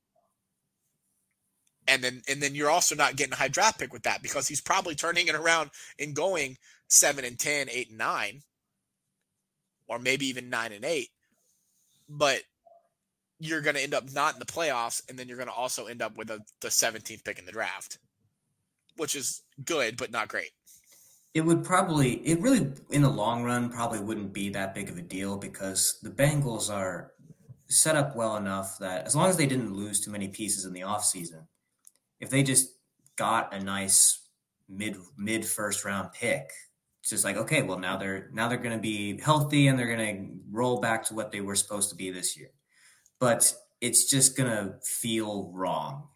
and 1.89 2.05
then 2.05 2.21
and 2.29 2.43
then 2.43 2.55
you're 2.55 2.69
also 2.69 2.95
not 2.95 3.17
getting 3.17 3.33
a 3.33 3.37
high 3.37 3.49
draft 3.49 3.79
pick 3.79 3.95
with 3.95 4.03
that 4.03 4.23
because 4.23 4.47
he's 4.47 4.61
probably 4.61 4.95
turning 4.95 5.27
it 5.27 5.35
around 5.35 5.71
and 5.99 6.15
going 6.15 6.59
seven 6.89 7.25
and 7.25 7.39
ten, 7.39 7.71
eight 7.71 7.89
and 7.89 7.97
nine, 7.97 8.43
or 9.89 9.99
maybe 9.99 10.27
even 10.27 10.51
nine 10.51 10.73
and 10.73 10.85
eight. 10.85 11.09
But 12.07 12.43
you're 13.47 13.61
going 13.61 13.77
to 13.77 13.83
end 13.83 13.95
up 13.95 14.13
not 14.13 14.35
in 14.35 14.39
the 14.39 14.47
playoffs, 14.47 15.03
and 15.09 15.19
then 15.19 15.29
you're 15.29 15.37
going 15.37 15.49
to 15.49 15.55
also 15.55 15.87
end 15.87 16.03
up 16.03 16.17
with 16.17 16.31
a, 16.31 16.41
the 16.61 16.69
17th 16.69 17.25
pick 17.25 17.39
in 17.39 17.45
the 17.45 17.53
draft, 17.53 17.99
which 18.97 19.15
is 19.15 19.43
good 19.65 19.97
but 19.97 20.11
not 20.11 20.29
great. 20.29 20.51
It 21.35 21.41
would 21.41 21.65
probably, 21.65 22.15
it 22.27 22.41
really, 22.41 22.73
in 22.91 23.03
the 23.03 23.11
long 23.11 23.43
run, 23.43 23.69
probably 23.69 24.01
wouldn't 24.01 24.33
be 24.33 24.51
that 24.51 24.75
big 24.75 24.89
of 24.89 24.99
a 24.99 25.03
deal 25.03 25.37
because 25.37 25.99
the 26.03 26.11
Bengals 26.11 26.73
are 26.73 27.13
set 27.69 27.97
up 27.97 28.15
well 28.15 28.37
enough 28.37 28.79
that 28.79 29.05
as 29.05 29.17
long 29.17 29.29
as 29.29 29.37
they 29.37 29.47
didn't 29.47 29.75
lose 29.75 30.01
too 30.01 30.13
many 30.13 30.29
pieces 30.29 30.65
in 30.65 30.73
the 30.73 30.83
offseason, 30.83 31.45
if 32.21 32.31
they 32.31 32.43
just 32.43 32.71
got 33.17 33.53
a 33.53 33.61
nice 33.61 34.21
mid 34.69 34.97
mid 35.17 35.45
first 35.45 35.85
round 35.85 36.13
pick, 36.13 36.51
it's 37.01 37.11
just 37.11 37.25
like 37.25 37.37
okay, 37.37 37.63
well 37.63 37.79
now 37.79 37.97
they're 37.97 38.31
now 38.33 38.49
they're 38.49 38.59
going 38.59 38.77
to 38.77 38.81
be 38.81 39.19
healthy 39.19 39.67
and 39.67 39.79
they're 39.79 39.95
going 39.95 40.17
to 40.17 40.37
roll 40.51 40.81
back 40.81 41.05
to 41.07 41.15
what 41.15 41.33
they 41.33 41.41
were 41.41 41.57
supposed 41.57 41.91
to 41.91 41.97
be 41.97 42.11
this 42.11 42.37
year. 42.37 42.51
But 43.25 43.55
it's 43.81 44.11
just 44.11 44.37
going 44.37 44.51
to 44.51 44.75
feel 44.83 45.51
wrong. 45.53 46.09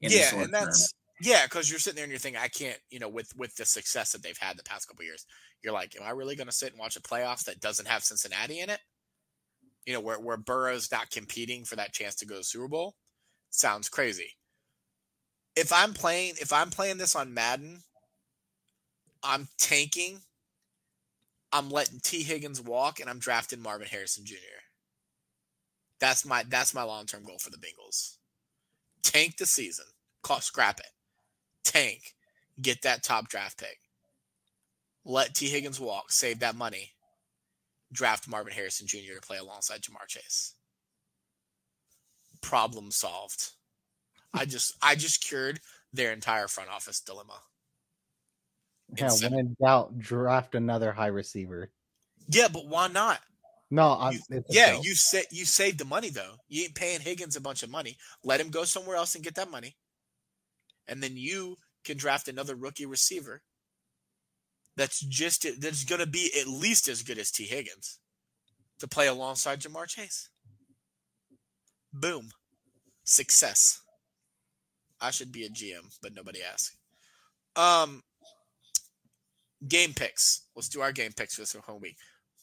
yeah, 0.00 0.34
and 0.34 0.52
that's 0.52 0.92
term. 0.92 0.98
yeah, 1.22 1.44
because 1.44 1.70
you're 1.70 1.78
sitting 1.78 1.96
there 1.96 2.04
and 2.04 2.10
you're 2.10 2.18
thinking, 2.18 2.40
I 2.42 2.48
can't, 2.48 2.78
you 2.90 2.98
know, 2.98 3.08
with 3.08 3.32
with 3.36 3.54
the 3.56 3.64
success 3.64 4.12
that 4.12 4.22
they've 4.22 4.38
had 4.38 4.58
the 4.58 4.62
past 4.62 4.88
couple 4.88 5.04
years, 5.04 5.26
you're 5.62 5.72
like, 5.72 5.96
am 5.96 6.06
I 6.06 6.10
really 6.10 6.36
going 6.36 6.48
to 6.48 6.52
sit 6.52 6.72
and 6.72 6.78
watch 6.78 6.96
a 6.96 7.00
playoffs 7.00 7.44
that 7.44 7.60
doesn't 7.60 7.88
have 7.88 8.04
Cincinnati 8.04 8.60
in 8.60 8.70
it? 8.70 8.80
You 9.86 9.94
know, 9.94 10.00
where 10.00 10.20
where 10.20 10.36
Burrow's 10.36 10.90
not 10.90 11.10
competing 11.10 11.64
for 11.64 11.76
that 11.76 11.92
chance 11.92 12.14
to 12.16 12.26
go 12.26 12.38
to 12.38 12.44
Super 12.44 12.68
Bowl, 12.68 12.94
sounds 13.50 13.88
crazy 13.88 14.32
if 15.56 15.72
I'm 15.72 15.92
playing 15.94 16.34
if 16.40 16.52
I'm 16.52 16.70
playing 16.70 16.98
this 16.98 17.14
on 17.14 17.34
Madden, 17.34 17.82
I'm 19.22 19.48
tanking 19.58 20.20
I'm 21.52 21.70
letting 21.70 22.00
Tee 22.00 22.24
Higgins 22.24 22.60
walk 22.60 22.98
and 22.98 23.08
I'm 23.08 23.20
drafting 23.20 23.60
Marvin 23.60 23.86
Harrison 23.86 24.24
Jr. 24.24 24.34
That's 26.04 26.26
my 26.26 26.44
that's 26.46 26.74
my 26.74 26.82
long 26.82 27.06
term 27.06 27.24
goal 27.24 27.38
for 27.38 27.48
the 27.48 27.56
Bengals. 27.56 28.18
Tank 29.02 29.38
the 29.38 29.46
season, 29.46 29.86
call 30.22 30.42
scrap 30.42 30.78
it. 30.78 30.90
Tank, 31.64 32.12
get 32.60 32.82
that 32.82 33.02
top 33.02 33.30
draft 33.30 33.58
pick. 33.58 33.78
Let 35.06 35.34
Tee 35.34 35.48
Higgins 35.48 35.80
walk, 35.80 36.12
save 36.12 36.40
that 36.40 36.56
money. 36.56 36.90
Draft 37.90 38.28
Marvin 38.28 38.52
Harrison 38.52 38.86
Jr. 38.86 39.14
to 39.14 39.26
play 39.26 39.38
alongside 39.38 39.80
Ja'Marr 39.80 40.06
Chase. 40.06 40.52
Problem 42.42 42.90
solved. 42.90 43.52
I 44.34 44.44
just 44.44 44.74
I 44.82 44.96
just 44.96 45.24
cured 45.26 45.60
their 45.94 46.12
entire 46.12 46.48
front 46.48 46.68
office 46.68 47.00
dilemma. 47.00 47.40
Yeah, 48.94 49.08
when 49.22 49.38
in 49.38 49.56
doubt, 49.58 49.98
draft 49.98 50.54
another 50.54 50.92
high 50.92 51.06
receiver. 51.06 51.70
Yeah, 52.28 52.48
but 52.48 52.66
why 52.66 52.88
not? 52.88 53.20
No, 53.74 53.98
I'm, 53.98 54.12
You- 54.30 54.44
yeah, 54.50 54.78
you 54.80 54.94
sa- 54.94 55.28
you 55.30 55.44
saved 55.44 55.78
the 55.78 55.84
money 55.84 56.08
though. 56.10 56.36
You 56.48 56.62
ain't 56.64 56.74
paying 56.74 57.00
Higgins 57.00 57.34
a 57.36 57.40
bunch 57.40 57.62
of 57.62 57.70
money. 57.70 57.96
Let 58.22 58.40
him 58.40 58.50
go 58.50 58.64
somewhere 58.64 58.96
else 58.96 59.14
and 59.14 59.24
get 59.24 59.34
that 59.34 59.50
money, 59.50 59.76
and 60.86 61.02
then 61.02 61.16
you 61.16 61.56
can 61.84 61.96
draft 61.96 62.28
another 62.28 62.54
rookie 62.54 62.86
receiver. 62.86 63.42
That's 64.76 65.00
just 65.00 65.46
that's 65.60 65.84
going 65.84 66.00
to 66.00 66.06
be 66.06 66.30
at 66.40 66.46
least 66.46 66.88
as 66.88 67.02
good 67.02 67.18
as 67.18 67.30
Tee 67.30 67.44
Higgins 67.44 67.98
to 68.78 68.86
play 68.88 69.06
alongside 69.08 69.60
Ja'Marr 69.60 69.88
Chase. 69.88 70.30
Boom, 71.92 72.30
success. 73.04 73.80
I 75.00 75.10
should 75.10 75.32
be 75.32 75.44
a 75.44 75.50
GM, 75.50 75.96
but 76.02 76.14
nobody 76.14 76.40
asked. 76.42 76.76
Um, 77.56 78.02
game 79.68 79.92
picks. 79.94 80.42
Let's 80.56 80.68
do 80.68 80.80
our 80.80 80.92
game 80.92 81.12
picks 81.16 81.34
for 81.34 81.42
this 81.42 81.52
home 81.54 81.80
week. 81.80 81.96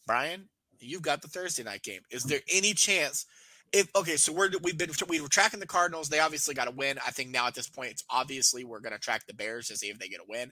Brian, 0.07 0.47
you've 0.81 1.01
got 1.01 1.21
the 1.21 1.27
Thursday 1.27 1.63
night 1.63 1.83
game. 1.83 2.01
Is 2.09 2.23
there 2.23 2.39
any 2.51 2.73
chance? 2.73 3.25
If 3.73 3.87
okay, 3.95 4.17
so 4.17 4.33
we're 4.33 4.49
we've 4.61 4.77
been 4.77 4.91
we 5.07 5.21
were 5.21 5.29
tracking 5.29 5.61
the 5.61 5.67
Cardinals. 5.67 6.09
They 6.09 6.19
obviously 6.19 6.53
got 6.53 6.65
to 6.65 6.71
win. 6.71 6.97
I 7.05 7.11
think 7.11 7.29
now 7.29 7.47
at 7.47 7.55
this 7.55 7.69
point, 7.69 7.91
it's 7.91 8.03
obviously 8.09 8.65
we're 8.65 8.81
going 8.81 8.93
to 8.93 8.99
track 8.99 9.25
the 9.27 9.33
Bears 9.33 9.67
to 9.67 9.77
see 9.77 9.87
if 9.87 9.97
they 9.97 10.09
get 10.09 10.19
a 10.19 10.25
win. 10.27 10.51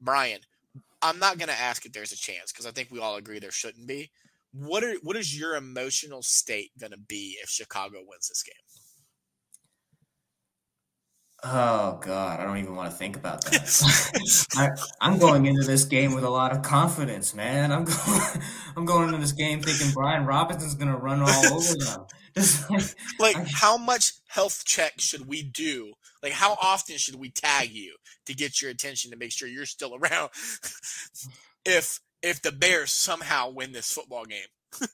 Brian, 0.00 0.40
I'm 1.02 1.18
not 1.18 1.38
going 1.38 1.48
to 1.48 1.60
ask 1.60 1.84
if 1.84 1.92
there's 1.92 2.12
a 2.12 2.16
chance 2.16 2.52
because 2.52 2.66
I 2.66 2.70
think 2.70 2.90
we 2.90 3.00
all 3.00 3.16
agree 3.16 3.38
there 3.38 3.50
shouldn't 3.50 3.88
be. 3.88 4.10
What 4.52 4.84
are 4.84 4.94
what 5.02 5.16
is 5.16 5.38
your 5.38 5.56
emotional 5.56 6.22
state 6.22 6.70
going 6.78 6.92
to 6.92 6.98
be 6.98 7.38
if 7.42 7.48
Chicago 7.48 7.98
wins 8.06 8.28
this 8.28 8.42
game? 8.42 8.54
Oh 11.42 11.98
God, 12.02 12.38
I 12.38 12.44
don't 12.44 12.58
even 12.58 12.76
want 12.76 12.90
to 12.90 12.96
think 12.96 13.16
about 13.16 13.42
that. 13.46 14.46
I, 14.56 14.68
I'm 15.00 15.18
going 15.18 15.46
into 15.46 15.62
this 15.66 15.84
game 15.84 16.14
with 16.14 16.24
a 16.24 16.28
lot 16.30 16.52
of 16.52 16.62
confidence, 16.62 17.34
man. 17.34 17.72
I'm 17.72 17.84
going, 17.84 18.42
I'm 18.76 18.84
going 18.84 19.08
into 19.08 19.20
this 19.20 19.32
game 19.32 19.62
thinking 19.62 19.92
Brian 19.94 20.26
Robinson's 20.26 20.74
gonna 20.74 20.98
run 20.98 21.22
all 21.22 21.54
over 21.54 21.74
them. 21.74 22.06
Like, 22.68 22.94
Like, 23.18 23.36
I- 23.36 23.44
how 23.52 23.78
much 23.78 24.12
health 24.28 24.64
check 24.66 25.00
should 25.00 25.26
we 25.26 25.42
do? 25.42 25.94
Like, 26.22 26.32
how 26.32 26.58
often 26.60 26.98
should 26.98 27.16
we 27.16 27.30
tag 27.30 27.70
you 27.70 27.96
to 28.26 28.34
get 28.34 28.60
your 28.60 28.70
attention 28.70 29.10
to 29.10 29.16
make 29.16 29.32
sure 29.32 29.48
you're 29.48 29.64
still 29.66 29.94
around? 29.94 30.30
if 31.64 32.00
if 32.22 32.42
the 32.42 32.52
Bears 32.52 32.92
somehow 32.92 33.50
win 33.50 33.72
this 33.72 33.90
football 33.90 34.26
game, 34.26 34.88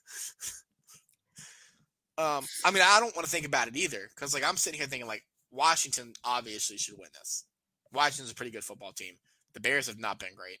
um, 2.17 2.45
I 2.65 2.71
mean, 2.71 2.83
I 2.85 2.99
don't 3.01 3.15
want 3.15 3.25
to 3.25 3.31
think 3.31 3.45
about 3.45 3.67
it 3.67 3.75
either 3.75 4.09
because, 4.15 4.33
like, 4.33 4.47
I'm 4.47 4.57
sitting 4.57 4.79
here 4.79 4.87
thinking, 4.87 5.07
like, 5.07 5.23
Washington 5.57 6.13
obviously 6.23 6.77
should 6.77 6.97
win 6.97 7.09
this. 7.13 7.45
Washington's 7.91 8.31
a 8.31 8.35
pretty 8.35 8.51
good 8.51 8.63
football 8.63 8.93
team. 8.93 9.15
The 9.53 9.59
Bears 9.59 9.87
have 9.87 9.99
not 9.99 10.19
been 10.19 10.35
great. 10.35 10.59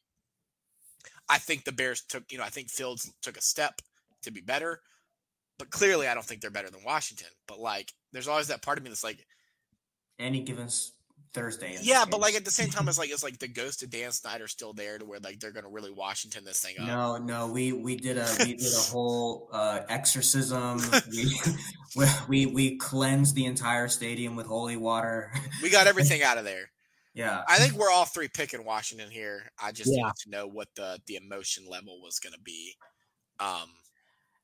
I 1.29 1.37
think 1.37 1.63
the 1.63 1.71
Bears 1.71 2.01
took, 2.01 2.31
you 2.31 2.37
know, 2.37 2.43
I 2.43 2.49
think 2.49 2.69
Fields 2.69 3.11
took 3.21 3.37
a 3.37 3.41
step 3.41 3.81
to 4.23 4.31
be 4.31 4.41
better 4.41 4.81
but 5.57 5.69
clearly 5.69 6.07
I 6.07 6.13
don't 6.13 6.25
think 6.25 6.41
they're 6.41 6.51
better 6.51 6.69
than 6.69 6.83
Washington. 6.83 7.29
But 7.47 7.59
like, 7.59 7.93
there's 8.11 8.27
always 8.27 8.47
that 8.47 8.61
part 8.61 8.77
of 8.77 8.83
me 8.83 8.89
that's 8.89 9.03
like, 9.03 9.25
any 10.19 10.41
given 10.41 10.67
Thursday. 11.33 11.77
yeah, 11.81 12.05
but 12.09 12.19
like 12.19 12.35
at 12.35 12.45
the 12.45 12.51
same 12.51 12.69
time, 12.69 12.87
it's 12.87 12.97
like 12.97 13.09
it's 13.09 13.23
like 13.23 13.39
the 13.39 13.47
ghost 13.47 13.83
of 13.83 13.89
Dan 13.89 14.11
Snyder 14.11 14.47
still 14.47 14.73
there 14.73 14.97
to 14.97 15.05
where 15.05 15.19
like 15.19 15.39
they're 15.39 15.51
gonna 15.51 15.69
really 15.69 15.91
Washington 15.91 16.43
this 16.43 16.59
thing 16.59 16.75
up. 16.79 16.87
No, 16.87 17.17
no, 17.17 17.47
we 17.47 17.71
we 17.73 17.95
did 17.95 18.17
a 18.17 18.27
we 18.39 18.55
did 18.55 18.73
a 18.73 18.91
whole 18.91 19.49
uh, 19.51 19.81
exorcism. 19.89 20.81
we, 21.11 22.05
we 22.27 22.45
we 22.47 22.77
cleansed 22.77 23.35
the 23.35 23.45
entire 23.45 23.87
stadium 23.87 24.35
with 24.35 24.45
holy 24.47 24.77
water. 24.77 25.31
We 25.63 25.69
got 25.69 25.87
everything 25.87 26.21
out 26.23 26.37
of 26.37 26.43
there. 26.45 26.69
Yeah, 27.13 27.43
I 27.47 27.57
think 27.57 27.73
we're 27.73 27.89
all 27.91 28.05
three 28.05 28.27
picking 28.27 28.63
Washington 28.63 29.09
here. 29.09 29.51
I 29.61 29.71
just 29.71 29.89
Yeah. 29.91 30.05
need 30.05 30.13
to 30.23 30.29
know 30.29 30.47
what 30.47 30.67
the 30.75 30.99
the 31.07 31.15
emotion 31.15 31.65
level 31.67 31.99
was 32.01 32.19
gonna 32.19 32.37
be. 32.43 32.75
Um, 33.39 33.69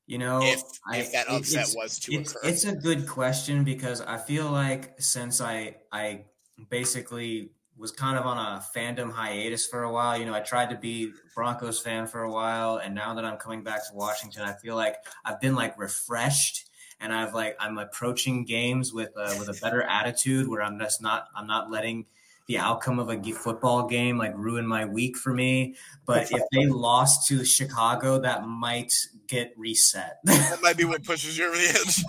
you 0.06 0.18
know, 0.18 0.40
if 0.42 0.60
I- 0.90 0.98
if 0.98 1.12
that 1.12 1.28
upset 1.30 1.68
was 1.74 1.98
to 2.00 2.12
it's, 2.14 2.32
occur. 2.32 2.40
it's 2.48 2.64
a 2.64 2.72
good 2.74 3.06
question 3.08 3.64
because 3.64 4.00
I 4.00 4.18
feel 4.18 4.50
like 4.50 5.00
since 5.00 5.40
I 5.40 5.76
I 5.92 6.24
basically 6.70 7.50
was 7.76 7.90
kind 7.90 8.16
of 8.16 8.24
on 8.24 8.38
a 8.38 8.64
fandom 8.76 9.10
hiatus 9.10 9.66
for 9.66 9.82
a 9.82 9.92
while, 9.92 10.18
you 10.18 10.24
know, 10.24 10.34
I 10.34 10.40
tried 10.40 10.70
to 10.70 10.76
be 10.76 11.12
Broncos 11.34 11.80
fan 11.80 12.06
for 12.06 12.22
a 12.22 12.30
while, 12.30 12.76
and 12.76 12.94
now 12.94 13.14
that 13.14 13.24
I'm 13.24 13.36
coming 13.36 13.64
back 13.64 13.86
to 13.88 13.94
Washington, 13.94 14.42
I 14.42 14.52
feel 14.52 14.76
like 14.76 14.96
I've 15.24 15.40
been 15.40 15.54
like 15.54 15.78
refreshed. 15.78 16.70
And 17.00 17.12
I've 17.12 17.34
like 17.34 17.56
I'm 17.58 17.76
approaching 17.76 18.44
games 18.44 18.92
with 18.92 19.10
uh, 19.16 19.34
with 19.38 19.48
a 19.48 19.60
better 19.60 19.82
attitude 19.82 20.48
where 20.48 20.62
I'm 20.62 20.78
just 20.78 21.02
not 21.02 21.26
I'm 21.36 21.46
not 21.46 21.70
letting 21.70 22.06
the 22.46 22.58
outcome 22.58 22.98
of 22.98 23.10
a 23.10 23.20
football 23.32 23.88
game 23.88 24.16
like 24.16 24.32
ruin 24.36 24.66
my 24.66 24.84
week 24.84 25.16
for 25.16 25.34
me. 25.34 25.74
But 26.06 26.30
if 26.30 26.42
they 26.52 26.66
lost 26.66 27.26
to 27.28 27.44
Chicago, 27.44 28.20
that 28.20 28.46
might 28.46 28.92
get 29.26 29.52
reset. 29.56 30.18
that 30.24 30.60
might 30.62 30.76
be 30.76 30.84
what 30.84 31.04
pushes 31.04 31.36
you 31.36 31.46
over 31.46 31.56
the 31.56 32.04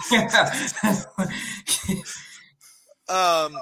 edge. 1.89 2.01
Um. 3.07 3.59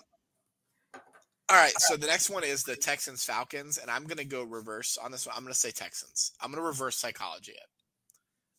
All 1.54 1.60
right, 1.60 1.80
so 1.82 1.96
the 1.96 2.08
next 2.08 2.32
one 2.32 2.44
is 2.44 2.64
the 2.64 2.76
Texans 2.76 3.24
Falcons, 3.24 3.78
and 3.78 3.92
I'm 3.92 4.06
gonna 4.06 4.24
go 4.24 4.44
reverse 4.44 4.98
on 4.98 5.12
this 5.12 5.28
one. 5.28 5.36
I'm 5.38 5.44
gonna 5.44 5.54
say 5.54 5.70
Texans. 5.70 6.32
I'm 6.42 6.50
gonna 6.50 6.64
reverse 6.64 6.98
psychology 6.98 7.52
it, 7.52 7.68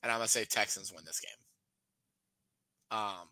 and 0.05 0.13
I'm 0.13 0.19
gonna 0.19 0.29
say 0.29 0.45
Texans 0.45 0.93
win 0.93 1.03
this 1.05 1.19
game. 1.19 2.97
Um, 2.97 3.29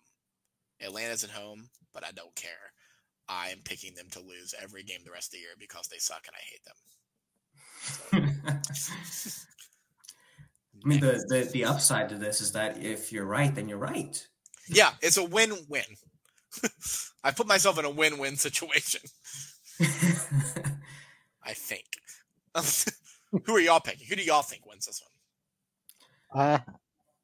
Atlanta's 0.85 1.23
at 1.23 1.31
home, 1.31 1.69
but 1.95 2.05
I 2.05 2.11
don't 2.11 2.35
care. 2.35 2.73
I 3.29 3.51
am 3.51 3.59
picking 3.65 3.95
them 3.95 4.09
to 4.11 4.19
lose 4.19 4.53
every 4.61 4.83
game 4.83 4.99
the 5.05 5.13
rest 5.13 5.29
of 5.29 5.35
the 5.35 5.43
year 5.43 5.55
because 5.61 5.87
they 5.87 5.99
suck 5.99 6.27
and 6.27 6.35
I 6.35 6.43
hate 6.51 6.65
them. 8.11 8.63
I 10.85 10.89
mean, 10.89 10.99
the, 10.99 11.25
the 11.29 11.49
the 11.53 11.65
upside 11.67 12.09
to 12.09 12.17
this 12.17 12.41
is 12.41 12.51
that 12.51 12.83
if 12.83 13.13
you're 13.13 13.27
right, 13.27 13.55
then 13.55 13.69
you're 13.69 13.79
right. 13.79 14.27
yeah, 14.69 14.91
it's 15.03 15.19
a 15.19 15.25
win-win. 15.25 15.85
I 17.23 17.31
put 17.31 17.47
myself 17.47 17.79
in 17.79 17.85
a 17.85 17.91
win-win 17.91 18.37
situation. 18.37 19.03
I 21.45 21.53
think. 21.55 21.87
Who 23.47 23.57
are 23.57 23.61
y'all 23.61 23.80
picking? 23.80 24.07
Who 24.09 24.16
do 24.16 24.22
y'all 24.22 24.43
think 24.43 24.66
wins 24.66 24.87
this 24.87 25.03
one? 26.30 26.45
Uh, 26.45 26.59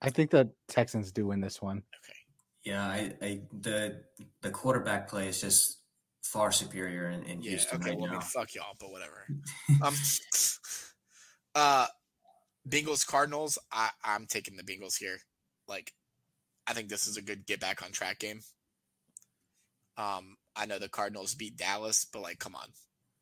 I 0.02 0.10
think 0.10 0.30
the 0.30 0.50
Texans 0.68 1.12
do 1.12 1.26
win 1.26 1.40
this 1.40 1.60
one. 1.62 1.78
Okay. 1.78 2.18
yeah, 2.64 2.84
I, 2.86 3.12
I 3.22 3.40
the 3.60 4.02
the 4.42 4.50
quarterback 4.50 5.08
play 5.08 5.28
is 5.28 5.40
just 5.40 5.78
far 6.22 6.50
superior 6.52 7.10
in, 7.10 7.22
in 7.24 7.42
Yeah. 7.42 7.50
Houston 7.50 7.80
Okay. 7.80 7.90
right 7.90 7.98
Well, 7.98 8.08
I 8.08 8.12
now. 8.12 8.18
mean, 8.18 8.28
fuck 8.28 8.54
y'all, 8.54 8.74
but 8.80 8.90
whatever. 8.90 9.26
um. 9.82 9.94
Uh, 11.54 11.86
Bengals 12.68 13.06
Cardinals. 13.06 13.58
I 13.72 13.90
I'm 14.04 14.26
taking 14.26 14.56
the 14.56 14.62
Bengals 14.62 14.96
here. 14.98 15.18
Like, 15.66 15.92
I 16.66 16.72
think 16.72 16.88
this 16.88 17.06
is 17.06 17.16
a 17.16 17.22
good 17.22 17.46
get 17.46 17.60
back 17.60 17.82
on 17.82 17.92
track 17.92 18.18
game. 18.18 18.40
Um, 19.96 20.36
I 20.58 20.66
know 20.66 20.78
the 20.78 20.88
Cardinals 20.88 21.34
beat 21.34 21.56
Dallas, 21.56 22.04
but 22.04 22.22
like, 22.22 22.38
come 22.38 22.54
on. 22.54 22.68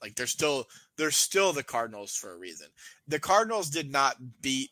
Like 0.02 0.14
they're 0.14 0.26
still 0.26 0.66
they're 0.96 1.10
still 1.10 1.52
the 1.52 1.62
Cardinals 1.62 2.14
for 2.14 2.32
a 2.32 2.38
reason. 2.38 2.68
The 3.08 3.18
Cardinals 3.18 3.70
did 3.70 3.90
not 3.90 4.16
beat 4.42 4.70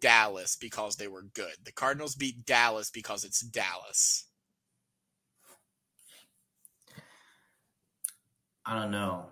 Dallas 0.00 0.56
because 0.56 0.96
they 0.96 1.08
were 1.08 1.22
good. 1.22 1.54
The 1.64 1.72
Cardinals 1.72 2.14
beat 2.14 2.44
Dallas 2.44 2.90
because 2.90 3.24
it's 3.24 3.40
Dallas. 3.40 4.26
I 8.66 8.74
don't 8.74 8.90
know. 8.90 9.26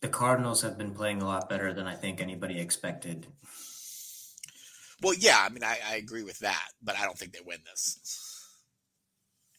The 0.00 0.08
Cardinals 0.08 0.62
have 0.62 0.76
been 0.76 0.92
playing 0.92 1.22
a 1.22 1.26
lot 1.26 1.48
better 1.48 1.72
than 1.72 1.86
I 1.86 1.94
think 1.94 2.20
anybody 2.20 2.58
expected. 2.58 3.28
Well, 5.00 5.14
yeah, 5.14 5.38
I 5.40 5.48
mean, 5.48 5.62
I, 5.62 5.78
I 5.88 5.96
agree 5.96 6.24
with 6.24 6.40
that, 6.40 6.68
but 6.82 6.98
I 6.98 7.04
don't 7.04 7.16
think 7.16 7.32
they 7.32 7.40
win 7.44 7.58
this. 7.64 8.35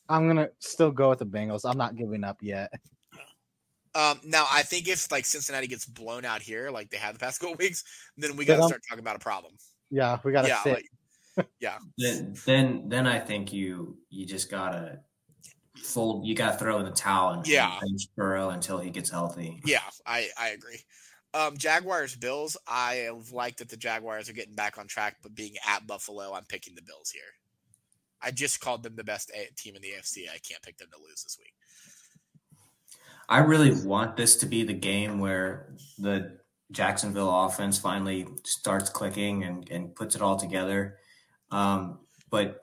I'm 0.10 0.28
gonna 0.28 0.50
still 0.60 0.92
go 0.92 1.10
with 1.10 1.20
the 1.20 1.26
Bengals. 1.26 1.70
I'm 1.70 1.78
not 1.78 1.96
giving 1.96 2.24
up 2.24 2.38
yet. 2.42 2.72
Um, 3.96 4.20
now, 4.24 4.46
I 4.52 4.62
think 4.62 4.88
if 4.88 5.12
like 5.12 5.26
Cincinnati 5.26 5.66
gets 5.66 5.88
blown 5.88 6.24
out 6.24 6.44
here, 6.44 6.70
like 6.70 6.92
they 6.92 6.98
have 6.98 7.14
the 7.16 7.20
past 7.20 7.40
couple 7.40 7.56
weeks, 7.56 7.84
then 8.16 8.36
we 8.36 8.46
got 8.46 8.56
to 8.56 8.60
don't- 8.60 8.68
start 8.68 8.82
talking 8.88 9.00
about 9.02 9.16
a 9.16 9.20
problem. 9.20 9.54
Yeah, 9.90 10.20
we 10.24 10.32
gotta 10.32 10.50
yeah, 10.50 10.62
sit. 10.62 10.84
like 11.36 11.48
Then 11.98 12.36
then 12.46 12.90
then 12.90 13.08
I 13.08 13.18
think 13.20 13.52
you 13.52 13.98
you 14.12 14.28
just 14.28 14.52
gotta 14.52 15.00
fold. 15.84 16.28
You 16.28 16.36
gotta 16.36 16.58
throw 16.60 16.78
in 16.78 16.86
the 16.86 16.92
towel 16.92 17.34
and 17.34 17.48
Yeah. 17.48 17.80
bench 17.80 18.04
Burrow 18.16 18.50
until 18.52 18.78
he 18.78 18.92
gets 18.92 19.10
healthy. 19.10 19.60
yeah, 19.66 19.80
I 20.06 20.28
I 20.38 20.50
agree. 20.50 20.80
Um, 21.34 21.58
Jaguars 21.58 22.16
Bills. 22.16 22.56
I 22.68 23.10
like 23.32 23.58
that 23.58 23.70
the 23.70 23.78
Jaguars 23.78 24.30
are 24.30 24.34
getting 24.34 24.54
back 24.56 24.78
on 24.78 24.86
track, 24.88 25.16
but 25.24 25.34
being 25.34 25.56
at 25.68 25.88
Buffalo, 25.88 26.34
I'm 26.36 26.46
picking 26.46 26.76
the 26.76 26.84
Bills 26.84 27.10
here. 27.10 27.24
I 28.22 28.32
just 28.32 28.60
called 28.60 28.84
them 28.84 28.96
the 28.96 29.04
best 29.04 29.32
team 29.58 29.76
in 29.76 29.82
the 29.82 29.90
AFC. 29.90 30.24
I 30.30 30.40
can't 30.40 30.62
pick 30.62 30.78
them 30.78 30.90
to 30.92 31.00
lose 31.02 31.24
this 31.24 31.38
week. 31.40 31.54
I 33.30 33.40
really 33.40 33.72
want 33.86 34.16
this 34.16 34.38
to 34.38 34.46
be 34.46 34.64
the 34.64 34.74
game 34.74 35.20
where 35.20 35.74
the 35.98 36.38
Jacksonville 36.72 37.46
offense 37.46 37.78
finally 37.78 38.28
starts 38.44 38.90
clicking 38.90 39.44
and, 39.44 39.70
and 39.70 39.96
puts 39.96 40.16
it 40.16 40.22
all 40.22 40.38
together. 40.38 40.98
Um, 41.52 42.00
but 42.30 42.62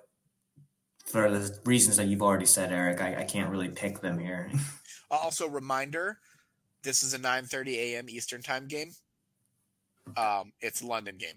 for 1.06 1.30
the 1.30 1.58
reasons 1.64 1.96
that 1.98 2.06
you've 2.06 2.22
already 2.22 2.46
said, 2.46 2.72
Eric, 2.72 3.00
I, 3.00 3.20
I 3.20 3.24
can't 3.24 3.50
really 3.50 3.68
pick 3.68 4.00
them 4.00 4.18
here. 4.18 4.50
also, 5.10 5.48
reminder: 5.48 6.18
this 6.82 7.02
is 7.02 7.14
a 7.14 7.18
9:30 7.18 7.74
a.m. 7.76 8.08
Eastern 8.08 8.42
time 8.42 8.66
game. 8.66 8.90
Um, 10.16 10.52
it's 10.60 10.82
a 10.82 10.86
London 10.86 11.16
game. 11.16 11.36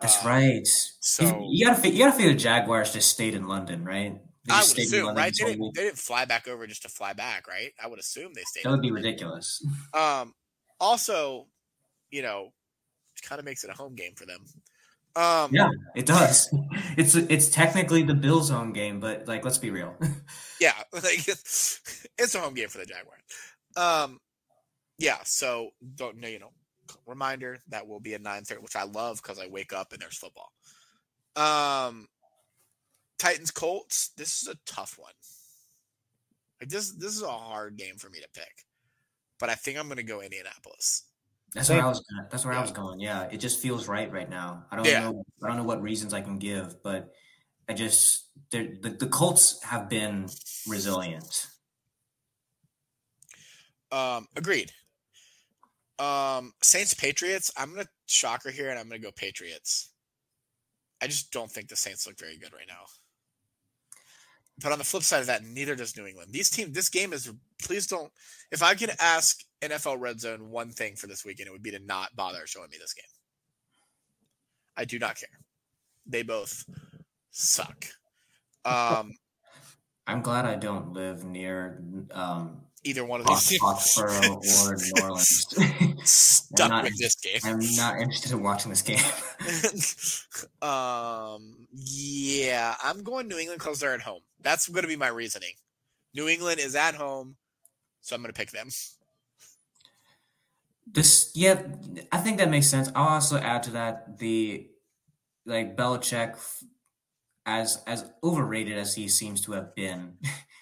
That's 0.00 0.24
uh, 0.24 0.28
right. 0.28 0.66
So 0.66 1.46
you 1.50 1.66
gotta 1.66 1.88
you 1.88 1.98
gotta 1.98 2.16
figure 2.16 2.32
the 2.32 2.38
Jaguars 2.38 2.92
just 2.92 3.10
stayed 3.10 3.34
in 3.34 3.48
London, 3.48 3.84
right? 3.84 4.18
I 4.48 4.60
would 4.60 4.78
assume, 4.78 5.14
right? 5.14 5.34
They 5.36 5.44
didn't, 5.44 5.74
they 5.74 5.82
didn't, 5.84 5.98
fly 5.98 6.24
back 6.24 6.48
over 6.48 6.66
just 6.66 6.82
to 6.82 6.88
fly 6.88 7.12
back, 7.12 7.46
right? 7.46 7.72
I 7.82 7.86
would 7.86 7.98
assume 7.98 8.32
they 8.34 8.42
stayed. 8.42 8.64
That 8.64 8.70
would 8.70 8.82
be 8.82 8.90
ridiculous. 8.90 9.64
Um, 9.94 10.34
also, 10.80 11.46
you 12.10 12.22
know, 12.22 12.52
it 13.16 13.28
kind 13.28 13.38
of 13.38 13.44
makes 13.44 13.64
it 13.64 13.70
a 13.70 13.74
home 13.74 13.94
game 13.94 14.14
for 14.16 14.24
them. 14.24 14.44
Um, 15.16 15.50
yeah, 15.52 15.70
it 15.94 16.06
does. 16.06 16.52
It's 16.96 17.14
it's 17.14 17.48
technically 17.48 18.02
the 18.02 18.14
Bills' 18.14 18.50
home 18.50 18.72
game, 18.72 19.00
but 19.00 19.28
like, 19.28 19.44
let's 19.44 19.58
be 19.58 19.70
real. 19.70 19.94
yeah, 20.60 20.74
like 20.92 21.28
it's, 21.28 22.06
it's 22.18 22.34
a 22.34 22.40
home 22.40 22.54
game 22.54 22.68
for 22.68 22.78
the 22.78 22.86
Jaguars. 22.86 23.22
Um, 23.76 24.20
yeah. 24.98 25.18
So 25.24 25.70
don't 25.94 26.18
know, 26.18 26.28
you 26.28 26.38
know, 26.38 26.52
reminder 27.06 27.58
that 27.68 27.86
will 27.86 28.00
be 28.00 28.14
a 28.14 28.18
nine 28.18 28.44
thirty, 28.44 28.60
which 28.60 28.76
I 28.76 28.84
love 28.84 29.20
because 29.22 29.38
I 29.38 29.46
wake 29.46 29.72
up 29.72 29.92
and 29.92 30.00
there's 30.00 30.16
football. 30.16 30.52
Um, 31.36 32.08
Titans 33.18 33.50
Colts. 33.50 34.10
This 34.16 34.42
is 34.42 34.48
a 34.48 34.56
tough 34.66 34.98
one. 34.98 35.12
Like 36.60 36.70
this, 36.70 36.92
this 36.92 37.14
is 37.16 37.22
a 37.22 37.28
hard 37.28 37.76
game 37.76 37.96
for 37.96 38.10
me 38.10 38.20
to 38.20 38.28
pick, 38.34 38.64
but 39.38 39.48
I 39.48 39.54
think 39.54 39.78
I'm 39.78 39.86
going 39.86 39.96
to 39.96 40.02
go 40.02 40.20
Indianapolis. 40.20 41.04
That's 41.54 41.68
where 41.68 41.82
I 41.82 41.86
was. 41.86 42.00
going 42.00 42.28
That's 42.30 42.44
where 42.44 42.54
yeah. 42.54 42.58
I 42.58 42.62
was 42.62 42.70
going. 42.70 43.00
Yeah, 43.00 43.28
it 43.30 43.38
just 43.38 43.60
feels 43.60 43.88
right 43.88 44.10
right 44.12 44.28
now. 44.28 44.64
I 44.70 44.76
don't 44.76 44.86
yeah. 44.86 45.00
know. 45.00 45.24
I 45.42 45.48
don't 45.48 45.56
know 45.56 45.64
what 45.64 45.82
reasons 45.82 46.14
I 46.14 46.20
can 46.20 46.38
give, 46.38 46.82
but 46.82 47.12
I 47.68 47.72
just 47.72 48.28
the 48.50 48.78
the 48.80 49.06
Colts 49.06 49.62
have 49.64 49.88
been 49.88 50.28
resilient. 50.68 51.46
Um, 53.92 54.26
agreed. 54.36 54.70
Um, 56.00 56.52
Saints 56.62 56.94
Patriots. 56.94 57.52
I'm 57.56 57.70
gonna 57.70 57.86
shocker 58.06 58.50
here, 58.50 58.70
and 58.70 58.78
I'm 58.78 58.88
gonna 58.88 58.98
go 58.98 59.12
Patriots. 59.12 59.90
I 61.02 61.06
just 61.06 61.30
don't 61.30 61.50
think 61.50 61.68
the 61.68 61.76
Saints 61.76 62.06
look 62.06 62.18
very 62.18 62.38
good 62.38 62.52
right 62.52 62.68
now. 62.68 62.84
But 64.62 64.72
on 64.72 64.78
the 64.78 64.84
flip 64.84 65.02
side 65.02 65.20
of 65.20 65.26
that, 65.26 65.44
neither 65.44 65.74
does 65.74 65.96
New 65.96 66.06
England. 66.06 66.32
These 66.32 66.50
teams, 66.50 66.72
this 66.72 66.88
game 66.88 67.12
is. 67.12 67.30
Please 67.62 67.86
don't. 67.86 68.10
If 68.50 68.62
I 68.62 68.74
could 68.74 68.90
ask 69.00 69.42
NFL 69.62 70.00
Red 70.00 70.20
Zone 70.20 70.50
one 70.50 70.70
thing 70.70 70.96
for 70.96 71.06
this 71.06 71.24
weekend, 71.24 71.48
it 71.48 71.52
would 71.52 71.62
be 71.62 71.70
to 71.70 71.78
not 71.80 72.16
bother 72.16 72.46
showing 72.46 72.70
me 72.70 72.78
this 72.80 72.94
game. 72.94 73.04
I 74.76 74.84
do 74.86 74.98
not 74.98 75.16
care. 75.16 75.28
They 76.06 76.22
both 76.22 76.64
suck. 77.30 77.86
Um, 78.64 79.12
I'm 80.06 80.22
glad 80.22 80.44
I 80.46 80.56
don't 80.56 80.92
live 80.92 81.24
near 81.24 81.82
um, 82.10 82.62
either 82.84 83.04
one 83.04 83.20
of 83.20 83.26
these 83.26 83.58
Foxborough 83.58 84.40
or 84.66 84.76
New 84.76 84.92
Orleans. 85.02 85.46
Stuck 86.04 86.82
with 86.82 86.98
this 86.98 87.16
game. 87.16 87.40
I'm 87.44 87.60
not 87.76 87.98
interested 87.98 88.32
in 88.32 88.42
watching 88.42 88.70
this 88.70 88.82
game. 88.82 88.98
um, 90.68 91.66
yeah, 91.72 92.74
I'm 92.82 93.02
going 93.02 93.28
New 93.28 93.38
England 93.38 93.60
because 93.60 93.80
they're 93.80 93.94
at 93.94 94.00
home. 94.00 94.20
That's 94.40 94.68
going 94.68 94.82
to 94.82 94.88
be 94.88 94.96
my 94.96 95.08
reasoning. 95.08 95.52
New 96.14 96.28
England 96.28 96.60
is 96.60 96.74
at 96.74 96.94
home, 96.94 97.36
so 98.00 98.16
I'm 98.16 98.22
going 98.22 98.32
to 98.32 98.38
pick 98.38 98.50
them. 98.50 98.68
This, 100.86 101.30
yeah, 101.34 101.62
I 102.10 102.18
think 102.18 102.38
that 102.38 102.50
makes 102.50 102.66
sense. 102.66 102.90
I'll 102.96 103.08
also 103.08 103.38
add 103.38 103.62
to 103.64 103.70
that 103.72 104.18
the 104.18 104.68
like 105.46 105.76
Belichick, 105.76 106.36
as 107.46 107.82
as 107.86 108.10
overrated 108.24 108.76
as 108.76 108.94
he 108.94 109.06
seems 109.06 109.40
to 109.42 109.52
have 109.52 109.74
been, 109.76 110.16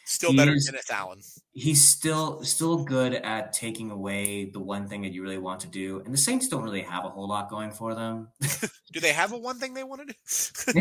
still 0.09 0.35
better 0.35 0.55
is, 0.55 0.65
than 0.65 0.75
Dennis 0.75 0.91
Allen. 0.91 1.21
He's 1.53 1.87
still 1.87 2.43
still 2.43 2.85
good 2.85 3.15
at 3.15 3.53
taking 3.53 3.91
away 3.91 4.51
the 4.51 4.61
one 4.61 4.89
thing 4.89 5.03
that 5.03 5.13
you 5.13 5.23
really 5.23 5.39
want 5.39 5.61
to 5.61 5.69
do, 5.69 6.01
and 6.05 6.13
the 6.13 6.19
Saints 6.19 6.49
don't 6.49 6.63
really 6.63 6.83
have 6.83 7.05
a 7.05 7.09
whole 7.09 7.29
lot 7.29 7.51
going 7.51 7.71
for 7.71 7.95
them. 7.95 8.29
do 8.93 9.01
they 9.01 9.13
have 9.13 9.33
a 9.33 9.39
one 9.39 9.59
thing 9.59 9.75
they 9.75 9.85
want 9.85 10.09
to 10.09 10.15
do? 10.15 10.81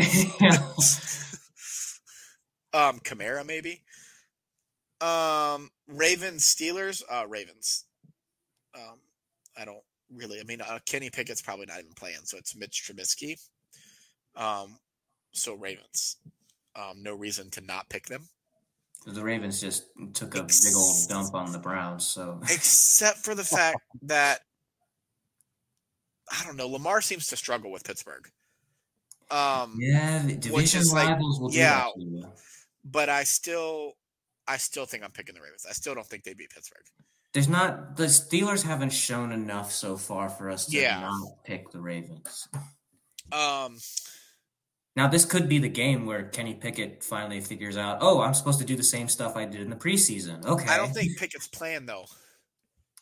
um, 2.72 2.98
Kamara 3.00 3.46
maybe. 3.46 3.82
Um, 5.00 5.70
Ravens 5.86 6.44
Steelers. 6.44 7.02
Uh, 7.08 7.26
Ravens. 7.28 7.84
Um, 8.74 8.98
I 9.56 9.64
don't 9.64 9.82
really. 10.12 10.40
I 10.40 10.44
mean, 10.44 10.60
uh, 10.60 10.78
Kenny 10.86 11.10
Pickett's 11.10 11.42
probably 11.42 11.66
not 11.66 11.80
even 11.80 11.92
playing, 11.96 12.24
so 12.24 12.38
it's 12.38 12.56
Mitch 12.56 12.88
Trubisky. 12.88 13.38
Um, 14.36 14.78
so 15.32 15.54
Ravens. 15.54 16.16
Um, 16.74 17.02
no 17.02 17.14
reason 17.14 17.50
to 17.50 17.60
not 17.60 17.88
pick 17.88 18.06
them. 18.06 18.28
The 19.06 19.22
Ravens 19.22 19.60
just 19.60 19.84
took 20.12 20.34
a 20.34 20.42
big 20.42 20.74
old 20.76 21.08
dump 21.08 21.34
on 21.34 21.52
the 21.52 21.58
Browns, 21.58 22.06
so 22.06 22.40
except 22.44 23.18
for 23.18 23.34
the 23.34 23.44
fact 23.56 23.78
that 24.02 24.40
I 26.30 26.44
don't 26.44 26.56
know, 26.56 26.68
Lamar 26.68 27.00
seems 27.00 27.26
to 27.28 27.36
struggle 27.36 27.70
with 27.70 27.84
Pittsburgh. 27.84 28.28
Um, 29.30 29.76
yeah, 29.78 30.22
division 30.22 30.82
rivals 30.92 31.40
like, 31.40 31.40
will 31.40 31.54
yeah, 31.54 31.88
but 32.84 33.08
I 33.08 33.24
still, 33.24 33.94
I 34.46 34.56
still 34.56 34.84
think 34.84 35.04
I'm 35.04 35.10
picking 35.10 35.34
the 35.34 35.40
Ravens. 35.40 35.66
I 35.68 35.72
still 35.72 35.94
don't 35.94 36.06
think 36.06 36.24
they 36.24 36.34
beat 36.34 36.50
Pittsburgh 36.50 36.84
there's 37.32 37.48
not 37.48 37.96
the 37.96 38.04
Steelers 38.04 38.62
haven't 38.62 38.92
shown 38.92 39.32
enough 39.32 39.72
so 39.72 39.96
far 39.96 40.28
for 40.28 40.50
us 40.50 40.66
to 40.66 40.76
yeah. 40.76 41.00
not 41.00 41.44
pick 41.44 41.70
the 41.70 41.80
Ravens. 41.80 42.48
Um 43.32 43.76
now 44.98 45.06
this 45.06 45.24
could 45.24 45.48
be 45.48 45.58
the 45.58 45.68
game 45.68 46.06
where 46.06 46.24
Kenny 46.24 46.54
Pickett 46.54 47.04
finally 47.04 47.40
figures 47.40 47.76
out, 47.76 47.98
oh, 48.00 48.20
I'm 48.20 48.34
supposed 48.34 48.58
to 48.58 48.64
do 48.64 48.74
the 48.74 48.82
same 48.82 49.08
stuff 49.08 49.36
I 49.36 49.44
did 49.44 49.60
in 49.60 49.70
the 49.70 49.76
preseason. 49.76 50.44
Okay. 50.44 50.66
I 50.68 50.76
don't 50.76 50.92
think 50.92 51.16
Pickett's 51.16 51.46
playing 51.46 51.86
though. 51.86 52.06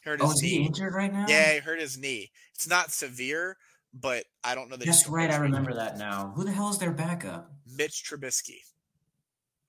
Hurt 0.05 0.21
his 0.21 0.29
oh, 0.29 0.33
is 0.35 0.43
knee. 0.43 0.49
he 0.51 0.67
injured 0.67 0.93
right 0.93 1.11
now? 1.11 1.25
Yeah, 1.27 1.55
he 1.55 1.59
hurt 1.61 1.81
his 1.81 1.97
knee. 1.97 2.31
It's 2.55 2.69
not 2.69 2.93
severe, 2.93 3.57
but 3.95 4.25
I 4.45 4.55
don't 4.55 4.69
know 4.69 4.77
that. 4.77 4.85
That's 4.85 5.09
right. 5.09 5.31
I 5.31 5.37
remember 5.37 5.73
that 5.73 5.97
now. 5.97 6.35
Who 6.37 6.45
the 6.45 6.53
hell 6.53 6.69
is 6.69 6.77
their 6.77 6.93
backup? 6.93 7.51
Mitch 7.67 8.05
Trubisky. 8.07 8.59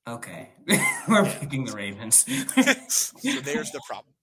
Okay, 0.05 0.49
we're 1.07 1.25
picking 1.39 1.63
the 1.63 1.71
Ravens. 1.71 2.25
so 2.89 3.17
there's 3.41 3.71
the 3.71 3.82
problem. 3.88 4.13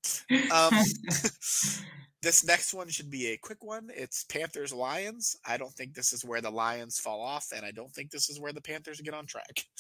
Um, 0.53 0.75
this 2.25 2.43
next 2.43 2.73
one 2.73 2.89
should 2.89 3.11
be 3.11 3.29
a 3.29 3.37
quick 3.37 3.63
one. 3.63 3.91
It's 3.95 4.25
Panthers 4.25 4.73
Lions. 4.73 5.37
I 5.47 5.59
don't 5.59 5.73
think 5.75 5.95
this 5.95 6.13
is 6.15 6.25
where 6.25 6.41
the 6.41 6.51
Lions 6.51 6.99
fall 6.99 7.21
off, 7.21 7.53
and 7.55 7.65
I 7.65 7.71
don't 7.71 7.93
think 7.93 8.11
this 8.11 8.31
is 8.31 8.41
where 8.41 8.53
the 8.53 8.63
Panthers 8.63 9.01
get 9.01 9.15
on 9.15 9.27
track. 9.27 9.65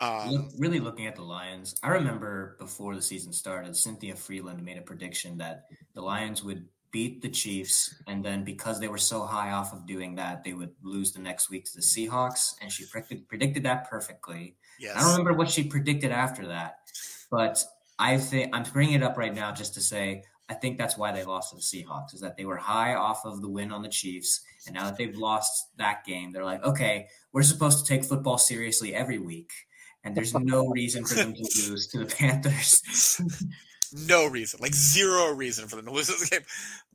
Um, 0.00 0.48
really 0.58 0.80
looking 0.80 1.06
at 1.06 1.14
the 1.14 1.22
Lions, 1.22 1.76
I 1.84 1.90
remember 1.90 2.56
before 2.58 2.96
the 2.96 3.02
season 3.02 3.32
started, 3.32 3.76
Cynthia 3.76 4.16
Freeland 4.16 4.60
made 4.64 4.76
a 4.76 4.82
prediction 4.82 5.38
that 5.38 5.66
the 5.94 6.00
Lions 6.00 6.42
would 6.42 6.66
beat 6.90 7.22
the 7.22 7.28
Chiefs, 7.28 7.94
and 8.08 8.24
then 8.24 8.42
because 8.42 8.80
they 8.80 8.88
were 8.88 8.98
so 8.98 9.24
high 9.24 9.52
off 9.52 9.72
of 9.72 9.86
doing 9.86 10.16
that, 10.16 10.42
they 10.42 10.54
would 10.54 10.72
lose 10.82 11.12
the 11.12 11.20
next 11.20 11.50
week 11.50 11.66
to 11.66 11.76
the 11.76 11.82
Seahawks, 11.82 12.54
and 12.60 12.72
she 12.72 12.84
predicted, 12.86 13.28
predicted 13.28 13.62
that 13.62 13.88
perfectly. 13.88 14.56
Yes. 14.80 14.96
I 14.96 15.02
don't 15.02 15.12
remember 15.12 15.34
what 15.34 15.48
she 15.48 15.62
predicted 15.62 16.10
after 16.10 16.48
that, 16.48 16.78
but 17.30 17.62
I 18.00 18.18
think 18.18 18.50
I'm 18.52 18.64
bringing 18.64 18.94
it 18.94 19.02
up 19.04 19.16
right 19.16 19.32
now 19.32 19.52
just 19.52 19.74
to 19.74 19.80
say 19.80 20.24
I 20.52 20.54
think 20.54 20.76
that's 20.76 20.98
why 20.98 21.12
they 21.12 21.24
lost 21.24 21.50
to 21.50 21.56
the 21.56 21.62
Seahawks 21.62 22.12
is 22.12 22.20
that 22.20 22.36
they 22.36 22.44
were 22.44 22.58
high 22.58 22.94
off 22.94 23.24
of 23.24 23.40
the 23.40 23.48
win 23.48 23.72
on 23.72 23.80
the 23.80 23.88
Chiefs, 23.88 24.42
and 24.66 24.74
now 24.74 24.84
that 24.84 24.98
they've 24.98 25.16
lost 25.16 25.68
that 25.78 26.04
game, 26.04 26.30
they're 26.30 26.44
like, 26.44 26.62
okay, 26.62 27.06
we're 27.32 27.42
supposed 27.42 27.78
to 27.78 27.88
take 27.88 28.04
football 28.04 28.36
seriously 28.36 28.94
every 28.94 29.18
week, 29.18 29.50
and 30.04 30.14
there's 30.14 30.34
no 30.34 30.68
reason 30.68 31.06
for 31.06 31.14
them 31.14 31.32
to 31.32 31.40
lose 31.70 31.86
to 31.86 31.98
the 31.98 32.04
Panthers. 32.04 33.18
no 34.08 34.26
reason, 34.26 34.60
like 34.60 34.74
zero 34.74 35.32
reason 35.32 35.68
for 35.68 35.76
them 35.76 35.86
to 35.86 35.90
lose 35.90 36.08
this 36.08 36.28
game. 36.28 36.42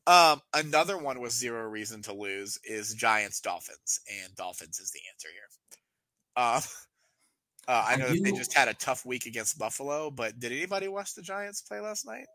Um, 0.05 0.39
another 0.53 0.99
one 0.99 1.20
with 1.20 1.32
zero 1.32 1.64
reason 1.64 2.03
to 2.03 2.14
lose 2.14 2.60
is 2.64 2.93
Giants 2.93 3.41
Dolphins, 3.41 4.01
and 4.24 4.36
Dolphins 4.36 4.80
is 4.80 4.91
the 4.91 5.01
answer 5.12 5.30
here. 5.34 5.82
Uh, 6.36 6.62
uh, 7.68 7.86
I 7.88 7.95
know 7.95 8.08
they 8.10 8.34
just 8.34 8.53
had 8.53 8.68
a 8.68 8.76
tough 8.76 9.03
week 9.03 9.26
against 9.26 9.58
Buffalo, 9.58 10.12
but 10.12 10.39
did 10.39 10.51
anybody 10.51 10.88
watch 10.88 11.16
the 11.16 11.24
Giants 11.24 11.62
play 11.62 11.80
last 11.80 12.05
night? 12.05 12.28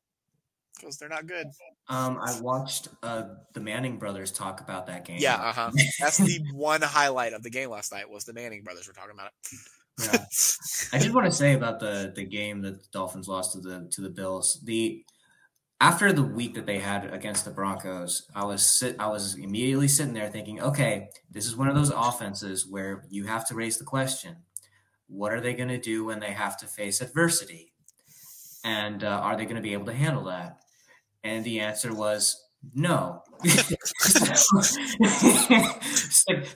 Because 0.77 0.97
they're 0.97 1.09
not 1.09 1.27
good. 1.27 1.47
Um, 1.89 2.19
I 2.21 2.41
watched 2.41 2.89
uh, 3.03 3.25
the 3.53 3.61
Manning 3.61 3.99
brothers 3.99 4.33
talk 4.33 4.61
about 4.61 4.87
that 4.87 5.05
game. 5.05 5.19
Yeah, 5.21 5.37
uh 5.37 5.53
huh. 5.53 5.71
That's 6.01 6.19
the 6.19 6.41
one 6.55 6.83
highlight 6.83 7.35
of 7.35 7.43
the 7.43 7.51
game 7.51 7.71
last 7.71 7.93
night 7.93 8.09
was 8.09 8.25
the 8.25 8.33
Manning 8.33 8.63
brothers 8.63 8.87
were 8.87 8.95
talking 8.95 9.13
about 9.13 9.29
it. 9.29 9.59
yeah. 10.03 10.25
I 10.93 10.99
did 10.99 11.15
want 11.15 11.27
to 11.27 11.33
say 11.33 11.55
about 11.55 11.79
the 11.81 12.13
the 12.15 12.25
game 12.25 12.63
that 12.63 12.83
the 12.83 12.89
Dolphins 12.93 13.29
lost 13.29 13.53
to 13.53 13.61
the 13.61 13.89
to 13.93 14.01
the 14.01 14.11
Bills. 14.11 14.61
The 14.65 15.05
after 15.83 16.13
the 16.13 16.23
week 16.23 16.55
that 16.55 16.65
they 16.65 16.79
had 16.79 17.13
against 17.13 17.45
the 17.45 17.51
Broncos, 17.51 18.29
I 18.37 18.45
was 18.45 18.65
sit 18.65 18.95
I 19.01 19.09
was 19.09 19.35
immediately 19.35 19.89
sitting 19.89 20.15
there 20.15 20.31
thinking, 20.31 20.63
okay, 20.63 21.09
this 21.31 21.47
is 21.47 21.57
one 21.57 21.69
of 21.69 21.75
those 21.75 21.91
offenses 21.91 22.67
where 22.69 23.05
you 23.11 23.25
have 23.25 23.47
to 23.49 23.57
raise 23.57 23.79
the 23.79 23.85
question, 23.85 24.37
what 25.09 25.33
are 25.33 25.41
they 25.41 25.55
going 25.55 25.69
to 25.69 25.81
do 25.81 26.05
when 26.05 26.21
they 26.21 26.31
have 26.31 26.57
to 26.59 26.67
face 26.67 27.01
adversity? 27.01 27.72
And 28.65 29.03
uh, 29.05 29.09
are 29.09 29.37
they 29.37 29.45
going 29.45 29.57
to 29.57 29.63
be 29.63 29.73
able 29.73 29.87
to 29.87 29.93
handle 29.93 30.25
that? 30.25 30.59
And 31.25 31.45
the 31.45 31.61
answer 31.61 31.95
was 31.95 32.43
no. 32.75 33.23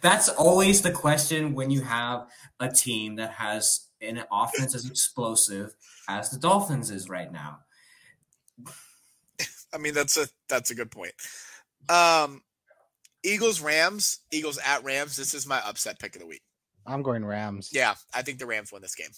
That's 0.02 0.28
always 0.30 0.82
the 0.82 0.92
question 0.92 1.54
when 1.54 1.70
you 1.70 1.82
have 1.82 2.28
a 2.61 2.70
team 2.70 3.16
that 3.16 3.32
has 3.32 3.88
an 4.00 4.22
offense 4.30 4.74
as 4.74 4.88
explosive 4.88 5.74
as 6.09 6.30
the 6.30 6.38
Dolphins 6.38 6.90
is 6.90 7.09
right 7.09 7.32
now. 7.32 7.59
I 9.74 9.78
mean, 9.78 9.94
that's 9.94 10.16
a 10.16 10.28
that's 10.48 10.70
a 10.70 10.74
good 10.74 10.90
point. 10.90 11.12
Um, 11.88 12.42
Eagles 13.22 13.61
Rams, 13.61 14.20
Eagles 14.30 14.59
at 14.64 14.84
Rams. 14.84 15.16
This 15.16 15.34
is 15.34 15.46
my 15.46 15.61
upset 15.66 15.98
pick 15.98 16.14
of 16.14 16.22
the 16.22 16.26
week. 16.26 16.42
I'm 16.86 17.02
going 17.02 17.24
Rams. 17.24 17.70
Yeah, 17.72 17.94
I 18.14 18.22
think 18.22 18.38
the 18.38 18.46
Rams 18.46 18.72
win 18.72 18.80
this 18.80 18.94
game. 18.94 19.11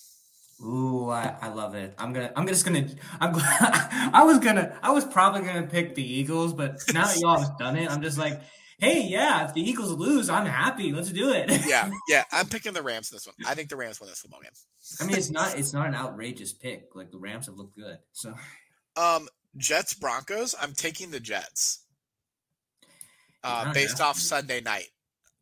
Ooh, 0.60 1.08
I, 1.08 1.36
I 1.40 1.48
love 1.48 1.74
it. 1.76 1.94
I'm 1.98 2.12
gonna. 2.12 2.32
I'm 2.34 2.46
just 2.46 2.64
gonna. 2.64 2.88
I'm. 3.20 3.32
I 3.36 4.24
was 4.24 4.38
gonna. 4.38 4.76
I 4.82 4.90
was 4.90 5.04
probably 5.04 5.42
gonna 5.42 5.66
pick 5.68 5.94
the 5.94 6.02
Eagles, 6.02 6.52
but 6.52 6.82
now 6.92 7.06
that 7.06 7.18
y'all 7.20 7.38
have 7.38 7.56
done 7.58 7.76
it, 7.76 7.88
I'm 7.88 8.02
just 8.02 8.18
like, 8.18 8.40
hey, 8.78 9.02
yeah. 9.02 9.46
If 9.46 9.54
the 9.54 9.60
Eagles 9.60 9.92
lose, 9.92 10.28
I'm 10.28 10.46
happy. 10.46 10.92
Let's 10.92 11.10
do 11.12 11.30
it. 11.30 11.48
yeah, 11.66 11.90
yeah. 12.08 12.24
I'm 12.32 12.46
picking 12.46 12.72
the 12.72 12.82
Rams 12.82 13.08
this 13.08 13.26
one. 13.26 13.36
I 13.46 13.54
think 13.54 13.68
the 13.68 13.76
Rams 13.76 14.00
win 14.00 14.08
this 14.08 14.18
football 14.18 14.40
game. 14.40 14.50
I 15.00 15.04
mean, 15.04 15.16
it's 15.16 15.30
not. 15.30 15.56
It's 15.56 15.72
not 15.72 15.86
an 15.86 15.94
outrageous 15.94 16.52
pick. 16.52 16.88
Like 16.94 17.12
the 17.12 17.18
Rams 17.18 17.46
have 17.46 17.56
looked 17.56 17.76
good. 17.76 17.98
So, 18.12 18.34
um, 18.96 19.28
Jets 19.56 19.94
Broncos. 19.94 20.56
I'm 20.60 20.72
taking 20.72 21.12
the 21.12 21.20
Jets. 21.20 21.84
Uh, 23.44 23.72
based 23.72 24.00
off 24.00 24.18
Sunday 24.18 24.60
night, 24.60 24.88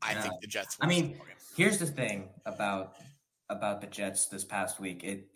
I 0.02 0.12
yeah. 0.12 0.20
think 0.20 0.34
the 0.42 0.46
Jets. 0.46 0.76
I 0.78 0.86
mean, 0.86 1.18
here's 1.56 1.78
the 1.78 1.86
thing 1.86 2.28
about 2.44 2.92
about 3.48 3.80
the 3.80 3.86
Jets 3.86 4.26
this 4.26 4.44
past 4.44 4.80
week. 4.80 5.04
It 5.04 5.28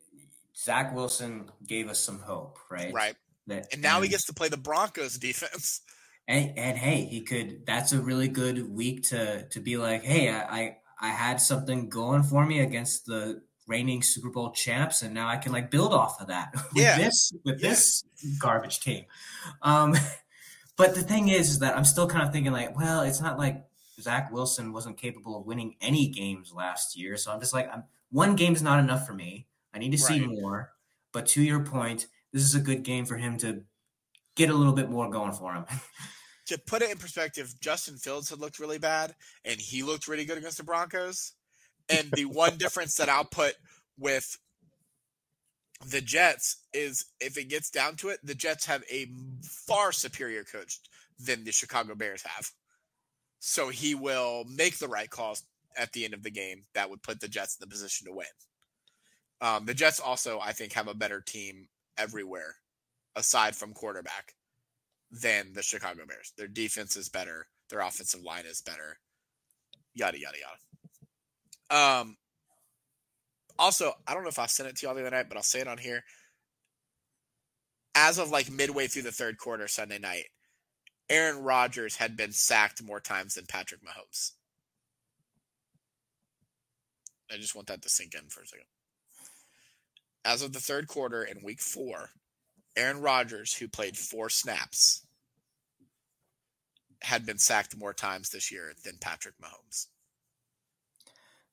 Zach 0.57 0.95
Wilson 0.95 1.51
gave 1.67 1.89
us 1.89 2.01
some 2.01 2.21
hope, 2.21 2.59
right? 2.71 2.93
Right. 2.93 3.15
That, 3.47 3.73
and 3.73 3.83
now 3.83 3.97
and, 3.97 4.05
he 4.05 4.11
gets 4.11 4.27
to 4.27 4.35
play 4.35 4.49
the 4.49 4.57
Broncos 4.57 5.17
defense. 5.19 5.83
And, 6.29 6.57
and 6.57 6.79
hey, 6.79 7.05
he 7.05 7.23
could. 7.23 7.67
That's 7.67 7.93
a 7.93 8.01
really 8.01 8.29
good 8.29 8.71
week 8.71 9.09
to 9.09 9.49
to 9.49 9.61
be 9.61 9.77
like, 9.77 10.05
hey, 10.05 10.31
I, 10.31 10.41
I 10.41 10.77
I 11.01 11.09
had 11.09 11.41
something 11.41 11.89
going 11.89 12.23
for 12.23 12.45
me 12.45 12.61
against 12.61 13.07
the 13.07 13.43
reigning 13.67 14.03
Super 14.03 14.31
Bowl 14.31 14.51
champs, 14.51 15.03
and 15.03 15.15
now 15.15 15.29
I 15.29 15.37
can 15.37 15.53
like 15.53 15.71
build 15.71 15.93
off 15.93 16.21
of 16.21 16.27
that 16.27 16.53
with 16.75 16.83
yeah. 16.85 16.99
this 16.99 17.33
with 17.45 17.61
yeah. 17.61 17.71
this 17.71 18.05
garbage 18.39 18.81
team. 18.81 19.07
Um, 19.63 19.97
but 20.77 20.95
the 20.95 21.03
thing 21.03 21.29
is, 21.29 21.51
is 21.51 21.59
that 21.61 21.77
I'm 21.77 21.85
still 21.85 22.07
kind 22.07 22.27
of 22.27 22.33
thinking 22.33 22.53
like, 22.53 22.77
well, 22.77 23.01
it's 23.03 23.21
not 23.21 23.39
like 23.39 23.65
Zach 24.01 24.31
Wilson 24.31 24.73
wasn't 24.73 24.99
capable 24.99 25.39
of 25.39 25.47
winning 25.47 25.77
any 25.81 26.09
games 26.09 26.53
last 26.55 26.99
year, 26.99 27.17
so 27.17 27.33
I'm 27.33 27.41
just 27.41 27.55
like, 27.55 27.73
I'm 27.73 27.85
one 28.11 28.37
game 28.37 28.55
is 28.55 28.63
not 28.63 28.81
enough 28.81 29.07
for 29.07 29.13
me. 29.13 29.47
I 29.75 29.79
need 29.79 29.93
to 29.93 29.99
see 29.99 30.27
more. 30.27 30.73
But 31.13 31.27
to 31.29 31.43
your 31.43 31.65
point, 31.65 32.07
this 32.33 32.43
is 32.43 32.55
a 32.55 32.61
good 32.61 32.83
game 32.83 33.05
for 33.05 33.17
him 33.17 33.37
to 33.39 33.63
get 34.37 34.51
a 34.51 34.55
little 34.55 34.73
bit 34.73 34.91
more 34.91 35.11
going 35.11 35.33
for 35.33 35.53
him. 35.53 35.65
to 36.47 36.59
put 36.59 36.83
it 36.83 36.91
in 36.91 36.99
perspective, 36.99 37.55
Justin 37.61 37.97
Fields 37.97 38.31
had 38.31 38.41
looked 38.41 38.59
really 38.59 38.79
bad, 38.79 39.15
and 39.45 39.61
he 39.61 39.83
looked 39.83 40.09
really 40.09 40.25
good 40.25 40.39
against 40.39 40.59
the 40.59 40.65
Broncos. 40.65 41.33
And 41.89 42.11
the 42.13 42.25
one 42.27 42.57
difference 42.57 42.97
that 42.97 43.09
I'll 43.09 43.25
put 43.25 43.55
with 43.99 44.39
the 45.87 46.01
Jets 46.01 46.65
is 46.73 47.07
if 47.21 47.39
it 47.39 47.49
gets 47.49 47.71
down 47.71 47.97
to 47.97 48.09
it, 48.09 48.21
the 48.23 48.35
Jets 48.35 48.67
have 48.67 48.85
a 48.91 49.07
far 49.43 49.93
superior 49.93 50.45
coach 50.45 50.81
than 51.19 51.45
the 51.45 51.53
Chicago 51.53 51.95
Bears 51.95 52.23
have. 52.23 52.51
So 53.39 53.69
he 53.71 53.95
will 53.95 54.45
make 54.55 54.79
the 54.79 54.89
right 54.89 55.09
calls 55.09 55.43
at 55.77 55.93
the 55.93 56.05
end 56.05 56.15
of 56.15 56.23
the 56.23 56.31
game 56.31 56.65
that 56.75 56.89
would 56.89 57.03
put 57.03 57.21
the 57.21 57.29
Jets 57.29 57.57
in 57.57 57.67
the 57.67 57.73
position 57.73 58.07
to 58.07 58.13
win. 58.13 58.27
Um, 59.41 59.65
the 59.65 59.75
Jets 59.75 60.01
also, 60.01 60.39
I 60.41 60.53
think, 60.53 60.73
have 60.73 60.89
a 60.89 60.95
better 60.95 61.21
team 61.21 61.69
everywhere 61.97 62.57
aside 63.17 63.57
from 63.57 63.73
quarterback 63.73 64.35
than 65.11 65.53
the 65.53 65.63
Chicago 65.63 66.03
Bears. 66.07 66.33
Their 66.37 66.49
defense 66.49 66.97
is 66.97 67.09
better, 67.09 67.47
their 67.69 67.81
offensive 67.81 68.23
line 68.23 68.45
is 68.47 68.61
better, 68.61 68.99
yada 69.95 70.19
yada 70.19 70.37
yada. 70.39 72.01
Um, 72.01 72.17
also, 73.59 73.93
I 74.07 74.15
don't 74.15 74.23
know 74.23 74.29
if 74.29 74.39
I 74.39 74.47
sent 74.47 74.69
it 74.69 74.77
to 74.77 74.87
y'all 74.87 74.95
the 74.95 75.03
other 75.03 75.11
night, 75.11 75.27
but 75.29 75.37
I'll 75.37 75.43
say 75.43 75.61
it 75.61 75.69
on 75.69 75.79
here. 75.79 76.03
As 77.95 78.19
of 78.19 78.31
like 78.31 78.51
midway 78.51 78.87
through 78.87 79.03
the 79.03 79.13
third 79.13 79.39
quarter 79.39 79.69
Sunday 79.69 79.99
night, 79.99 80.27
Aaron 81.09 81.43
Rodgers 81.43 81.97
had 81.97 82.17
been 82.17 82.33
sacked 82.33 82.83
more 82.83 83.01
times 83.01 83.35
than 83.35 83.47
Patrick 83.47 83.81
Mahomes. 83.83 84.33
I 87.33 87.37
just 87.37 87.55
want 87.55 87.69
that 87.69 87.83
to 87.83 87.89
sink 87.89 88.15
in 88.15 88.29
for 88.29 88.43
a 88.43 88.47
second. 88.47 88.67
As 90.25 90.43
of 90.43 90.53
the 90.53 90.61
third 90.61 90.89
quarter 90.89 91.23
in 91.23 91.43
week 91.43 91.61
four, 91.61 92.11
Aaron 92.77 93.01
Rodgers, 93.01 93.55
who 93.55 93.69
played 93.69 93.97
four 93.97 94.29
snaps, 94.29 95.07
had 97.03 97.25
been 97.25 97.39
sacked 97.39 97.77
more 97.77 97.95
times 97.95 98.31
this 98.31 98.53
year 98.53 98.73
than 98.85 98.99
Patrick 99.01 99.35
Mahomes. 99.43 99.87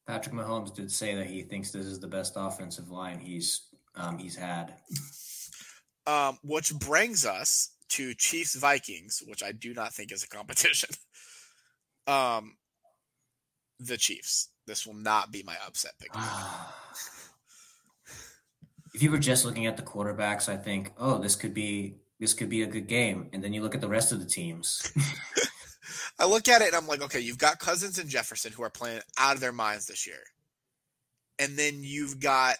Patrick 0.05 0.35
Mahomes 0.35 0.73
did 0.73 0.91
say 0.91 1.15
that 1.15 1.27
he 1.27 1.43
thinks 1.43 1.71
this 1.71 1.85
is 1.85 1.99
the 1.99 2.07
best 2.07 2.33
offensive 2.35 2.89
line 2.89 3.19
he's 3.19 3.67
um, 3.95 4.17
he's 4.17 4.35
had. 4.35 4.73
Um, 6.05 6.37
which 6.41 6.73
brings 6.73 7.25
us 7.25 7.71
to 7.89 8.13
Chiefs 8.13 8.55
Vikings, 8.55 9.21
which 9.27 9.43
I 9.43 9.51
do 9.51 9.73
not 9.73 9.93
think 9.93 10.13
is 10.13 10.23
a 10.23 10.29
competition. 10.29 10.87
um, 12.07 12.55
the 13.77 13.97
Chiefs. 13.97 14.47
This 14.67 14.85
will 14.85 14.93
not 14.93 15.31
be 15.31 15.41
my 15.43 15.55
upset 15.65 15.93
pick. 15.99 16.11
if 18.93 19.01
you 19.01 19.09
were 19.09 19.17
just 19.17 19.45
looking 19.45 19.65
at 19.65 19.77
the 19.77 19.83
quarterbacks, 19.83 20.47
I 20.49 20.57
think, 20.57 20.91
oh, 20.97 21.17
this 21.17 21.35
could 21.35 21.53
be 21.53 21.95
this 22.19 22.33
could 22.33 22.49
be 22.49 22.63
a 22.63 22.67
good 22.67 22.87
game. 22.87 23.29
And 23.31 23.43
then 23.43 23.53
you 23.53 23.61
look 23.61 23.75
at 23.75 23.81
the 23.81 23.87
rest 23.87 24.11
of 24.11 24.19
the 24.19 24.25
teams. 24.25 24.91
I 26.19 26.25
look 26.25 26.47
at 26.47 26.61
it 26.61 26.67
and 26.67 26.75
I'm 26.75 26.87
like, 26.87 27.01
okay, 27.01 27.19
you've 27.19 27.37
got 27.37 27.59
Cousins 27.59 27.99
and 27.99 28.09
Jefferson 28.09 28.51
who 28.51 28.63
are 28.63 28.69
playing 28.69 29.01
out 29.19 29.35
of 29.35 29.41
their 29.41 29.51
minds 29.51 29.85
this 29.85 30.07
year. 30.07 30.21
And 31.39 31.57
then 31.57 31.81
you've 31.81 32.19
got 32.19 32.55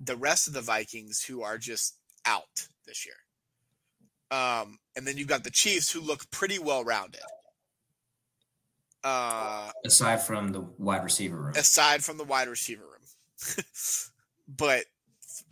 the 0.00 0.16
rest 0.16 0.48
of 0.48 0.54
the 0.54 0.60
Vikings 0.60 1.22
who 1.22 1.42
are 1.42 1.58
just 1.58 1.96
out 2.26 2.68
this 2.86 3.06
year. 3.06 3.14
Um, 4.30 4.78
and 4.96 5.06
then 5.06 5.16
you've 5.16 5.28
got 5.28 5.44
the 5.44 5.50
Chiefs 5.50 5.90
who 5.90 6.00
look 6.00 6.28
pretty 6.30 6.58
well 6.58 6.82
rounded. 6.84 7.20
Uh, 9.06 9.70
aside 9.84 10.20
from 10.20 10.50
the 10.50 10.62
wide 10.78 11.04
receiver 11.04 11.40
room. 11.40 11.52
Aside 11.54 12.02
from 12.02 12.18
the 12.18 12.24
wide 12.24 12.48
receiver 12.48 12.82
room. 12.82 13.64
but 14.48 14.84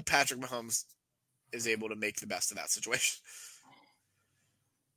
Patrick 0.06 0.40
Mahomes 0.40 0.86
is 1.52 1.68
able 1.68 1.88
to 1.88 1.94
make 1.94 2.18
the 2.18 2.26
best 2.26 2.50
of 2.50 2.56
that 2.56 2.70
situation. 2.70 3.22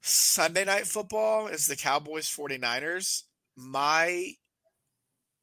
Sunday 0.01 0.65
night 0.65 0.87
football 0.87 1.45
is 1.45 1.67
the 1.67 1.75
Cowboys 1.75 2.25
49ers. 2.27 3.25
My 3.55 4.31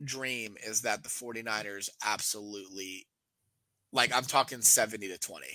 dream 0.02 0.56
is 0.66 0.82
that 0.82 1.04
the 1.04 1.08
49ers 1.08 1.90
absolutely 2.04 3.06
like 3.92 4.12
I'm 4.12 4.24
talking 4.24 4.60
70 4.60 5.06
to 5.06 5.18
20. 5.18 5.46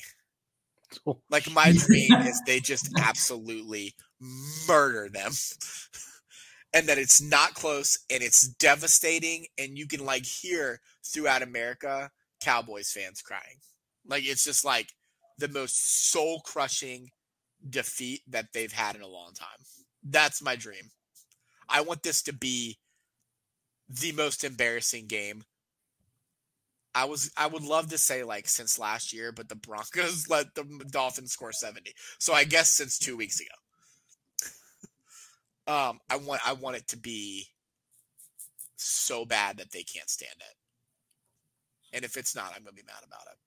Like 1.29 1.51
my 1.51 1.71
dream 1.71 2.13
is 2.21 2.41
they 2.47 2.59
just 2.59 2.89
absolutely 2.97 3.93
murder 4.67 5.07
them 5.07 5.33
and 6.73 6.87
that 6.87 6.97
it's 6.97 7.21
not 7.21 7.53
close 7.53 7.97
and 8.11 8.21
it's 8.21 8.47
devastating 8.47 9.47
and 9.57 9.77
you 9.77 9.87
can 9.87 10.05
like 10.05 10.25
hear 10.25 10.81
throughout 11.03 11.41
America 11.41 12.11
Cowboys 12.41 12.91
fans 12.91 13.21
crying. 13.21 13.59
Like 14.07 14.25
it's 14.25 14.43
just 14.43 14.63
like 14.63 14.93
the 15.37 15.47
most 15.47 16.11
soul 16.11 16.41
crushing 16.41 17.09
defeat 17.67 18.21
that 18.27 18.47
they've 18.53 18.71
had 18.71 18.95
in 18.95 19.01
a 19.01 19.07
long 19.07 19.33
time. 19.33 19.47
That's 20.03 20.41
my 20.41 20.55
dream. 20.55 20.91
I 21.67 21.81
want 21.81 22.03
this 22.03 22.21
to 22.23 22.33
be 22.33 22.77
the 23.87 24.11
most 24.11 24.43
embarrassing 24.43 25.07
game. 25.07 25.43
I 26.95 27.05
was 27.05 27.31
I 27.37 27.47
would 27.47 27.63
love 27.63 27.89
to 27.89 27.97
say 27.97 28.23
like 28.23 28.47
since 28.47 28.79
last 28.79 29.13
year, 29.13 29.31
but 29.31 29.49
the 29.49 29.55
Broncos 29.55 30.27
let 30.29 30.55
the 30.55 30.63
Dolphins 30.89 31.31
score 31.31 31.51
70. 31.51 31.93
So 32.19 32.33
I 32.33 32.43
guess 32.43 32.73
since 32.73 32.97
2 32.97 33.17
weeks 33.17 33.39
ago. 33.39 33.49
Um, 35.69 35.99
I 36.09 36.17
want 36.17 36.41
I 36.47 36.53
want 36.53 36.77
it 36.77 36.87
to 36.87 36.97
be 36.97 37.45
so 38.75 39.23
bad 39.23 39.57
that 39.57 39.71
they 39.71 39.83
can't 39.83 40.09
stand 40.09 40.33
it. 40.39 40.55
And 41.95 42.03
if 42.03 42.17
it's 42.17 42.35
not, 42.35 42.53
I'm 42.55 42.63
gonna 42.63 42.73
be 42.73 42.81
mad 42.87 43.03
about 43.05 43.21
it. 43.31 43.37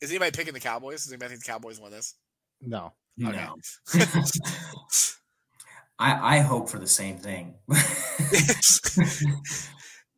Is 0.00 0.10
anybody 0.10 0.30
picking 0.30 0.54
the 0.54 0.60
Cowboys? 0.60 1.02
Does 1.02 1.12
anybody 1.12 1.30
think 1.30 1.44
the 1.44 1.52
Cowboys 1.52 1.78
win 1.78 1.90
this? 1.90 2.14
No. 2.62 2.94
Okay. 3.22 3.36
No. 3.36 3.56
I 5.98 6.36
I 6.36 6.38
hope 6.38 6.70
for 6.70 6.78
the 6.78 6.86
same 6.86 7.18
thing. 7.18 7.56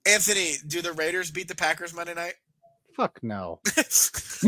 Anthony, 0.07 0.55
do 0.69 0.81
the 0.81 0.93
Raiders 0.93 1.33
beat 1.33 1.49
the 1.49 1.57
Packers 1.57 1.93
Monday 1.93 2.15
night? 2.15 2.35
Fuck 2.99 3.21
no. 3.23 3.61
if 3.67 4.43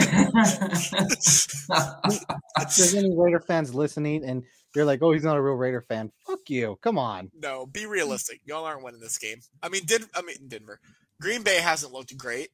there's 2.76 2.94
any 2.96 3.16
Raider 3.16 3.38
fans 3.38 3.72
listening 3.72 4.24
and 4.24 4.42
you're 4.74 4.84
like, 4.84 5.00
oh, 5.02 5.12
he's 5.12 5.22
not 5.22 5.36
a 5.36 5.40
real 5.40 5.54
Raider 5.54 5.82
fan, 5.82 6.10
fuck 6.26 6.40
you. 6.48 6.76
Come 6.82 6.98
on. 6.98 7.30
no, 7.40 7.64
be 7.64 7.86
realistic. 7.86 8.40
Y'all 8.44 8.64
aren't 8.64 8.82
winning 8.82 8.98
this 8.98 9.18
game. 9.18 9.38
I 9.62 9.68
mean, 9.68 9.82
did 9.86 10.02
I 10.16 10.22
mean 10.22 10.48
Denver? 10.48 10.80
Green 11.20 11.44
Bay 11.44 11.58
hasn't 11.60 11.92
looked 11.92 12.18
great. 12.18 12.48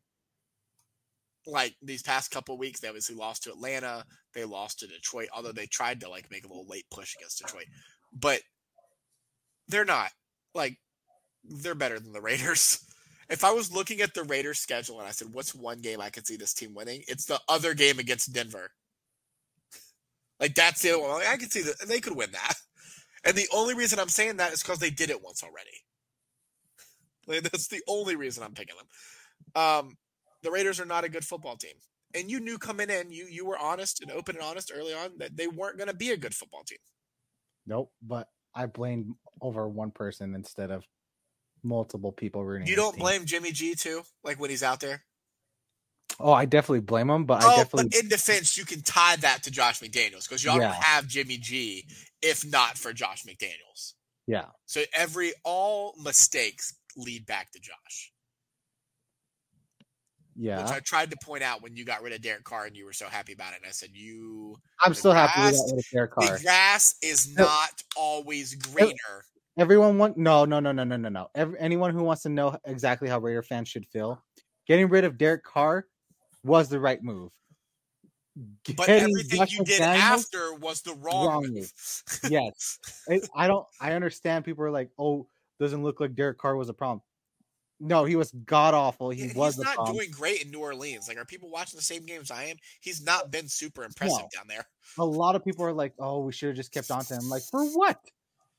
Like 1.47 1.75
these 1.81 2.03
past 2.03 2.31
couple 2.31 2.59
weeks, 2.59 2.81
they 2.81 2.89
obviously 2.89 3.17
lost 3.17 3.45
to 3.45 3.51
Atlanta. 3.53 4.05
They 4.35 4.45
lost 4.45 4.81
to 4.81 4.87
Detroit, 4.87 5.29
although 5.35 5.53
they 5.53 5.65
tried 5.67 6.01
to 6.01 6.11
like 6.11 6.31
make 6.31 6.45
a 6.45 6.49
little 6.49 6.69
late 6.69 6.85
push 6.91 7.15
against 7.19 7.39
Detroit. 7.39 7.69
But 8.13 8.43
they're 9.69 9.87
not 9.87 10.11
like 10.55 10.77
they're 11.43 11.75
better 11.75 11.99
than 11.99 12.13
the 12.13 12.21
Raiders. 12.21 12.85
If 13.29 13.45
I 13.45 13.53
was 13.53 13.73
looking 13.73 14.01
at 14.01 14.15
the 14.15 14.25
Raiders 14.25 14.59
schedule 14.59 14.99
and 14.99 15.09
I 15.09 15.11
said, 15.11 15.33
what's 15.33 15.55
one 15.55 15.81
game 15.81 16.01
I 16.01 16.11
could 16.11 16.27
see 16.27 16.37
this 16.37 16.55
team 16.55 16.75
winning? 16.75 17.03
It's 17.09 17.25
the 17.25 17.41
other 17.49 17.75
game 17.75 17.99
against 17.99 18.33
Denver. 18.33 18.71
Like 20.39 20.55
that's 20.55 20.83
the 20.83 20.93
other 20.93 21.03
one. 21.03 21.11
Like, 21.11 21.29
I 21.29 21.37
could 21.37 21.51
see 21.51 21.63
that 21.63 21.89
they 21.89 22.01
could 22.01 22.17
win 22.17 22.31
that. 22.33 22.55
And 23.25 23.37
the 23.37 23.49
only 23.53 23.75
reason 23.75 23.99
I'm 23.99 24.09
saying 24.09 24.37
that 24.37 24.53
is 24.53 24.63
because 24.63 24.79
they 24.79 24.91
did 24.91 25.11
it 25.11 25.23
once 25.23 25.43
already. 25.43 25.83
Like, 27.27 27.43
that's 27.43 27.67
the 27.67 27.83
only 27.89 28.15
reason 28.15 28.45
I'm 28.45 28.55
picking 28.55 28.77
them. 28.77 29.61
Um, 29.61 29.97
the 30.43 30.51
Raiders 30.53 30.79
are 30.79 30.87
not 30.87 31.03
a 31.03 31.09
good 31.09 31.25
football 31.25 31.57
team. 31.57 31.75
And 32.15 32.31
you 32.31 32.39
knew 32.39 32.57
coming 32.57 32.89
in, 32.89 33.11
you 33.11 33.27
you 33.29 33.45
were 33.45 33.59
honest 33.59 34.01
and 34.01 34.13
open 34.13 34.37
and 34.37 34.45
honest 34.45 34.71
early 34.75 34.95
on 34.95 35.19
that 35.19 35.37
they 35.37 35.49
weren't 35.49 35.77
going 35.77 35.89
to 35.89 35.97
be 35.97 36.13
a 36.13 36.17
good 36.17 36.35
football 36.35 36.63
team. 36.63 36.79
Nope. 37.67 37.91
But 38.01 38.29
I 38.55 38.67
blamed 38.67 39.15
over 39.41 39.69
one 39.69 39.91
person 39.91 40.35
instead 40.35 40.71
of 40.71 40.85
multiple 41.63 42.13
people 42.13 42.45
rooting. 42.45 42.67
You 42.69 42.77
don't 42.77 42.97
blame 42.99 43.25
Jimmy 43.27 43.53
G 43.53 43.75
too, 43.75 44.03
like 44.25 44.39
when 44.41 44.51
he's 44.51 44.63
out 44.63 44.81
there. 44.81 45.03
Oh, 46.19 46.33
I 46.33 46.45
definitely 46.47 46.81
blame 46.81 47.11
him, 47.11 47.25
but 47.27 47.43
I 47.43 47.47
Oh, 47.53 47.57
definitely 47.59 47.91
but 47.91 47.99
in 48.01 48.09
defense, 48.09 48.57
you 48.57 48.65
can 48.65 48.81
tie 48.83 49.17
that 49.17 49.43
to 49.43 49.51
Josh 49.51 49.81
McDaniels 49.81 50.27
because 50.29 50.43
y'all 50.45 50.57
Yeah. 50.59 50.73
don't 50.73 50.83
have 50.83 51.07
Jimmy 51.09 51.37
G 51.37 51.87
if 52.23 52.45
not 52.45 52.79
for 52.79 52.93
Josh 52.93 53.25
McDaniels. 53.25 53.95
yeah. 54.27 54.47
So 54.65 54.83
every 54.95 55.33
all 55.45 55.95
mistakes 56.03 56.75
lead 56.97 57.27
back 57.27 57.53
to 57.53 57.59
Josh, 57.61 58.13
Yeah. 60.35 60.63
which 60.63 60.73
I 60.73 60.81
tried 60.81 61.11
to 61.11 61.17
point 61.23 61.43
out 61.43 61.63
when 61.63 61.77
you 61.77 61.85
got 61.85 62.03
rid 62.03 62.13
of 62.13 62.23
Derek 62.23 62.45
Carr 62.45 62.67
and 62.67 62.77
you 62.77 62.85
were 62.87 62.93
so 62.93 63.09
happy 63.09 63.33
about 63.33 63.53
it. 63.53 63.57
And 63.63 63.67
I 63.69 63.73
said, 63.73 63.91
"You, 63.95 64.57
I'm 64.83 64.95
still 64.95 65.13
happy 65.13 65.41
with 65.41 65.51
grass- 65.55 65.71
that 65.71 65.77
with 65.77 65.91
their 65.91 66.07
car. 66.09 66.37
the 66.37 66.43
grass 66.43 66.95
is 67.03 67.29
not 67.35 67.83
always 67.95 68.55
greener." 68.55 69.25
Everyone 69.59 69.97
want 69.99 70.17
no 70.19 70.45
no 70.45 70.61
no 70.61 70.73
no 70.73 70.85
no 70.85 70.97
no 70.97 71.09
no. 71.09 71.29
Every, 71.35 71.59
anyone 71.59 71.93
who 71.95 72.03
wants 72.05 72.23
to 72.23 72.29
know 72.29 72.59
exactly 72.65 73.09
how 73.09 73.19
Raider 73.19 73.43
fans 73.43 73.69
should 73.69 73.87
feel, 73.87 74.23
getting 74.67 74.89
rid 74.89 75.05
of 75.05 75.17
Derek 75.17 75.45
Carr 75.45 75.87
was 76.45 76.69
the 76.69 76.79
right 76.79 77.03
move. 77.03 77.31
But 78.77 78.89
everything 78.91 79.39
Josh 79.39 79.53
you 79.53 79.65
did 79.65 79.81
McDaniels- 79.81 79.97
after 79.97 80.55
was 80.57 80.83
the 80.83 80.93
wrong, 80.95 81.27
Wrong 81.27 81.47
move. 81.55 81.73
yes. 82.31 82.79
I, 83.09 83.21
I 83.35 83.47
don't. 83.47 83.67
I 83.81 83.93
understand 83.93 84.45
people 84.45 84.63
are 84.65 84.71
like, 84.71 84.91
"Oh, 84.99 85.27
doesn't 85.59 85.83
look 85.83 86.01
like 86.01 86.15
Derek 86.15 86.37
Carr 86.37 86.55
was 86.57 86.69
a 86.69 86.75
problem." 86.75 87.01
No, 87.81 88.05
he 88.05 88.15
was 88.17 88.33
god 88.33 88.75
awful. 88.75 89.09
He 89.11 89.23
And 89.23 89.35
was 89.35 89.59
not 89.59 89.87
doing 89.93 90.11
great 90.11 90.43
in 90.45 90.51
New 90.51 90.61
Orleans. 90.61 91.09
Like, 91.09 91.17
are 91.19 91.25
people 91.27 91.51
watching 91.51 91.77
the 91.79 91.83
same 91.83 92.05
games 92.05 92.31
I 92.31 92.45
am? 92.45 92.57
He's 92.81 93.03
not 93.03 93.31
been 93.31 93.49
super 93.49 93.85
impressive 93.85 94.19
No. 94.23 94.29
down 94.35 94.47
there. 94.49 94.67
a 94.99 95.05
lot 95.05 95.35
of 95.35 95.43
people 95.45 95.65
are 95.65 95.73
like, 95.73 95.95
"Oh, 95.99 96.21
we 96.21 96.33
should 96.33 96.49
have 96.49 96.57
just 96.57 96.73
kept 96.73 96.91
on 96.91 97.05
to 97.07 97.15
him." 97.15 97.29
Like, 97.31 97.43
for 97.51 97.65
what? 97.65 97.99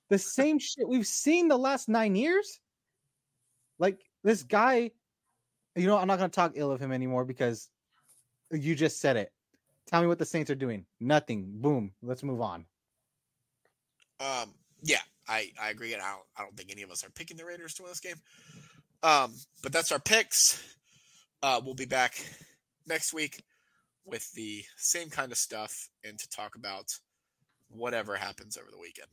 The 0.10 0.18
same 0.18 0.60
shit 0.60 0.88
we've 0.88 1.08
seen 1.08 1.48
the 1.48 1.58
last 1.58 1.90
nine 1.90 2.16
years. 2.16 2.60
Like 3.80 4.00
this 4.24 4.44
guy, 4.44 4.92
you 5.76 5.86
know, 5.86 5.98
I'm 5.98 6.08
not 6.08 6.18
gonna 6.18 6.30
talk 6.30 6.54
ill 6.56 6.72
of 6.72 6.80
him 6.80 6.92
anymore 6.92 7.26
because 7.26 7.70
you 8.52 8.76
just 8.76 9.00
said 9.00 9.18
it. 9.18 9.32
Tell 9.88 10.02
me 10.02 10.08
what 10.08 10.20
the 10.20 10.26
Saints 10.26 10.52
are 10.52 10.56
doing. 10.56 10.86
Nothing. 11.00 11.46
Boom. 11.48 11.92
Let's 12.02 12.24
move 12.24 12.42
on. 12.42 12.66
Um, 14.20 14.54
yeah, 14.82 15.02
I, 15.28 15.52
I 15.62 15.70
agree, 15.70 15.94
and 15.94 16.02
I 16.02 16.12
don't, 16.12 16.24
I 16.38 16.42
don't 16.44 16.58
think 16.58 16.72
any 16.72 16.82
of 16.82 16.92
us 16.92 17.06
are 17.06 17.10
picking 17.12 17.38
the 17.38 17.46
Raiders 17.46 17.74
to 17.76 17.84
win 17.84 17.92
this 17.92 18.00
game. 18.00 18.16
Um, 19.04 19.34
but 19.62 19.72
that's 19.72 19.92
our 19.92 20.00
picks. 20.00 20.62
Uh, 21.44 21.62
we'll 21.64 21.76
be 21.76 21.86
back 21.86 22.20
next 22.88 23.14
week 23.14 23.44
with 24.06 24.32
the 24.34 24.64
same 24.78 25.10
kind 25.10 25.32
of 25.32 25.38
stuff 25.38 25.90
and 26.04 26.18
to 26.18 26.30
talk 26.30 26.56
about 26.56 26.86
whatever 27.70 28.16
happens 28.16 28.58
over 28.58 28.72
the 28.72 28.80
weekend. 28.80 29.10